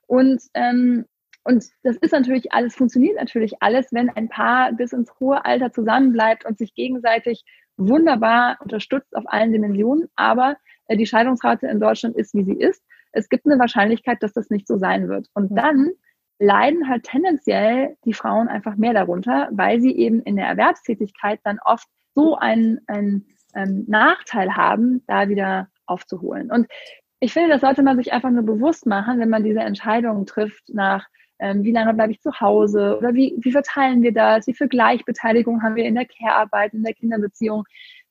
Und, 0.07 0.43
ähm, 0.55 1.07
und 1.45 1.65
das 1.83 1.97
ist 1.97 2.13
natürlich 2.13 2.53
alles, 2.53 2.75
funktioniert 2.75 3.17
natürlich 3.17 3.55
alles, 3.61 3.93
wenn 3.93 4.11
ein 4.11 4.29
Paar 4.29 4.73
bis 4.73 4.93
ins 4.93 5.13
hohe 5.21 5.45
Alter 5.45 5.73
zusammenbleibt 5.73 6.45
und 6.45 6.59
sich 6.59 6.75
gegenseitig 6.75 7.45
wunderbar 7.77 8.59
unterstützt 8.61 9.15
auf 9.17 9.25
allen 9.27 9.53
Dimensionen. 9.53 10.09
Aber 10.17 10.57
die 10.97 11.07
Scheidungsrate 11.07 11.67
in 11.67 11.81
Deutschland 11.81 12.17
ist, 12.17 12.35
wie 12.35 12.45
sie 12.45 12.55
ist. 12.55 12.83
Es 13.13 13.29
gibt 13.29 13.47
eine 13.47 13.59
Wahrscheinlichkeit, 13.59 14.23
dass 14.23 14.33
das 14.33 14.51
nicht 14.51 14.67
so 14.67 14.77
sein 14.79 15.09
wird. 15.09 15.29
Und 15.35 15.57
dann 15.57 15.91
leiden 16.39 16.89
halt 16.89 17.05
tendenziell 17.05 17.97
die 18.05 18.13
Frauen 18.13 18.49
einfach 18.49 18.77
mehr 18.77 18.95
darunter, 18.95 19.49
weil 19.51 19.81
sie 19.81 19.97
eben 19.97 20.23
in 20.23 20.37
der 20.37 20.47
Erwerbstätigkeit 20.47 21.41
dann 21.45 21.59
oft 21.65 21.89
so 22.15 22.37
einen, 22.37 22.81
einen 22.87 23.27
ähm, 23.55 23.85
Nachteil 23.89 24.57
haben, 24.57 25.03
da 25.07 25.29
wieder 25.29 25.69
aufzuholen. 25.87 26.51
Und 26.51 26.67
ich 27.21 27.33
finde, 27.33 27.49
das 27.49 27.63
sollte 27.63 27.83
man 27.83 27.97
sich 27.97 28.13
einfach 28.13 28.31
nur 28.31 28.45
bewusst 28.45 28.87
machen, 28.87 29.19
wenn 29.19 29.31
man 29.31 29.43
diese 29.43 29.61
Entscheidungen 29.61 30.27
trifft 30.27 30.69
nach, 30.69 31.07
ähm, 31.41 31.65
wie 31.65 31.73
lange 31.73 31.95
bleibe 31.95 32.13
ich 32.13 32.21
zu 32.21 32.41
Hause 32.41 32.97
oder 32.99 33.15
wie, 33.15 33.35
wie 33.39 33.53
verteilen 33.53 34.03
wir 34.03 34.13
das, 34.13 34.47
wie 34.47 34.55
viel 34.55 34.69
Gleichbeteiligung 34.69 35.63
haben 35.63 35.77
wir 35.77 35.85
in 35.85 35.95
der 35.95 36.07
Care-Arbeit, 36.07 36.75
in 36.75 36.83
der 36.83 36.95
Kinderbeziehung, 36.95 37.65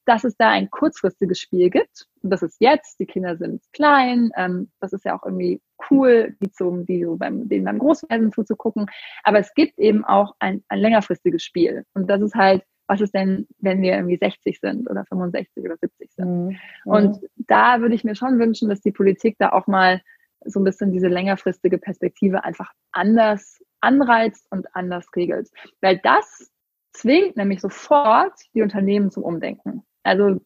dass 0.07 0.23
es 0.23 0.35
da 0.37 0.49
ein 0.49 0.69
kurzfristiges 0.69 1.39
Spiel 1.39 1.69
gibt. 1.69 2.07
Und 2.21 2.29
das 2.29 2.41
ist 2.41 2.57
jetzt, 2.59 2.99
die 2.99 3.05
Kinder 3.05 3.37
sind 3.37 3.61
klein, 3.73 4.31
ähm, 4.35 4.71
das 4.79 4.93
ist 4.93 5.05
ja 5.05 5.17
auch 5.17 5.23
irgendwie 5.23 5.61
cool, 5.89 6.35
die, 6.41 6.51
zum, 6.51 6.85
die 6.85 7.03
so 7.03 7.17
beim, 7.17 7.47
denen 7.49 7.65
beim 7.65 7.79
Großwerden 7.79 8.31
zuzugucken. 8.31 8.87
Aber 9.23 9.39
es 9.39 9.53
gibt 9.53 9.77
eben 9.79 10.05
auch 10.05 10.33
ein, 10.39 10.63
ein 10.69 10.79
längerfristiges 10.79 11.43
Spiel. 11.43 11.85
Und 11.93 12.09
das 12.09 12.21
ist 12.21 12.35
halt 12.35 12.63
was 12.87 13.01
ist 13.01 13.13
denn, 13.13 13.47
wenn 13.59 13.81
wir 13.81 13.95
irgendwie 13.95 14.17
60 14.17 14.59
sind 14.61 14.89
oder 14.89 15.03
65 15.05 15.63
oder 15.65 15.75
70 15.75 16.09
sind? 16.13 16.47
Mhm. 16.47 16.57
Und 16.85 17.19
da 17.35 17.81
würde 17.81 17.93
ich 17.93 18.05
mir 18.05 18.15
schon 18.15 18.39
wünschen, 18.39 18.69
dass 18.69 18.79
die 18.79 18.93
Politik 18.93 19.35
da 19.39 19.49
auch 19.51 19.67
mal 19.67 20.01
so 20.45 20.59
ein 20.59 20.63
bisschen 20.63 20.93
diese 20.93 21.07
längerfristige 21.07 21.77
Perspektive 21.77 22.43
einfach 22.45 22.71
anders 22.93 23.61
anreizt 23.81 24.47
und 24.51 24.73
anders 24.73 25.07
regelt. 25.15 25.49
Weil 25.81 25.99
das 26.01 26.51
zwingt 26.93 27.35
nämlich 27.37 27.61
sofort 27.61 28.33
die 28.53 28.61
Unternehmen 28.61 29.11
zum 29.11 29.23
Umdenken. 29.23 29.83
Also 30.07 30.41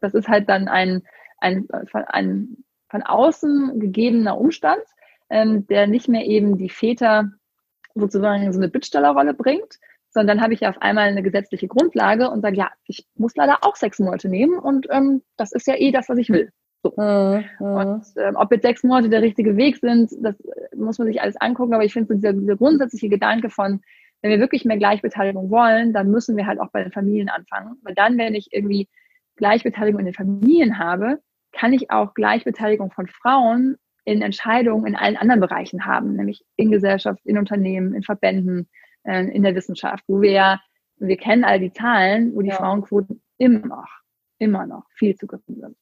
das 0.00 0.14
ist 0.14 0.28
halt 0.28 0.48
dann 0.48 0.68
ein, 0.68 1.02
ein, 1.38 1.66
ein, 2.08 2.56
von 2.88 3.02
außen 3.02 3.80
gegebener 3.80 4.38
Umstand, 4.38 4.82
ähm, 5.30 5.66
der 5.66 5.86
nicht 5.86 6.08
mehr 6.08 6.24
eben 6.24 6.56
die 6.56 6.70
Väter 6.70 7.30
sozusagen 7.94 8.52
so 8.52 8.58
eine 8.58 8.68
Bittstellerrolle 8.68 9.34
bringt, 9.34 9.78
sondern 10.10 10.38
dann 10.38 10.44
habe 10.44 10.54
ich 10.54 10.60
ja 10.60 10.70
auf 10.70 10.80
einmal 10.80 11.08
eine 11.08 11.22
gesetzliche 11.22 11.68
Grundlage 11.68 12.30
und 12.30 12.40
sage, 12.40 12.56
ja, 12.56 12.70
ich 12.86 13.06
muss 13.16 13.36
leider 13.36 13.58
auch 13.62 13.76
sechs 13.76 13.98
Monate 13.98 14.28
nehmen 14.28 14.58
und 14.58 14.86
ähm, 14.90 15.22
das 15.36 15.52
ist 15.52 15.66
ja 15.66 15.74
eh 15.76 15.92
das, 15.92 16.08
was 16.08 16.18
ich 16.18 16.30
will. 16.30 16.50
So. 16.82 16.94
Mhm. 16.96 17.44
Und 17.58 18.04
ähm, 18.16 18.36
ob 18.36 18.52
jetzt 18.52 18.62
sechs 18.62 18.84
Monate 18.84 19.10
der 19.10 19.22
richtige 19.22 19.56
Weg 19.56 19.76
sind, 19.78 20.10
das 20.20 20.38
äh, 20.40 20.76
muss 20.76 20.98
man 20.98 21.08
sich 21.08 21.20
alles 21.20 21.36
angucken, 21.36 21.74
aber 21.74 21.84
ich 21.84 21.92
finde 21.92 22.08
so 22.08 22.14
dieser, 22.14 22.32
dieser 22.32 22.56
grundsätzliche 22.56 23.08
Gedanke 23.08 23.50
von, 23.50 23.80
wenn 24.22 24.30
wir 24.30 24.40
wirklich 24.40 24.64
mehr 24.64 24.78
Gleichbeteiligung 24.78 25.50
wollen, 25.50 25.92
dann 25.92 26.10
müssen 26.10 26.36
wir 26.36 26.46
halt 26.46 26.60
auch 26.60 26.70
bei 26.70 26.82
den 26.82 26.92
Familien 26.92 27.28
anfangen. 27.28 27.76
Weil 27.82 27.94
dann, 27.94 28.16
wenn 28.18 28.34
ich 28.34 28.48
irgendwie 28.52 28.88
Gleichbeteiligung 29.38 30.00
in 30.00 30.06
den 30.06 30.14
Familien 30.14 30.78
habe, 30.78 31.20
kann 31.52 31.72
ich 31.72 31.90
auch 31.90 32.12
Gleichbeteiligung 32.12 32.90
von 32.90 33.06
Frauen 33.06 33.76
in 34.04 34.22
Entscheidungen 34.22 34.86
in 34.86 34.96
allen 34.96 35.16
anderen 35.16 35.40
Bereichen 35.40 35.86
haben, 35.86 36.14
nämlich 36.16 36.44
in 36.56 36.70
Gesellschaft, 36.70 37.24
in 37.24 37.38
Unternehmen, 37.38 37.94
in 37.94 38.02
Verbänden, 38.02 38.68
äh, 39.04 39.24
in 39.24 39.42
der 39.42 39.54
Wissenschaft, 39.54 40.04
wo 40.06 40.20
wir 40.20 40.30
ja, 40.30 40.60
wir 40.96 41.16
kennen 41.16 41.44
all 41.44 41.60
die 41.60 41.72
Zahlen, 41.72 42.34
wo 42.34 42.42
die 42.42 42.48
ja. 42.48 42.56
Frauenquoten 42.56 43.22
immer 43.38 43.66
noch, 43.66 43.88
immer 44.38 44.66
noch 44.66 44.84
viel 44.94 45.14
zu 45.16 45.26
gering 45.26 45.60
sind. 45.60 45.76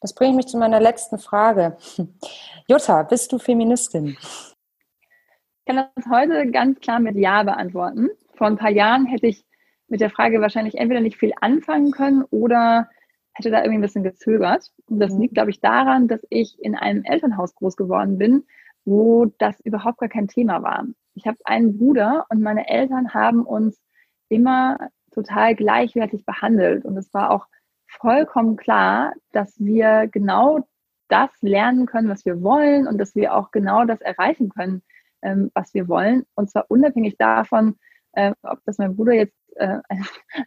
Das 0.00 0.14
bringt 0.14 0.36
mich 0.36 0.46
zu 0.46 0.58
meiner 0.58 0.80
letzten 0.80 1.18
Frage. 1.18 1.76
Jutta, 2.68 3.02
bist 3.04 3.32
du 3.32 3.38
Feministin? 3.38 4.16
Ich 4.18 5.64
kann 5.66 5.88
das 5.94 6.06
heute 6.10 6.50
ganz 6.50 6.80
klar 6.80 7.00
mit 7.00 7.16
Ja 7.16 7.42
beantworten. 7.42 8.10
Vor 8.34 8.48
ein 8.48 8.56
paar 8.56 8.70
Jahren 8.70 9.06
hätte 9.06 9.28
ich 9.28 9.44
mit 9.92 10.00
der 10.00 10.08
Frage 10.08 10.40
wahrscheinlich 10.40 10.78
entweder 10.78 11.02
nicht 11.02 11.18
viel 11.18 11.32
anfangen 11.42 11.90
können 11.90 12.24
oder 12.30 12.88
hätte 13.34 13.50
da 13.50 13.58
irgendwie 13.58 13.76
ein 13.76 13.82
bisschen 13.82 14.02
gezögert. 14.02 14.70
Und 14.86 15.00
das 15.00 15.12
mhm. 15.12 15.20
liegt, 15.20 15.34
glaube 15.34 15.50
ich, 15.50 15.60
daran, 15.60 16.08
dass 16.08 16.26
ich 16.30 16.56
in 16.62 16.74
einem 16.74 17.04
Elternhaus 17.04 17.54
groß 17.54 17.76
geworden 17.76 18.16
bin, 18.16 18.44
wo 18.86 19.26
das 19.36 19.60
überhaupt 19.60 19.98
gar 19.98 20.08
kein 20.08 20.28
Thema 20.28 20.62
war. 20.62 20.86
Ich 21.12 21.26
habe 21.26 21.36
einen 21.44 21.76
Bruder 21.76 22.24
und 22.30 22.40
meine 22.40 22.70
Eltern 22.70 23.12
haben 23.12 23.44
uns 23.44 23.82
immer 24.30 24.78
total 25.10 25.54
gleichwertig 25.54 26.24
behandelt. 26.24 26.86
Und 26.86 26.96
es 26.96 27.12
war 27.12 27.30
auch 27.30 27.46
vollkommen 27.86 28.56
klar, 28.56 29.12
dass 29.32 29.54
wir 29.58 30.08
genau 30.10 30.66
das 31.08 31.28
lernen 31.42 31.84
können, 31.84 32.08
was 32.08 32.24
wir 32.24 32.42
wollen 32.42 32.86
und 32.86 32.96
dass 32.96 33.14
wir 33.14 33.34
auch 33.34 33.50
genau 33.50 33.84
das 33.84 34.00
erreichen 34.00 34.48
können, 34.48 34.82
ähm, 35.20 35.50
was 35.52 35.74
wir 35.74 35.86
wollen. 35.86 36.24
Und 36.34 36.48
zwar 36.48 36.64
unabhängig 36.70 37.18
davon, 37.18 37.76
äh, 38.12 38.32
ob 38.42 38.60
das 38.64 38.78
mein 38.78 38.96
Bruder 38.96 39.12
jetzt 39.12 39.36
äh, 39.56 39.78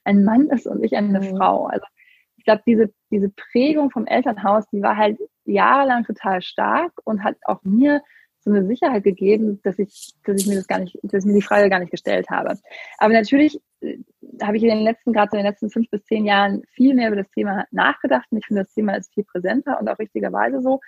ein 0.03 0.24
Mann 0.24 0.49
ist 0.49 0.68
und 0.68 0.84
ich 0.84 0.95
eine 0.95 1.20
mhm. 1.20 1.38
Frau. 1.38 1.68
Also 1.68 1.86
ich 2.38 2.45
glaube, 2.45 2.64
diese, 2.66 2.93
diese 3.12 3.30
Prägung 3.30 3.89
vom 3.89 4.06
Elternhaus, 4.06 4.66
die 4.72 4.82
war 4.82 4.97
halt 4.97 5.18
jahrelang 5.45 6.03
total 6.03 6.41
stark 6.41 6.91
und 7.03 7.24
hat 7.24 7.38
auch 7.43 7.64
mir 7.64 8.01
so 8.45 8.51
eine 8.51 8.66
Sicherheit 8.68 9.03
gegeben, 9.03 9.60
dass 9.64 9.80
ich, 9.80 10.14
dass 10.24 10.39
ich 10.39 10.47
mir 10.47 10.56
das 10.56 10.68
gar 10.68 10.80
nicht, 10.80 10.97
dass 11.01 11.26
mir 11.26 11.34
die 11.34 11.41
Frage 11.41 11.70
gar 11.70 11.80
nicht 11.80 11.89
gestellt 11.89 12.30
habe. 12.30 12.58
Aber 12.99 13.14
natürlich 13.14 13.60
äh, 13.82 13.97
habe 14.41 14.58
ich 14.58 14.64
in 14.64 14.70
den 14.70 14.84
letzten, 14.84 15.14
gerade 15.14 15.32
in 15.32 15.39
den 15.39 15.47
letzten 15.47 15.72
fünf 15.72 15.89
bis 15.89 16.03
zehn 16.06 16.26
Jahren 16.26 16.62
viel 16.72 16.93
mehr 16.93 17.08
über 17.08 17.18
das 17.18 17.32
Thema 17.32 17.66
nachgedacht 17.72 18.28
und 18.30 18.38
ich 18.38 18.45
finde, 18.45 18.62
das 18.62 18.74
Thema 18.74 18.93
ist 18.93 19.14
viel 19.14 19.24
präsenter 19.24 19.80
und 19.80 19.89
auch 19.89 19.97
richtigerweise 19.97 20.62
so. 20.62 20.80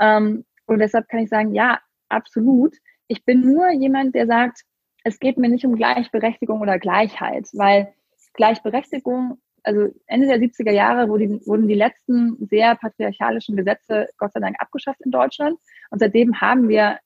Ähm, 0.00 0.46
und 0.66 0.78
deshalb 0.78 1.08
kann 1.08 1.20
ich 1.20 1.28
sagen, 1.28 1.54
ja, 1.54 1.78
absolut. 2.08 2.74
Ich 3.06 3.24
bin 3.26 3.52
nur 3.52 3.70
jemand, 3.72 4.14
der 4.14 4.26
sagt, 4.26 4.62
es 5.04 5.20
geht 5.20 5.38
mir 5.38 5.48
nicht 5.48 5.64
um 5.64 5.76
Gleichberechtigung 5.76 6.60
oder 6.60 6.78
Gleichheit, 6.78 7.48
weil 7.52 7.92
Gleichberechtigung, 8.32 9.38
also 9.62 9.88
Ende 10.06 10.26
der 10.26 10.38
70er 10.38 10.72
Jahre 10.72 11.08
wurden 11.08 11.68
die 11.68 11.74
letzten 11.74 12.36
sehr 12.48 12.74
patriarchalischen 12.74 13.56
Gesetze 13.56 14.08
Gott 14.18 14.32
sei 14.32 14.40
Dank 14.40 14.56
abgeschafft 14.58 15.00
in 15.02 15.10
Deutschland. 15.10 15.58
Und 15.90 16.00
seitdem 16.00 16.40
haben 16.40 16.68
wir 16.68 16.98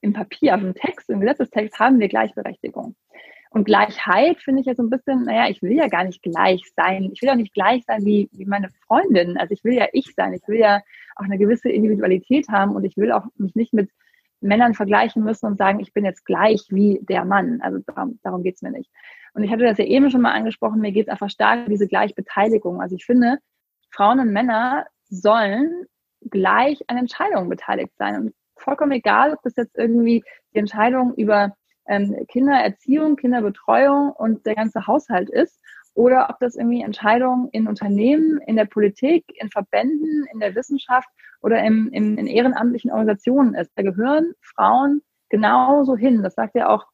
im 0.00 0.12
Papier, 0.12 0.54
im 0.54 0.74
Text, 0.74 1.10
im 1.10 1.20
Gesetzestext 1.20 1.78
haben 1.78 1.98
wir 2.00 2.08
Gleichberechtigung. 2.08 2.96
Und 3.50 3.64
Gleichheit 3.64 4.38
finde 4.38 4.60
ich 4.60 4.66
ja 4.66 4.76
so 4.76 4.82
ein 4.84 4.90
bisschen, 4.90 5.24
naja, 5.24 5.50
ich 5.50 5.60
will 5.60 5.72
ja 5.72 5.88
gar 5.88 6.04
nicht 6.04 6.22
gleich 6.22 6.62
sein. 6.76 7.10
Ich 7.12 7.20
will 7.20 7.30
auch 7.30 7.34
nicht 7.34 7.52
gleich 7.52 7.84
sein 7.84 8.04
wie, 8.04 8.28
wie 8.32 8.46
meine 8.46 8.70
Freundin. 8.86 9.36
Also 9.36 9.54
ich 9.54 9.64
will 9.64 9.74
ja 9.74 9.88
ich 9.92 10.14
sein. 10.14 10.32
Ich 10.34 10.46
will 10.46 10.58
ja 10.58 10.80
auch 11.16 11.24
eine 11.24 11.38
gewisse 11.38 11.68
Individualität 11.68 12.48
haben 12.48 12.76
und 12.76 12.84
ich 12.84 12.96
will 12.96 13.10
auch 13.10 13.24
mich 13.36 13.56
nicht 13.56 13.72
mit 13.72 13.90
Männern 14.40 14.74
vergleichen 14.74 15.22
müssen 15.22 15.46
und 15.46 15.58
sagen, 15.58 15.80
ich 15.80 15.92
bin 15.92 16.04
jetzt 16.04 16.24
gleich 16.24 16.66
wie 16.70 17.00
der 17.02 17.24
Mann. 17.24 17.60
Also 17.62 17.78
darum, 17.86 18.18
darum 18.22 18.42
geht 18.42 18.56
es 18.56 18.62
mir 18.62 18.70
nicht. 18.70 18.90
Und 19.34 19.44
ich 19.44 19.50
hatte 19.50 19.64
das 19.64 19.78
ja 19.78 19.84
eben 19.84 20.10
schon 20.10 20.22
mal 20.22 20.32
angesprochen, 20.32 20.80
mir 20.80 20.92
geht 20.92 21.06
es 21.06 21.12
einfach 21.12 21.30
stark 21.30 21.66
um 21.66 21.70
diese 21.70 21.86
Gleichbeteiligung. 21.86 22.80
Also 22.80 22.96
ich 22.96 23.04
finde, 23.04 23.38
Frauen 23.90 24.20
und 24.20 24.32
Männer 24.32 24.86
sollen 25.08 25.86
gleich 26.22 26.80
an 26.88 26.96
Entscheidungen 26.96 27.48
beteiligt 27.48 27.92
sein. 27.96 28.16
Und 28.16 28.34
vollkommen 28.56 28.92
egal, 28.92 29.32
ob 29.32 29.42
das 29.42 29.56
jetzt 29.56 29.76
irgendwie 29.76 30.22
die 30.54 30.58
Entscheidung 30.58 31.14
über 31.14 31.54
ähm, 31.86 32.26
Kindererziehung, 32.28 33.16
Kinderbetreuung 33.16 34.12
und 34.12 34.46
der 34.46 34.54
ganze 34.54 34.86
Haushalt 34.86 35.30
ist 35.30 35.60
oder 35.94 36.28
ob 36.30 36.38
das 36.38 36.56
irgendwie 36.56 36.82
Entscheidungen 36.82 37.48
in 37.52 37.66
Unternehmen, 37.66 38.40
in 38.46 38.56
der 38.56 38.64
Politik, 38.64 39.24
in 39.40 39.50
Verbänden, 39.50 40.26
in 40.32 40.40
der 40.40 40.54
Wissenschaft 40.54 41.08
oder 41.42 41.62
im, 41.62 41.90
im, 41.92 42.16
in 42.16 42.26
ehrenamtlichen 42.26 42.90
Organisationen 42.90 43.54
ist. 43.54 43.70
Da 43.74 43.82
gehören 43.82 44.32
Frauen 44.40 45.02
genauso 45.28 45.96
hin. 45.96 46.22
Das 46.22 46.34
sagt 46.34 46.54
ja 46.54 46.68
auch 46.68 46.86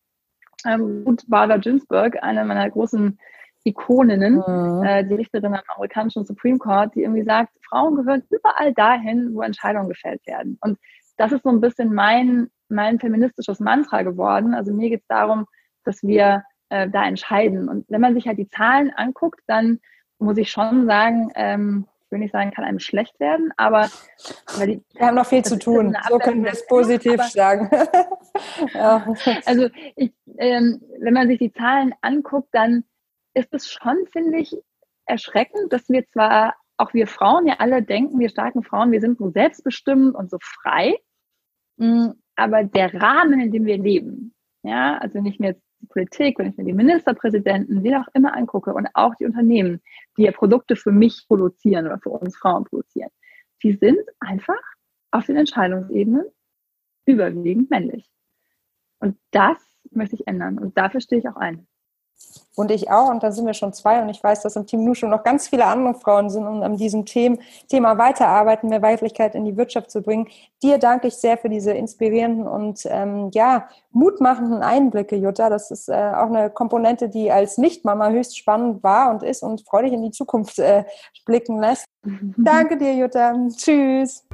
ähm, 0.65 1.03
Ruth 1.07 1.25
Bader 1.29 1.59
Ginsburg, 1.59 2.23
eine 2.23 2.45
meiner 2.45 2.71
großen 2.71 3.19
Ikoninnen, 3.65 4.37
mhm. 4.37 4.85
äh, 4.85 5.05
die 5.05 5.15
Richterin 5.15 5.55
am 5.55 5.61
amerikanischen 5.75 6.25
Supreme 6.25 6.59
Court, 6.59 6.95
die 6.95 7.03
irgendwie 7.03 7.25
sagt, 7.25 7.53
Frauen 7.69 7.97
gehören 7.97 8.23
überall 8.31 8.73
dahin, 8.75 9.35
wo 9.35 9.43
Entscheidungen 9.43 9.89
gefällt 9.89 10.25
werden. 10.27 10.57
Und 10.61 10.79
das 11.17 11.33
ist 11.33 11.43
so 11.43 11.51
ein 11.51 11.61
bisschen 11.61 11.93
mein, 11.93 12.49
mein 12.69 13.01
feministisches 13.01 13.59
Mantra 13.59 14.03
geworden. 14.03 14.55
Also 14.55 14.73
mir 14.73 14.91
geht 14.91 15.01
es 15.01 15.07
darum, 15.09 15.47
dass 15.85 16.03
wir 16.03 16.45
äh, 16.69 16.89
da 16.89 17.07
entscheiden. 17.07 17.69
Und 17.69 17.87
wenn 17.89 18.01
man 18.01 18.15
sich 18.15 18.27
halt 18.27 18.39
die 18.39 18.49
Zahlen 18.49 18.91
anguckt, 18.91 19.41
dann 19.47 19.81
muss 20.19 20.39
ich 20.39 20.51
schon 20.51 20.87
sagen, 20.87 21.31
ähm, 21.35 21.87
ich 22.07 22.13
will 22.13 22.21
nicht 22.21 22.33
sagen, 22.33 22.53
kann 22.53 22.65
einem 22.65 22.79
schlecht 22.79 23.19
werden, 23.19 23.53
aber 23.57 23.89
die, 24.61 24.81
wir 24.95 25.07
haben 25.07 25.17
noch 25.17 25.27
viel 25.27 25.45
zu 25.45 25.59
tun. 25.59 25.97
So 26.09 26.19
können 26.19 26.45
wir 26.45 26.53
es 26.53 26.65
positiv 26.67 27.21
sagen. 27.25 27.69
ja. 28.75 29.13
Also 29.45 29.69
ich, 29.97 30.13
ähm, 30.39 30.81
wenn 31.01 31.15
man 31.15 31.27
sich 31.27 31.41
die 31.41 31.53
Zahlen 31.53 31.95
anguckt, 32.03 32.49
dann 32.53 32.85
ist 33.35 33.53
es 33.53 33.71
schon, 33.71 34.07
finde 34.13 34.39
ich, 34.39 34.57
erschreckend, 35.05 35.73
dass 35.73 35.89
wir 35.89 36.07
zwar 36.07 36.55
auch 36.77 36.95
wir 36.95 37.07
Frauen 37.07 37.47
ja 37.47 37.57
alle 37.59 37.83
denken, 37.83 38.19
wir 38.19 38.29
starken 38.29 38.63
Frauen, 38.63 38.93
wir 38.93 39.01
sind 39.01 39.19
so 39.19 39.31
selbstbestimmt 39.31 40.15
und 40.15 40.31
so 40.31 40.39
frei, 40.41 40.97
mm, 41.79 42.11
aber 42.37 42.65
der 42.65 42.95
Rahmen, 42.95 43.41
in 43.41 43.51
dem 43.51 43.65
wir 43.65 43.79
leben, 43.79 44.35
ja, 44.63 44.99
also 44.99 45.19
jetzt 45.19 45.41
die 45.41 45.66
Politik, 45.89 46.39
wenn 46.39 46.49
ich 46.49 46.57
mir 46.57 46.65
die 46.65 46.73
Ministerpräsidenten, 46.73 47.83
wie 47.83 47.95
auch 47.97 48.09
immer 48.15 48.35
angucke 48.35 48.75
und 48.75 48.89
auch 48.95 49.15
die 49.15 49.27
Unternehmen, 49.27 49.81
die 50.17 50.25
ja 50.25 50.33
Produkte 50.33 50.77
für 50.77 50.93
mich 50.93 51.25
produzieren 51.27 51.87
oder 51.87 51.99
für 51.99 52.11
uns 52.11 52.37
Frauen 52.37 52.65
produzieren, 52.65 53.11
die 53.63 53.73
sind 53.73 54.01
einfach 54.21 54.61
auf 55.11 55.27
den 55.27 55.37
Entscheidungsebenen 55.37 56.27
überwiegend 57.07 57.71
männlich. 57.71 58.11
Und 58.99 59.19
das 59.31 59.59
möchte 59.91 60.17
ich 60.17 60.27
ändern 60.27 60.59
und 60.59 60.77
dafür 60.77 61.01
stehe 61.01 61.21
ich 61.21 61.29
auch 61.29 61.37
ein. 61.37 61.67
Und 62.57 62.71
ich 62.71 62.91
auch, 62.91 63.11
und 63.11 63.23
da 63.23 63.33
sind 63.33 63.47
wir 63.47 63.53
schon 63.53 63.75
zwei. 63.75 64.01
Und 64.01 64.09
ich 64.09 64.25
weiß, 64.25 64.41
dass 64.41 64.57
im 64.57 64.67
Team 64.67 64.83
Nu 64.83 64.95
schon 64.95 65.11
noch 65.11 65.23
ganz 65.23 65.49
viele 65.49 65.67
andere 65.67 65.95
Frauen 65.95 66.31
sind 66.31 66.47
und 66.47 66.63
an 66.63 66.79
diesem 66.79 67.05
Thema 67.05 67.39
weiterarbeiten, 67.99 68.71
mehr 68.71 68.81
Weiblichkeit 68.81 69.35
in 69.35 69.45
die 69.45 69.59
Wirtschaft 69.59 69.91
zu 69.91 70.01
bringen. 70.01 70.27
Dir 70.63 70.79
danke 70.79 71.09
ich 71.09 71.17
sehr 71.17 71.37
für 71.37 71.51
diese 71.51 71.73
inspirierenden 71.73 72.49
und 72.49 72.81
ähm, 72.87 73.31
ja, 73.35 73.69
mutmachenden 73.91 74.63
Einblicke, 74.63 75.17
Jutta. 75.17 75.51
Das 75.51 75.71
ist 75.71 75.91
äh, 75.91 75.93
auch 75.93 76.29
eine 76.29 76.49
Komponente, 76.49 77.11
die 77.11 77.31
als 77.31 77.59
Nichtmama 77.59 78.09
höchst 78.09 78.39
spannend 78.39 78.83
war 78.83 79.11
und 79.11 79.23
ist 79.23 79.43
und 79.43 79.67
freudig 79.69 79.93
in 79.93 80.03
die 80.03 80.11
Zukunft 80.11 80.59
äh, 80.59 80.85
blicken 81.27 81.61
lässt. 81.61 81.85
danke 82.39 82.79
dir, 82.79 82.95
Jutta. 82.95 83.35
Tschüss. 83.55 84.26